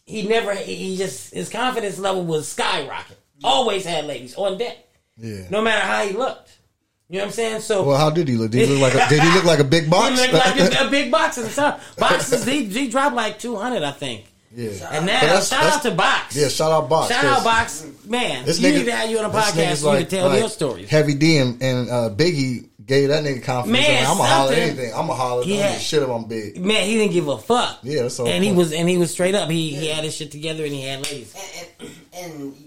He 0.06 0.26
never. 0.28 0.54
He 0.54 0.96
just 0.96 1.32
his 1.34 1.48
confidence 1.48 1.98
level 1.98 2.24
was 2.24 2.48
skyrocket. 2.48 3.18
Always 3.42 3.84
had 3.84 4.04
ladies 4.06 4.34
on 4.36 4.56
deck, 4.58 4.78
Yeah. 5.16 5.46
no 5.50 5.62
matter 5.62 5.80
how 5.86 6.04
he 6.06 6.12
looked. 6.12 6.50
You 7.08 7.18
know 7.18 7.24
what 7.24 7.28
I'm 7.28 7.32
saying? 7.34 7.60
So 7.60 7.84
Well, 7.84 7.98
how 7.98 8.10
did 8.10 8.26
he 8.28 8.36
look? 8.36 8.50
Did 8.50 8.68
he 8.68 8.74
look 8.74 8.94
like 8.94 9.06
a, 9.06 9.08
did 9.08 9.22
he 9.22 9.30
look 9.34 9.44
like 9.44 9.58
a 9.60 9.64
big 9.64 9.88
box? 9.90 10.20
he 10.24 10.32
box? 10.32 10.32
looked 10.58 10.72
like 10.72 10.80
a, 10.82 10.86
a 10.86 10.90
big 10.90 11.10
box 11.12 11.36
and 11.38 11.48
stuff. 11.50 11.96
Boxes 11.98 12.44
he, 12.44 12.64
he 12.64 12.88
dropped 12.88 13.14
like 13.14 13.38
200, 13.38 13.82
I 13.82 13.90
think. 13.92 14.24
yeah. 14.54 14.70
And 14.90 15.06
now 15.06 15.20
But 15.20 15.26
that's- 15.26 15.48
shout 15.48 15.60
that's- 15.62 15.76
out 15.76 15.82
to 15.82 15.90
Box. 15.92 16.34
Yeah, 16.36 16.48
shout 16.48 16.72
out 16.72 16.88
Box. 16.88 17.12
Shout 17.12 17.24
out 17.24 17.44
Box, 17.44 17.86
man. 18.06 18.44
This 18.46 18.58
you 18.58 18.68
nigga, 18.70 18.78
need 18.78 18.84
to 18.86 18.92
have 18.96 19.10
you 19.10 19.18
on 19.18 19.26
a 19.26 19.28
podcast 19.30 19.52
nigga's 19.52 19.80
so 19.80 19.92
you 19.92 19.98
can 20.00 20.08
tell 20.08 20.28
like 20.28 20.40
your 20.40 20.48
stories. 20.48 20.88
Heavy 20.88 21.14
D 21.14 21.36
and, 21.38 21.62
and 21.62 21.90
uh, 21.90 22.10
Biggie 22.10 22.68
gave 22.84 23.08
that 23.10 23.22
nigga 23.22 23.42
confidence. 23.42 23.86
Man, 23.86 24.06
I'm 24.06 24.16
gonna 24.16 24.28
holler 24.28 24.52
anything. 24.54 24.90
I'm 24.92 25.06
gonna 25.06 25.14
holler. 25.14 25.44
He 25.44 25.56
Yeah. 25.58 25.68
had- 25.68 25.80
Shit 25.80 26.02
if 26.02 26.08
I'm 26.08 26.24
big. 26.24 26.56
Man, 26.64 26.84
he 26.86 26.94
didn't 26.98 27.12
give 27.12 27.28
a 27.28 27.38
fuck. 27.38 27.78
Yeah, 27.82 28.02
that's 28.02 28.16
the 28.16 28.24
whole 28.24 28.32
and 28.32 28.42
he 28.42 28.52
was 28.52 28.72
and 28.72 28.88
he 28.88 28.96
was 28.98 29.10
straight 29.12 29.34
up. 29.34 29.48
He 29.50 29.74
he 29.74 29.88
had 29.88 30.04
his 30.04 30.16
shit 30.16 30.30
together 30.32 30.64
and 30.64 30.72
he 30.72 30.82
had 30.82 31.02
ladies. 31.04 31.34
And, 31.80 31.90
and, 32.14 32.34
and 32.42 32.63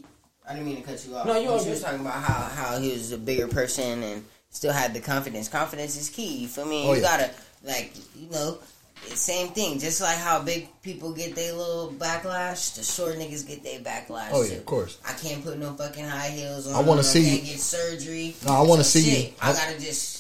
I 0.49 0.53
didn't 0.53 0.65
mean 0.65 0.77
to 0.77 0.81
cut 0.83 1.05
you 1.05 1.15
off. 1.15 1.25
No, 1.25 1.37
you 1.37 1.49
all 1.49 1.57
But 1.57 1.67
was 1.67 1.79
good. 1.79 1.85
talking 1.85 2.01
about 2.01 2.23
how, 2.23 2.43
how 2.73 2.79
he 2.79 2.91
was 2.91 3.11
a 3.11 3.17
bigger 3.17 3.47
person 3.47 4.01
and 4.03 4.25
still 4.49 4.71
had 4.73 4.93
the 4.93 4.99
confidence. 5.01 5.49
Confidence 5.49 5.95
is 5.99 6.09
key. 6.09 6.37
You 6.37 6.47
feel 6.47 6.65
me? 6.65 6.85
Oh, 6.87 6.93
you 6.93 7.01
yeah. 7.01 7.17
gotta 7.17 7.31
like 7.65 7.91
you 8.15 8.29
know 8.29 8.57
same 9.13 9.49
thing. 9.49 9.77
Just 9.79 10.01
like 10.01 10.17
how 10.17 10.41
big 10.41 10.67
people 10.81 11.13
get 11.13 11.35
their 11.35 11.53
little 11.53 11.93
backlash, 11.97 12.75
the 12.75 12.83
short 12.83 13.15
niggas 13.17 13.47
get 13.47 13.63
their 13.63 13.79
backlash. 13.79 14.29
Oh 14.31 14.41
yeah, 14.43 14.51
too. 14.53 14.55
of 14.57 14.65
course. 14.65 14.97
I 15.07 15.13
can't 15.13 15.43
put 15.43 15.57
no 15.59 15.73
fucking 15.73 16.05
high 16.05 16.29
heels 16.29 16.67
on. 16.67 16.75
I 16.75 16.79
wanna 16.87 17.01
I 17.01 17.03
see 17.03 17.23
can't 17.29 17.45
get 17.45 17.59
surgery. 17.59 18.35
No, 18.45 18.53
I 18.53 18.61
wanna 18.61 18.83
So 18.83 18.99
see 18.99 19.09
shit, 19.09 19.25
you. 19.27 19.33
I 19.41 19.51
I- 19.51 19.53
gotta 19.53 19.79
just. 19.79 20.16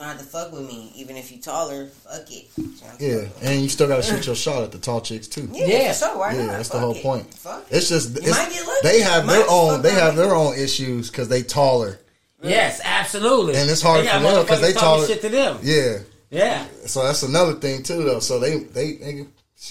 You 0.00 0.06
gonna 0.06 0.16
have 0.16 0.24
to 0.26 0.32
fuck 0.32 0.50
with 0.52 0.66
me, 0.66 0.90
even 0.96 1.18
if 1.18 1.30
you 1.30 1.36
taller. 1.36 1.84
Fuck 1.88 2.22
it. 2.32 2.48
You 2.56 2.68
gonna 2.80 2.86
have 2.90 2.98
to 2.98 3.04
Yeah, 3.06 3.16
me. 3.16 3.28
and 3.42 3.60
you 3.62 3.68
still 3.68 3.86
got 3.86 3.96
to 3.96 4.02
shoot 4.02 4.20
mm. 4.20 4.26
your 4.28 4.34
shot 4.34 4.62
at 4.62 4.72
the 4.72 4.78
tall 4.78 5.02
chicks 5.02 5.28
too. 5.28 5.46
Yeah, 5.52 5.66
Yeah. 5.66 5.92
for 5.92 5.98
sure. 6.06 6.18
Why 6.18 6.32
Yeah, 6.36 6.46
not? 6.46 6.52
that's 6.52 6.70
the 6.70 6.78
whole 6.78 6.94
it. 6.94 7.02
point. 7.02 7.34
Fuck. 7.34 7.66
It's 7.68 7.90
just 7.90 8.16
it's, 8.16 8.30
might 8.30 8.50
get 8.50 8.66
lucky. 8.66 8.80
they 8.88 9.00
have 9.02 9.24
You 9.26 9.30
their 9.32 9.44
own 9.50 9.82
they 9.82 9.90
have 9.92 10.16
their 10.16 10.34
own 10.34 10.54
issues 10.58 11.10
because 11.10 11.28
they 11.28 11.42
taller. 11.42 12.00
Yes, 12.42 12.80
absolutely. 12.82 13.56
And 13.56 13.68
it's 13.68 13.82
hard 13.82 14.06
for 14.08 14.18
them 14.20 14.42
because 14.42 14.62
they 14.62 14.72
motherfuckers 14.72 14.80
taller- 14.80 15.06
shit 15.06 15.20
to 15.20 15.28
them. 15.28 15.58
Yeah, 15.62 15.98
Yeah. 16.30 16.64
so 16.86 17.04
that's 17.04 17.22
another 17.22 17.52
thing 17.52 17.82
too 17.82 18.02
though. 18.02 18.20
So 18.20 18.38
they 18.38 18.56
they 18.60 19.26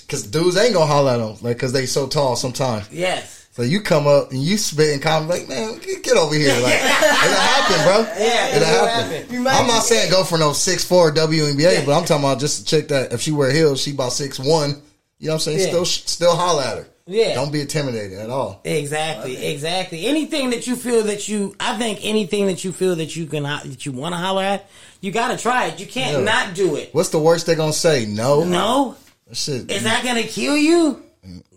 because 0.05 0.27
dudes 0.27 0.57
ain't 0.57 0.75
gonna 0.75 0.85
holler 0.85 1.13
at 1.13 1.17
them 1.17 1.37
like 1.41 1.55
because 1.57 1.73
they 1.73 1.87
so 1.87 2.05
tall 2.05 2.35
sometimes. 2.35 2.87
Yes. 2.91 3.38
So 3.51 3.63
you 3.63 3.81
come 3.81 4.07
up 4.07 4.31
and 4.31 4.41
you 4.41 4.57
spit 4.57 4.93
and 4.93 5.01
comment 5.01 5.29
like, 5.29 5.49
man, 5.49 5.79
get, 5.79 6.15
over 6.15 6.33
here. 6.35 6.53
Like, 6.61 6.73
it'll 6.73 7.35
happen, 7.35 7.83
bro. 7.83 8.23
Yeah, 8.23 8.47
it'll 8.55 8.61
it'll 8.61 8.85
happen. 8.87 9.21
happen. 9.21 9.47
I'm 9.47 9.67
not 9.67 9.83
saying 9.83 10.11
go 10.11 10.23
for 10.23 10.37
no 10.37 10.53
six 10.53 10.83
four 10.83 11.11
WNBA, 11.11 11.85
but 11.85 11.97
I'm 11.97 12.05
talking 12.05 12.23
about 12.23 12.39
just 12.39 12.61
a 12.61 12.65
chick 12.65 12.87
that 12.89 13.11
if 13.11 13.21
she 13.21 13.31
wear 13.31 13.51
heels, 13.51 13.81
she 13.81 13.91
about 13.91 14.13
six 14.13 14.39
one. 14.39 14.81
You 15.17 15.27
know 15.27 15.33
what 15.33 15.33
I'm 15.33 15.39
saying? 15.39 15.59
Yeah. 15.59 15.67
Still, 15.67 15.85
still 15.85 16.35
holler 16.35 16.63
at 16.63 16.77
her. 16.77 16.87
Yeah. 17.05 17.33
Don't 17.33 17.51
be 17.51 17.59
intimidated 17.59 18.19
at 18.19 18.29
all. 18.29 18.61
Exactly, 18.63 19.35
exactly. 19.47 20.05
Anything 20.05 20.51
that 20.51 20.67
you 20.67 20.75
feel 20.75 21.03
that 21.05 21.27
you, 21.27 21.55
I 21.59 21.75
think 21.77 21.99
anything 22.03 22.45
that 22.45 22.63
you 22.63 22.71
feel 22.71 22.95
that 22.97 23.15
you 23.15 23.25
can, 23.25 23.43
that 23.43 23.83
you 23.85 23.91
want 23.91 24.13
to 24.13 24.17
holler 24.17 24.43
at, 24.43 24.69
you 25.01 25.11
got 25.11 25.29
to 25.35 25.37
try 25.41 25.65
it. 25.65 25.79
You 25.79 25.87
can't 25.87 26.19
Yeah. 26.19 26.23
not 26.23 26.53
do 26.53 26.75
it. 26.75 26.93
What's 26.93 27.09
the 27.09 27.19
worst 27.19 27.47
they're 27.47 27.55
gonna 27.55 27.73
say? 27.73 28.05
No. 28.05 28.43
No, 28.43 28.95
Shit. 29.33 29.71
is 29.71 29.83
that 29.83 30.03
gonna 30.03 30.21
kill 30.23 30.55
you? 30.55 31.03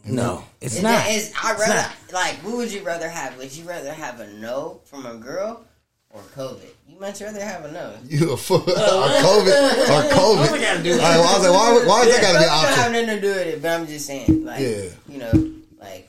No, 0.05 0.45
it's 0.61 0.77
It- 0.79 0.83
not. 0.83 1.05
It's, 1.07 1.31
I'd 1.43 1.53
It's 1.53 1.61
rather 1.61 1.75
not. 1.75 1.91
like. 2.13 2.35
Who 2.41 2.57
would 2.57 2.73
you 2.73 2.83
rather 2.83 3.09
have? 3.09 3.37
Would 3.39 3.55
you 3.55 3.65
rather 3.65 3.93
have 3.93 4.21
a 4.21 4.27
no 4.35 4.81
from 4.85 5.07
a 5.07 5.15
girl 5.15 5.65
or 6.11 6.21
COVID? 6.37 6.69
You 6.89 6.99
much 7.01 7.21
rather 7.21 7.43
have 7.45 7.65
a 7.65 7.71
no. 7.73 7.95
You 8.09 8.33
a 8.33 8.37
fool. 8.37 8.57
or 8.61 8.63
COVID. 8.67 9.89
Or 9.89 10.03
COVID. 10.11 10.39
What 10.41 10.53
we 10.53 10.59
gotta 10.61 10.83
do? 10.83 10.93
All 10.95 10.99
right, 10.99 11.17
well, 11.19 11.29
I 11.29 11.39
was 11.39 11.49
like, 11.49 11.57
why, 11.57 11.87
why 11.87 12.03
is 12.03 12.15
that 12.17 12.21
gotta 12.23 12.39
be 12.39 12.45
an 12.45 12.51
It 12.51 12.53
don't 12.53 12.65
have 12.65 12.79
option? 12.79 12.93
nothing 12.93 13.07
to 13.07 13.21
do 13.21 13.29
with 13.29 13.47
it, 13.47 13.63
but 13.63 13.71
I'm 13.71 13.87
just 13.87 14.07
saying, 14.07 14.45
like, 14.45 14.61
Yeah. 14.61 14.83
you 15.09 15.19
know, 15.19 15.55
like, 15.81 16.09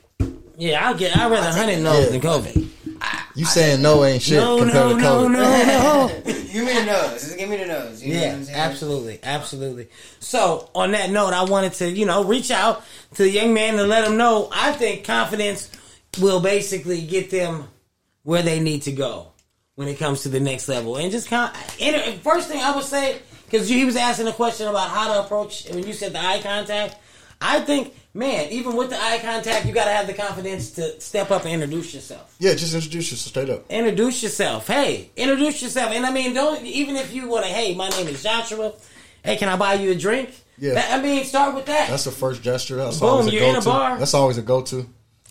Yeah, 0.58 0.88
I'll 0.88 0.96
get. 0.96 1.16
I'd 1.18 1.30
rather 1.32 1.48
I'll 1.48 1.54
take 1.54 1.62
hundred 1.62 1.74
it. 1.80 1.82
no's 1.82 2.06
Yeah. 2.06 2.12
than 2.12 2.22
COVID. 2.22 2.68
You 3.36 3.46
saying 3.46 3.82
no 3.82 4.04
ain't 4.06 4.22
shit 4.22 4.38
No, 4.40 4.60
compared 4.60 4.76
no, 4.76 4.90
to 4.96 5.02
no, 5.02 5.28
COVID. 5.28 5.32
no, 5.32 6.08
no. 6.26 6.34
give 6.54 6.66
me 6.66 6.74
the 6.74 6.86
nose. 6.86 7.12
Just 7.22 7.38
give 7.38 7.50
me 7.50 7.58
the 7.58 7.66
nose. 7.66 8.04
You 8.04 8.14
Yeah, 8.14 8.36
I'm 8.36 8.48
absolutely, 8.50 9.20
absolutely. 9.24 9.88
So, 10.20 10.70
on 10.76 10.92
that 10.92 11.10
note, 11.10 11.34
I 11.34 11.44
wanted 11.44 11.74
to, 11.74 11.90
you 11.90 12.06
know, 12.06 12.24
reach 12.24 12.52
out 12.52 12.84
to 13.16 13.24
the 13.24 13.30
young 13.30 13.54
man 13.54 13.80
and 13.80 13.90
let 13.90 14.06
him 14.08 14.18
know. 14.18 14.50
I 14.54 14.72
think 14.74 15.04
confidence 15.04 15.72
will 16.22 16.42
basically 16.42 17.02
get 17.06 17.32
them 17.32 17.68
where 18.22 18.44
they 18.44 18.60
need 18.60 18.84
to 18.84 18.92
go 18.92 19.28
when 19.76 19.88
it 19.88 19.98
comes 19.98 20.22
to 20.24 20.30
the 20.30 20.40
next 20.40 20.68
level. 20.70 20.98
And 20.98 21.12
just 21.12 21.28
kind 21.28 21.52
of, 21.56 22.22
first 22.22 22.48
thing 22.50 22.62
I 22.62 22.76
would 22.76 22.86
say, 22.86 23.20
because 23.46 23.68
he 23.68 23.84
was 23.84 23.96
asking 23.96 24.28
a 24.28 24.34
question 24.34 24.68
about 24.68 24.90
how 24.90 25.12
to 25.14 25.20
approach, 25.26 25.66
and 25.66 25.76
when 25.76 25.88
you 25.88 25.94
said 25.94 26.14
the 26.14 26.20
eye 26.20 26.40
contact, 26.44 26.98
I 27.46 27.60
think, 27.60 27.94
man, 28.14 28.50
even 28.52 28.76
with 28.78 28.90
the 28.90 28.96
eye 28.98 29.20
contact, 29.22 29.66
you 29.66 29.74
got 29.74 29.86
to 29.86 29.92
have 29.92 30.08
the 30.08 30.14
confidence 30.14 30.72
to 30.72 31.00
step 31.02 31.30
up 31.30 31.44
and 31.44 31.52
introduce 31.54 31.94
yourself 31.94 32.34
Yeah, 32.40 32.54
just 32.54 32.74
introduce 32.74 33.12
yourself 33.12 33.30
straight 33.30 33.50
up. 33.50 33.70
introduce 33.70 34.24
yourself. 34.24 34.66
Hey, 34.68 35.12
introduce 35.18 35.62
yourself. 35.62 35.92
And 35.92 36.06
I 36.06 36.12
mean, 36.12 36.34
don't 36.34 36.66
even 36.66 36.96
if 36.96 37.14
you 37.14 37.28
want 37.28 37.46
to. 37.46 37.52
Hey, 37.52 37.76
my 37.76 37.90
name 37.90 38.08
is 38.08 38.24
Joshua. 38.24 38.74
Hey, 39.24 39.36
can 39.36 39.50
I 39.50 39.58
buy 39.58 39.74
you 39.76 39.92
a 39.92 39.96
drink? 39.96 40.30
Yeah. 40.58 40.76
That- 40.76 41.00
I 41.00 41.02
mean, 41.04 41.24
start 41.26 41.54
with 41.56 41.66
that. 41.66 41.90
That's 41.90 42.06
the 42.06 42.12
first 42.12 42.42
gesture. 42.44 42.78
That's 42.78 43.00
Boom, 43.00 43.10
always 43.10 43.28
a 43.28 43.32
you're 43.32 43.44
in 43.44 43.50
a 43.52 43.54
go-to. 43.56 43.70
bar. 43.70 43.98
That's 43.98 44.14
always 44.14 44.38
a 44.38 44.42
go-to. 44.42 44.88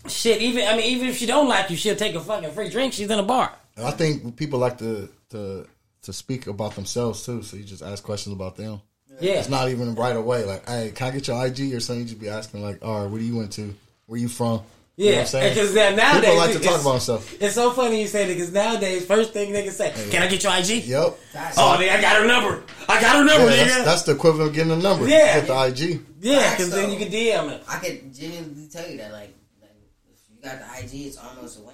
Shit. 0.07 0.41
Even 0.41 0.67
I 0.67 0.75
mean, 0.77 0.85
even 0.95 1.07
if 1.07 1.17
she 1.17 1.25
don't 1.25 1.47
like 1.47 1.69
you, 1.69 1.77
she'll 1.77 1.95
take 1.95 2.13
a 2.15 2.19
fucking 2.19 2.51
free 2.51 2.69
drink. 2.69 2.93
She's 2.93 3.09
in 3.09 3.17
a 3.19 3.23
bar. 3.23 3.51
And 3.77 3.87
I 3.87 3.91
think 3.91 4.35
people 4.35 4.59
like 4.59 4.77
to 4.79 5.09
to 5.31 5.65
to 6.03 6.13
speak 6.13 6.45
about 6.47 6.75
themselves 6.75 7.25
too. 7.25 7.41
So 7.41 7.55
you 7.57 7.63
just 7.63 7.81
ask 7.81 8.03
questions 8.03 8.33
about 8.35 8.55
them. 8.57 8.81
Yeah. 9.19 9.33
It's 9.33 9.49
not 9.49 9.69
even 9.69 9.95
right 9.95 10.15
away. 10.15 10.43
Like, 10.45 10.67
hey, 10.67 10.91
can 10.93 11.07
I 11.07 11.11
get 11.11 11.27
your 11.27 11.45
IG 11.45 11.73
or 11.73 11.79
something? 11.79 12.01
You 12.01 12.09
just 12.09 12.19
be 12.21 12.29
asking 12.29 12.63
like, 12.63 12.83
all 12.83 13.01
right, 13.03 13.09
where 13.11 13.19
do 13.19 13.25
you 13.25 13.35
went 13.37 13.51
to? 13.53 13.73
Where 14.07 14.19
you 14.19 14.27
from? 14.27 14.61
You 14.95 15.05
know 15.05 15.11
what 15.11 15.15
Yeah, 15.15 15.19
I'm 15.21 15.25
saying? 15.27 15.53
because 15.55 15.73
then 15.73 15.95
nowadays 15.95 16.21
People 16.29 16.37
like 16.37 16.51
to 16.53 16.59
talk 16.59 16.81
about 16.81 17.01
stuff. 17.01 17.41
It's 17.41 17.55
so 17.55 17.71
funny 17.71 18.01
you 18.01 18.07
say 18.07 18.27
that 18.27 18.33
because 18.33 18.51
nowadays, 18.51 19.05
first 19.05 19.33
thing 19.33 19.51
niggas 19.51 19.71
say, 19.71 19.91
"Can 20.11 20.21
I 20.21 20.27
get 20.27 20.43
your 20.43 20.53
IG?" 20.55 20.85
Yep. 20.85 21.19
That's- 21.33 21.55
Oh, 21.57 21.77
nigga, 21.79 21.97
I 21.97 22.01
got 22.01 22.21
her 22.21 22.27
number. 22.27 22.63
I 22.87 23.01
got 23.01 23.15
her 23.15 23.23
number, 23.25 23.47
that's, 23.47 23.71
nigga. 23.71 23.85
that's 23.85 24.01
the 24.03 24.11
equivalent 24.11 24.49
of 24.49 24.55
getting 24.55 24.71
a 24.71 24.77
number. 24.77 25.07
Yeah. 25.07 25.37
With 25.37 25.47
the 25.47 25.53
IG. 25.87 26.01
yeah, 26.21 26.51
because 26.51 26.69
then 26.71 26.91
you 26.91 26.97
can 26.99 27.07
DM 27.11 27.49
it. 27.53 27.63
I 27.67 27.79
could 27.79 28.13
genuinely 28.13 28.67
tell 28.67 28.87
you 28.87 28.97
that, 28.97 29.11
like, 29.11 29.33
like 29.61 29.71
if 30.11 30.19
you 30.29 30.41
got 30.43 30.59
the 30.59 30.83
IG, 30.85 31.07
it's 31.07 31.17
almost 31.17 31.57
a 31.59 31.61
win. 31.63 31.73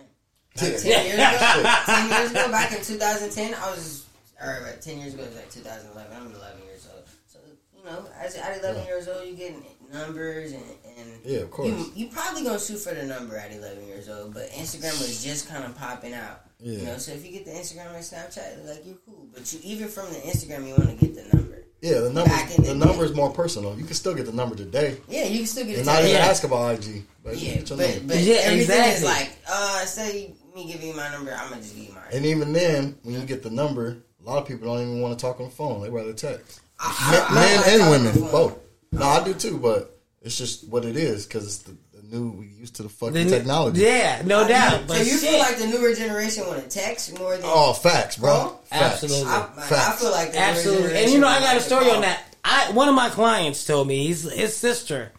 Yeah. 0.62 0.70
Like, 0.70 0.82
ten 0.82 1.20
years 1.20 1.42
ago, 1.60 1.76
ten 1.86 2.10
years 2.10 2.32
ago, 2.32 2.52
back 2.52 2.72
in 2.72 2.84
2010, 2.84 3.54
I 3.54 3.70
was, 3.72 4.06
or 4.42 4.62
right, 4.64 4.82
ten 4.82 5.00
years 5.00 5.14
ago, 5.14 5.24
it 5.24 5.30
was 5.30 5.36
like 5.38 5.52
2011. 5.52 6.16
I'm 6.16 6.34
11 6.36 6.62
years 6.66 6.88
old, 6.94 7.04
so 7.28 7.40
you 7.78 7.84
know, 7.86 8.06
as 8.20 8.36
at 8.36 8.60
11 8.60 8.86
years 8.86 9.08
old, 9.08 9.28
you 9.28 9.36
getting 9.36 9.64
numbers 9.92 10.52
and, 10.52 10.64
and 10.98 11.10
Yeah, 11.26 11.40
of 11.40 11.52
course. 11.52 11.70
You, 11.70 11.92
you 11.96 12.08
probably 12.12 12.44
gonna 12.44 12.60
shoot 12.60 12.78
for 12.80 12.94
the 12.94 13.04
number 13.04 13.38
at 13.38 13.52
11 13.52 13.88
years 13.88 14.10
old, 14.10 14.34
but 14.34 14.50
Instagram 14.52 15.00
was 15.00 15.24
just 15.24 15.48
kind 15.50 15.64
of 15.64 15.76
popping 15.78 16.14
out. 16.14 16.42
You 16.62 16.80
know, 16.80 16.98
so 16.98 17.14
if 17.14 17.26
you 17.26 17.32
get 17.32 17.46
the 17.46 17.52
Instagram 17.52 17.94
and 17.96 18.04
Snapchat, 18.04 18.68
like 18.68 18.86
you're 18.86 18.98
cool, 19.06 19.28
but 19.34 19.52
you 19.54 19.60
even 19.64 19.88
from 19.88 20.12
the 20.12 20.20
Instagram, 20.20 20.68
you 20.68 20.74
want 20.76 20.90
to 21.00 21.06
get 21.06 21.16
the 21.16 21.36
number. 21.38 21.64
Yeah, 21.82 22.00
the 22.02 22.12
number 22.12 22.30
the 22.58 22.62
the 22.62 22.76
number 22.76 23.06
is 23.06 23.16
more 23.16 23.32
personal. 23.32 23.78
You 23.78 23.86
can 23.86 23.94
still 23.94 24.14
get 24.14 24.26
the 24.26 24.34
number 24.34 24.54
today 24.56 24.98
Yeah, 25.08 25.24
you 25.24 25.38
can 25.38 25.48
still 25.48 25.66
get 25.66 25.78
and 25.80 25.88
a 25.88 25.92
not 25.92 26.00
even 26.02 26.12
Yeah. 26.16 26.26
ask 26.26 26.44
about 26.44 26.74
IG. 26.74 27.06
But 27.24 27.38
Yeah, 27.38 27.54
get 27.56 27.70
your 27.70 27.78
but, 27.78 27.90
number. 27.90 28.14
but 28.16 28.18
Yeah, 28.18 28.34
everything 28.42 28.60
exactly. 28.76 28.94
is 28.96 29.04
like, 29.06 29.30
uh, 29.50 29.86
say 29.86 30.34
me 30.54 30.68
giving 30.70 30.90
you 30.90 30.94
my 30.96 31.10
number, 31.10 31.32
I'm 31.34 31.48
gonna 31.50 31.62
just 31.62 31.76
give 31.78 31.86
you 31.88 31.94
mine. 31.94 32.04
And 32.12 32.26
even 32.26 32.52
then, 32.52 32.98
when 33.04 33.16
you 33.16 33.22
get 33.26 33.42
the 33.44 33.50
number, 33.50 34.00
a 34.26 34.30
lot 34.30 34.38
of 34.42 34.48
people 34.48 34.68
don't 34.68 34.82
even 34.82 35.02
want 35.02 35.18
to 35.18 35.22
talk 35.26 35.40
on 35.40 35.46
the 35.48 35.52
phone. 35.52 35.82
They 35.82 35.90
rather 35.90 36.14
text. 36.14 36.62
I- 36.80 37.12
Men, 37.12 37.22
I- 37.22 37.26
I 37.26 37.34
men 37.34 37.58
like 37.58 37.68
and 37.68 37.80
talking 37.80 37.92
women, 37.92 38.08
on 38.08 38.14
the 38.14 38.20
phone. 38.22 38.32
both. 38.32 38.58
No, 38.92 39.06
I 39.06 39.24
do 39.24 39.34
too, 39.34 39.58
but 39.58 40.00
it's 40.22 40.38
just 40.38 40.68
what 40.68 40.84
it 40.86 40.96
is 40.98 41.26
because 41.26 41.46
it's 41.46 41.58
the, 41.60 41.76
the 41.94 42.04
new. 42.16 42.32
We 42.32 42.48
used 42.48 42.76
to 42.78 42.84
the 42.84 42.90
fucking 42.90 43.14
The 43.14 43.24
new- 43.26 43.30
technology. 43.30 43.82
Yeah, 43.82 44.22
no 44.26 44.48
doubt. 44.48 44.88
But 44.88 44.98
so 44.98 45.04
you 45.04 45.18
shit. 45.18 45.30
feel 45.30 45.40
like 45.40 45.58
the 45.58 45.68
newer 45.68 45.94
generation 45.94 46.48
want 46.48 46.62
to 46.64 46.70
text 46.70 47.18
more 47.20 47.34
than 47.36 47.46
Oh, 47.46 47.74
facts, 47.74 48.18
bro. 48.18 48.58
Facts. 48.66 49.04
Absolutely. 49.04 49.32
I, 49.32 49.50
I 49.58 49.62
Facts. 49.62 50.02
feel 50.02 50.12
like 50.12 50.32
the 50.32 50.38
newer 50.40 50.46
Absolutely. 50.48 50.98
And 51.04 51.12
you 51.12 51.20
know, 51.20 51.28
I 51.28 51.40
got 51.40 51.58
a 51.58 51.62
story 51.62 51.90
on 51.92 52.02
that. 52.02 52.24
I 52.44 52.72
one 52.72 52.88
of 52.90 52.96
my 52.96 53.10
clients 53.10 53.66
told 53.66 53.88
me 53.88 54.08
he's, 54.08 54.24
his 54.32 54.56
sister 54.56 55.12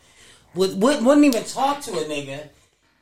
would, 0.54 0.80
would 0.82 1.04
wouldn't 1.04 1.26
even 1.26 1.44
talk 1.44 1.82
to 1.82 1.92
a 1.92 2.04
nigga 2.04 2.48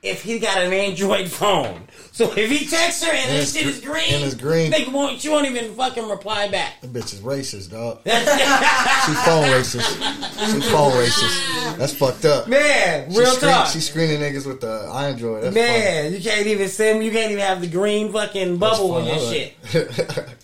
if 0.02 0.22
he 0.22 0.38
got 0.38 0.58
an 0.58 0.72
Android 0.72 1.28
phone. 1.28 1.82
So 2.12 2.32
if 2.36 2.50
he 2.50 2.66
texts 2.66 3.02
her 3.04 3.10
and, 3.10 3.30
And 3.30 3.38
this 3.38 3.52
shit 3.54 3.66
is 3.66 3.80
green, 3.80 4.14
and 4.14 4.24
it's 4.24 4.34
green. 4.34 4.70
nigga 4.72 4.92
won't 4.92 5.20
she 5.20 5.28
won't 5.28 5.46
even 5.46 5.74
fucking 5.74 6.08
reply 6.08 6.48
back. 6.48 6.80
That 6.80 6.92
bitch 6.92 7.12
is 7.14 7.20
racist, 7.20 7.70
dog. 7.70 8.00
She 8.04 9.14
phone 9.24 9.44
racist. 9.44 10.52
She 10.52 10.60
phone 10.70 10.92
racist. 10.92 11.76
That's 11.78 11.94
fucked 11.94 12.24
up. 12.26 12.46
Man, 12.48 13.10
She 13.10 13.18
real 13.18 13.32
screen- 13.32 13.52
talk. 13.52 13.68
She 13.68 13.80
screening 13.80 14.20
niggas 14.20 14.46
with 14.46 14.60
the 14.60 14.88
Android. 14.92 15.44
That's 15.44 15.54
Man, 15.54 16.12
you 16.12 16.20
can't 16.20 16.46
even 16.46 16.68
send. 16.68 17.02
You 17.04 17.10
can't 17.10 17.30
even 17.32 17.42
have 17.44 17.60
the 17.60 17.66
green 17.68 18.12
fucking 18.12 18.58
bubble 18.58 18.92
on 18.92 19.04
your 19.06 19.18
shit. 19.18 19.54
shit. 19.64 19.90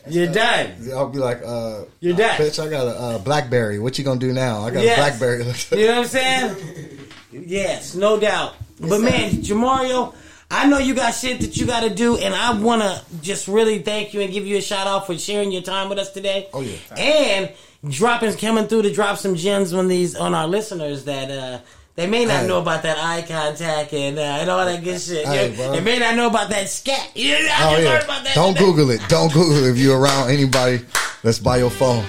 You're 0.09 0.33
done. 0.33 0.73
I'll 0.95 1.09
be 1.09 1.19
like, 1.19 1.43
uh, 1.45 1.85
You're 2.01 2.17
done. 2.17 2.37
bitch, 2.39 2.65
I 2.65 2.69
got 2.71 2.87
a 2.87 2.91
uh, 2.99 3.19
BlackBerry. 3.19 3.79
What 3.79 3.99
you 3.99 4.05
gonna 4.05 4.21
do 4.21 4.33
now? 4.33 4.63
I 4.63 4.71
got 4.71 4.83
Yes. 4.85 4.99
a 4.99 5.01
BlackBerry. 5.01 5.45
You 5.81 5.89
know 5.89 5.93
what 5.97 6.03
I'm 6.03 6.09
saying? 6.09 6.99
Yes, 7.47 7.95
no 7.95 8.19
doubt. 8.19 8.55
But 8.81 9.01
man, 9.01 9.31
Jamario, 9.33 10.15
I 10.51 10.67
know 10.69 10.79
you 10.79 10.95
got 10.95 11.13
shit 11.13 11.41
that 11.41 11.57
you 11.57 11.67
got 11.67 11.81
to 11.81 11.91
do, 11.91 12.17
and 12.17 12.35
I 12.35 12.59
want 12.59 12.83
to 12.83 13.03
just 13.23 13.49
really 13.49 13.81
thank 13.81 14.15
you 14.15 14.21
and 14.21 14.33
give 14.33 14.47
you 14.47 14.57
a 14.57 14.61
shout 14.63 14.87
out 14.87 15.07
for 15.07 15.17
sharing 15.19 15.51
your 15.53 15.63
time 15.63 15.89
with 15.89 15.99
us 15.99 16.11
today. 16.11 16.49
Oh, 16.53 16.61
yeah. 16.61 16.77
and 16.97 17.53
dropping 17.89 18.35
coming 18.37 18.67
through 18.67 18.83
to 18.83 18.93
drop 18.93 19.19
some 19.19 19.35
gems 19.35 19.73
on 19.75 19.89
these 19.89 20.17
on 20.17 20.35
our 20.35 20.49
listeners 20.49 21.05
that 21.05 21.31
uh 21.31 21.59
they 21.97 22.07
may 22.07 22.25
not 22.25 22.41
Hey. 22.41 22.47
know 22.49 22.59
about 22.59 22.83
that 22.85 22.97
eye 22.99 23.23
contact 23.29 23.93
and 23.93 24.19
uh, 24.19 24.23
and 24.23 24.49
all 24.51 24.65
that 24.65 24.83
good 24.83 25.01
shit. 25.01 25.27
Hey, 25.27 25.49
they 25.51 25.81
may 25.81 25.99
not 25.99 26.17
know 26.17 26.27
about 26.29 26.49
that 26.51 26.69
scat. 26.69 27.11
Yeah, 27.15 27.37
I 27.51 27.75
Oh 27.77 27.79
yeah. 27.81 27.99
about 28.03 28.25
that. 28.25 28.35
Don't 28.35 28.55
today. 28.55 28.65
Google 28.67 28.91
it. 28.91 29.01
Don't 29.09 29.33
Google 29.33 29.65
it 29.65 29.71
if 29.71 29.77
you're 29.79 30.01
around 30.01 30.31
anybody 30.31 30.81
that's 31.23 31.39
by 31.39 31.59
your 31.59 31.71
phone. 31.71 32.05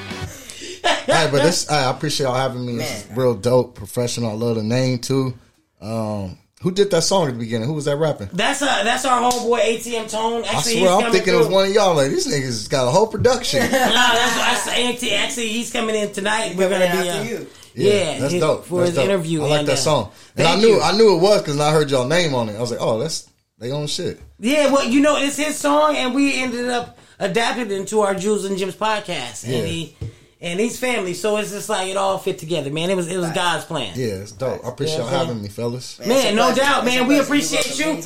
Hey, 0.86 1.30
but 1.32 1.44
this 1.44 1.70
I 1.70 1.90
appreciate 1.92 2.26
y'all 2.28 2.36
having 2.36 2.66
me. 2.66 2.78
This 2.78 3.06
is 3.06 3.18
real 3.18 3.36
dope, 3.36 3.76
professional. 3.76 4.32
I 4.32 4.34
love 4.34 4.56
the 4.56 4.64
name 4.64 5.00
too. 5.00 5.34
Um, 5.82 6.38
who 6.62 6.72
did 6.72 6.90
that 6.92 7.04
song 7.04 7.28
at 7.28 7.34
the 7.34 7.40
beginning? 7.40 7.68
Who 7.68 7.74
was 7.74 7.86
that 7.86 7.98
rapping? 7.98 8.30
That's 8.34 8.62
uh 8.62 8.84
that's 8.84 9.06
our 9.06 9.32
homeboy 9.32 9.60
ATM 9.60 10.10
Tone. 10.10 10.44
Actually, 10.44 10.50
I 10.50 10.62
he's 10.62 10.80
swear, 10.80 10.92
I'm 10.92 11.00
coming 11.02 11.14
thinking 11.14 11.34
it 11.34 11.38
was 11.38 11.48
one 11.48 11.68
of 11.68 11.74
y'all. 11.74 11.96
Like 11.96 12.10
these 12.10 12.28
niggas 12.28 12.70
got 12.70 12.88
a 12.88 12.92
whole 12.92 13.08
production. 13.08 13.60
No, 13.66 13.70
that's, 13.70 14.36
that's 14.36 14.68
actually, 14.70 15.12
actually 15.12 15.48
he's 15.50 15.72
coming 15.72 15.96
in 15.96 16.12
tonight. 16.12 16.56
We're 16.56 16.70
gonna 16.70 16.86
be 16.92 17.10
after 17.10 17.22
uh, 17.22 17.24
you. 17.24 17.48
Yeah, 17.76 18.20
that's 18.20 18.34
he- 18.34 18.40
dope. 18.40 18.66
for 18.66 18.80
That's 18.80 18.90
his 18.92 18.96
dope. 18.98 19.06
interview. 19.06 19.44
I 19.44 19.48
like 19.48 19.60
and, 19.60 19.68
that 19.68 19.74
uh, 19.74 19.76
song, 19.76 20.12
and 20.38 20.48
I 20.48 20.56
knew 20.56 20.68
you. 20.76 20.82
I 20.82 20.96
knew 20.98 21.16
it 21.18 21.22
was 21.22 21.42
because 21.42 21.60
I 21.60 21.72
heard 21.72 21.92
y'all 21.92 22.08
name 22.08 22.34
on 22.34 22.50
it. 22.50 22.56
I 22.56 22.62
was 22.62 22.72
like, 22.72 22.80
oh, 22.82 22.98
that's 23.00 23.30
they 23.60 23.72
own 23.72 23.88
shit. 23.88 24.20
Yeah, 24.40 24.72
well, 24.72 24.86
you 24.86 25.02
know, 25.02 25.18
it's 25.18 25.38
his 25.38 25.58
song, 25.58 25.96
and 25.98 26.16
we 26.16 26.42
ended 26.42 26.70
up 26.70 26.98
adapting 27.20 27.66
it 27.68 27.72
into 27.72 28.02
our 28.02 28.16
Jewels 28.16 28.46
and 28.46 28.58
Gems' 28.58 28.76
podcast, 28.76 29.48
Yeah. 29.48 29.58
and 29.58 29.68
he 29.68 29.96
and 30.42 30.60
he's 30.60 30.78
family. 30.80 31.14
So 31.14 31.38
it's 31.38 31.52
just 31.52 31.70
like 31.70 31.90
it 31.90 31.98
all 31.98 32.18
fit 32.18 32.38
together, 32.40 32.70
man. 32.72 32.90
It 32.90 32.96
was 32.96 33.08
it 33.08 33.18
was 33.18 33.32
God's 33.32 33.66
plan. 33.66 33.94
Yeah, 33.96 34.16
it's 34.24 34.32
dope. 34.32 34.64
I 34.66 34.70
appreciate 34.70 34.98
y'all 34.98 35.10
man. 35.12 35.26
having 35.28 35.42
me, 35.44 35.50
fellas. 35.50 36.00
Man, 36.00 36.10
Man, 36.10 36.36
no 36.36 36.46
pleasure. 36.48 36.62
doubt, 36.62 36.88
It's 36.88 36.96
man. 36.96 37.08
We 37.08 37.20
appreciate 37.20 37.80
you. 37.80 38.02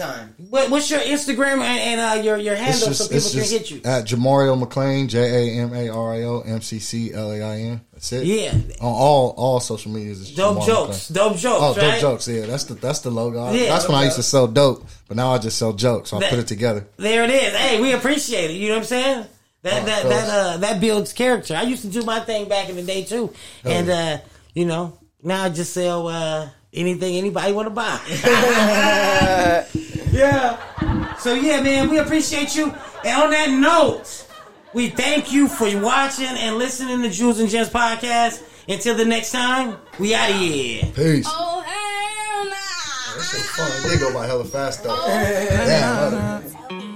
What, 0.49 0.69
what's 0.71 0.89
your 0.89 0.99
Instagram 1.01 1.59
and, 1.61 2.01
and 2.01 2.01
uh, 2.19 2.23
your 2.23 2.37
your 2.37 2.55
handle 2.55 2.89
It's 2.89 2.97
so 2.99 3.05
people 3.07 3.29
can 3.29 3.39
just 3.39 3.51
hit 3.51 3.71
you? 3.71 3.77
at 3.85 4.05
Jamario 4.05 4.61
McClain, 4.61 5.07
J 5.07 5.19
A 5.57 5.61
M 5.63 5.73
A 5.73 5.89
R 5.89 6.13
I 6.13 6.23
O 6.23 6.41
M 6.41 6.61
C 6.61 6.79
C 6.79 7.13
L 7.13 7.31
A 7.31 7.41
I 7.41 7.57
N. 7.59 7.81
That's 7.93 8.11
it. 8.13 8.25
Yeah. 8.25 8.53
On 8.81 8.93
all 8.93 9.33
all 9.37 9.59
social 9.59 9.91
medias. 9.91 10.33
Dope 10.33 10.57
Jamario 10.59 10.65
jokes, 10.65 10.97
McClain. 11.09 11.13
dope 11.15 11.37
jokes, 11.37 11.61
Oh, 11.63 11.73
right? 11.81 11.91
dope 11.91 12.01
jokes. 12.01 12.27
Yeah, 12.27 12.45
that's 12.45 12.63
the 12.65 12.73
that's 12.75 12.99
the 12.99 13.11
logo. 13.11 13.51
Yeah. 13.51 13.67
that's 13.69 13.87
when 13.87 13.97
I 13.97 14.05
used 14.05 14.15
to 14.15 14.23
sell 14.23 14.47
dope, 14.47 14.85
but 15.07 15.17
now 15.17 15.31
I 15.33 15.37
just 15.37 15.57
sell 15.57 15.73
jokes. 15.73 16.09
So 16.11 16.17
I 16.17 16.21
That- 16.21 16.29
put 16.29 16.39
it 16.39 16.47
together. 16.47 16.87
There 16.97 17.23
it 17.23 17.29
is. 17.29 17.53
Hey, 17.55 17.81
we 17.81 17.91
appreciate 17.93 18.51
it. 18.51 18.53
You 18.53 18.69
know 18.69 18.75
what 18.75 18.79
I'm 18.81 18.85
saying? 18.85 19.25
That 19.61 19.83
Oh, 19.83 19.85
that 19.85 20.03
of 20.03 20.09
that 20.09 20.29
uh 20.29 20.57
that 20.57 20.79
builds 20.79 21.11
character. 21.13 21.55
I 21.55 21.63
used 21.63 21.81
to 21.81 21.89
do 21.89 22.03
my 22.03 22.19
thing 22.21 22.47
back 22.47 22.69
in 22.69 22.75
the 22.77 22.83
day 22.83 23.03
too, 23.03 23.33
and 23.65 23.89
uh 23.89 24.17
you 24.53 24.65
know 24.65 24.97
now 25.21 25.43
I 25.45 25.49
just 25.49 25.73
sell 25.73 26.07
uh 26.07 26.49
anything 26.73 27.15
anybody 27.17 27.51
want 27.51 27.65
to 27.67 27.71
buy. 27.71 27.99
yeah. 30.11 31.15
So 31.17 31.33
yeah, 31.33 31.61
man, 31.61 31.89
we 31.89 31.97
appreciate 31.97 32.55
you. 32.55 32.73
And 33.03 33.21
on 33.23 33.31
that 33.31 33.49
note, 33.49 34.27
we 34.73 34.89
thank 34.89 35.31
you 35.33 35.47
for 35.47 35.65
watching 35.81 36.25
and 36.25 36.57
listening 36.57 37.01
to 37.01 37.09
Jewels 37.09 37.39
and 37.39 37.49
Gems 37.49 37.69
podcast. 37.69 38.43
Until 38.69 38.95
the 38.95 39.03
next 39.05 39.31
time, 39.31 39.77
we 39.99 40.13
out 40.13 40.29
of 40.29 40.35
here. 40.35 40.83
Peace. 40.93 41.25
Oh 41.27 41.61
hell 41.61 42.45
nah. 42.45 42.51
That 42.51 43.23
shit 43.25 43.41
fun. 43.41 43.71
It 43.85 43.89
did 43.89 43.99
go 43.99 44.13
by 44.13 44.27
hella 44.27 44.45
fast 44.45 44.83
though. 44.83 44.95
Damn, 45.07 46.13
another 46.13 46.17
hour 46.17 46.35
episode. 46.37 46.88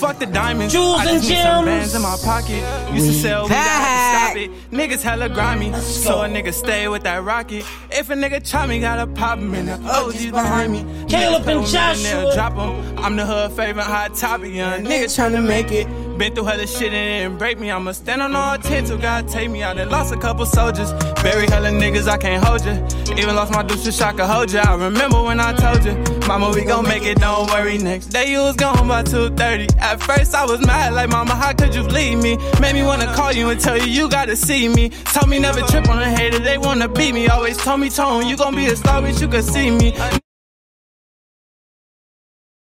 Fuck 0.00 0.18
the 0.18 0.24
diamonds. 0.24 0.72
Jewels 0.72 1.02
and 1.06 1.22
gems. 1.22 1.66
bands 1.66 1.94
in 1.94 2.00
my 2.00 2.16
pocket. 2.24 2.62
Used 2.90 3.06
to 3.06 3.12
sell 3.12 3.42
weed, 3.44 3.52
I 3.52 3.56
had 3.56 3.98
to 3.98 4.16
stop 4.16 4.36
it. 4.38 4.70
Niggas 4.70 5.02
hella 5.02 5.28
grimy, 5.28 5.74
so 5.80 6.22
a 6.22 6.26
nigga 6.26 6.54
stay 6.54 6.88
with 6.88 7.02
that 7.02 7.22
rocket. 7.22 7.66
If 7.90 8.08
a 8.08 8.14
nigga 8.14 8.40
try 8.48 8.66
me, 8.66 8.80
gotta 8.80 9.06
pop 9.06 9.38
him 9.38 9.54
in 9.54 9.66
the 9.66 9.74
OGs 9.74 10.30
behind 10.30 10.72
me. 10.72 10.86
Caleb 11.06 11.46
and 11.46 11.60
with 11.60 11.68
me, 11.68 11.78
then 11.78 11.96
Joshua. 11.96 12.34
Drop 12.34 12.56
'em. 12.56 12.98
I'm 12.98 13.16
the 13.16 13.26
hood 13.26 13.52
favorite 13.52 13.84
hot 13.84 14.14
topic, 14.14 14.54
young 14.54 14.84
nigga 14.84 15.04
tryna 15.04 15.46
make 15.46 15.70
it. 15.70 15.86
Been 16.16 16.34
through 16.34 16.44
hella 16.44 16.66
shit 16.66 16.92
and 16.92 16.94
it 16.94 17.22
didn't 17.22 17.38
break 17.38 17.58
me. 17.58 17.70
I'ma 17.70 17.92
stand 17.92 18.22
on 18.22 18.34
all 18.34 18.56
ten 18.56 18.84
till 18.84 18.98
God 18.98 19.28
take 19.28 19.50
me 19.50 19.62
out. 19.62 19.78
And 19.78 19.90
lost 19.90 20.14
a 20.14 20.18
couple 20.18 20.46
soldiers. 20.46 20.92
Bury 21.22 21.46
hella 21.46 21.70
niggas, 21.70 22.08
I 22.08 22.16
can't 22.16 22.42
hold 22.42 22.64
ya. 22.64 22.74
Even 23.18 23.36
lost 23.36 23.52
my 23.52 23.62
dudes 23.62 23.84
to 23.84 23.92
shock 23.92 24.18
a 24.18 24.26
hold 24.26 24.50
ya. 24.50 24.62
I 24.66 24.76
remember 24.76 25.22
when 25.22 25.40
I 25.40 25.52
told 25.54 25.84
ya, 25.84 25.92
Mama, 26.30 26.52
we 26.54 26.62
gon' 26.62 26.86
make 26.86 27.02
it, 27.02 27.18
don't 27.18 27.50
worry. 27.50 27.76
Next 27.76 28.06
day 28.06 28.30
you 28.30 28.38
was 28.38 28.54
gone 28.54 28.86
by 28.86 29.02
2.30. 29.02 29.76
At 29.78 30.00
first 30.00 30.32
I 30.32 30.44
was 30.44 30.64
mad, 30.64 30.94
like, 30.94 31.10
Mama, 31.10 31.34
how 31.34 31.52
could 31.52 31.74
you 31.74 31.82
leave 31.82 32.22
me? 32.22 32.36
Made 32.60 32.74
me 32.74 32.84
wanna 32.84 33.12
call 33.16 33.32
you 33.32 33.48
and 33.48 33.60
tell 33.60 33.76
you 33.76 33.86
you 33.86 34.08
gotta 34.08 34.36
see 34.36 34.68
me. 34.68 34.90
Told 35.12 35.28
me 35.28 35.40
never 35.40 35.60
trip 35.62 35.88
on 35.88 36.00
a 36.00 36.08
hater, 36.08 36.38
they 36.38 36.56
wanna 36.56 36.86
beat 36.86 37.14
me. 37.14 37.26
Always 37.26 37.56
told 37.56 37.80
me, 37.80 37.90
Tone, 37.90 38.28
you 38.28 38.36
gon' 38.36 38.54
be 38.54 38.66
a 38.66 38.76
star, 38.76 39.02
but 39.02 39.20
you 39.20 39.26
could 39.26 39.42
see 39.42 39.72
me. 39.72 39.92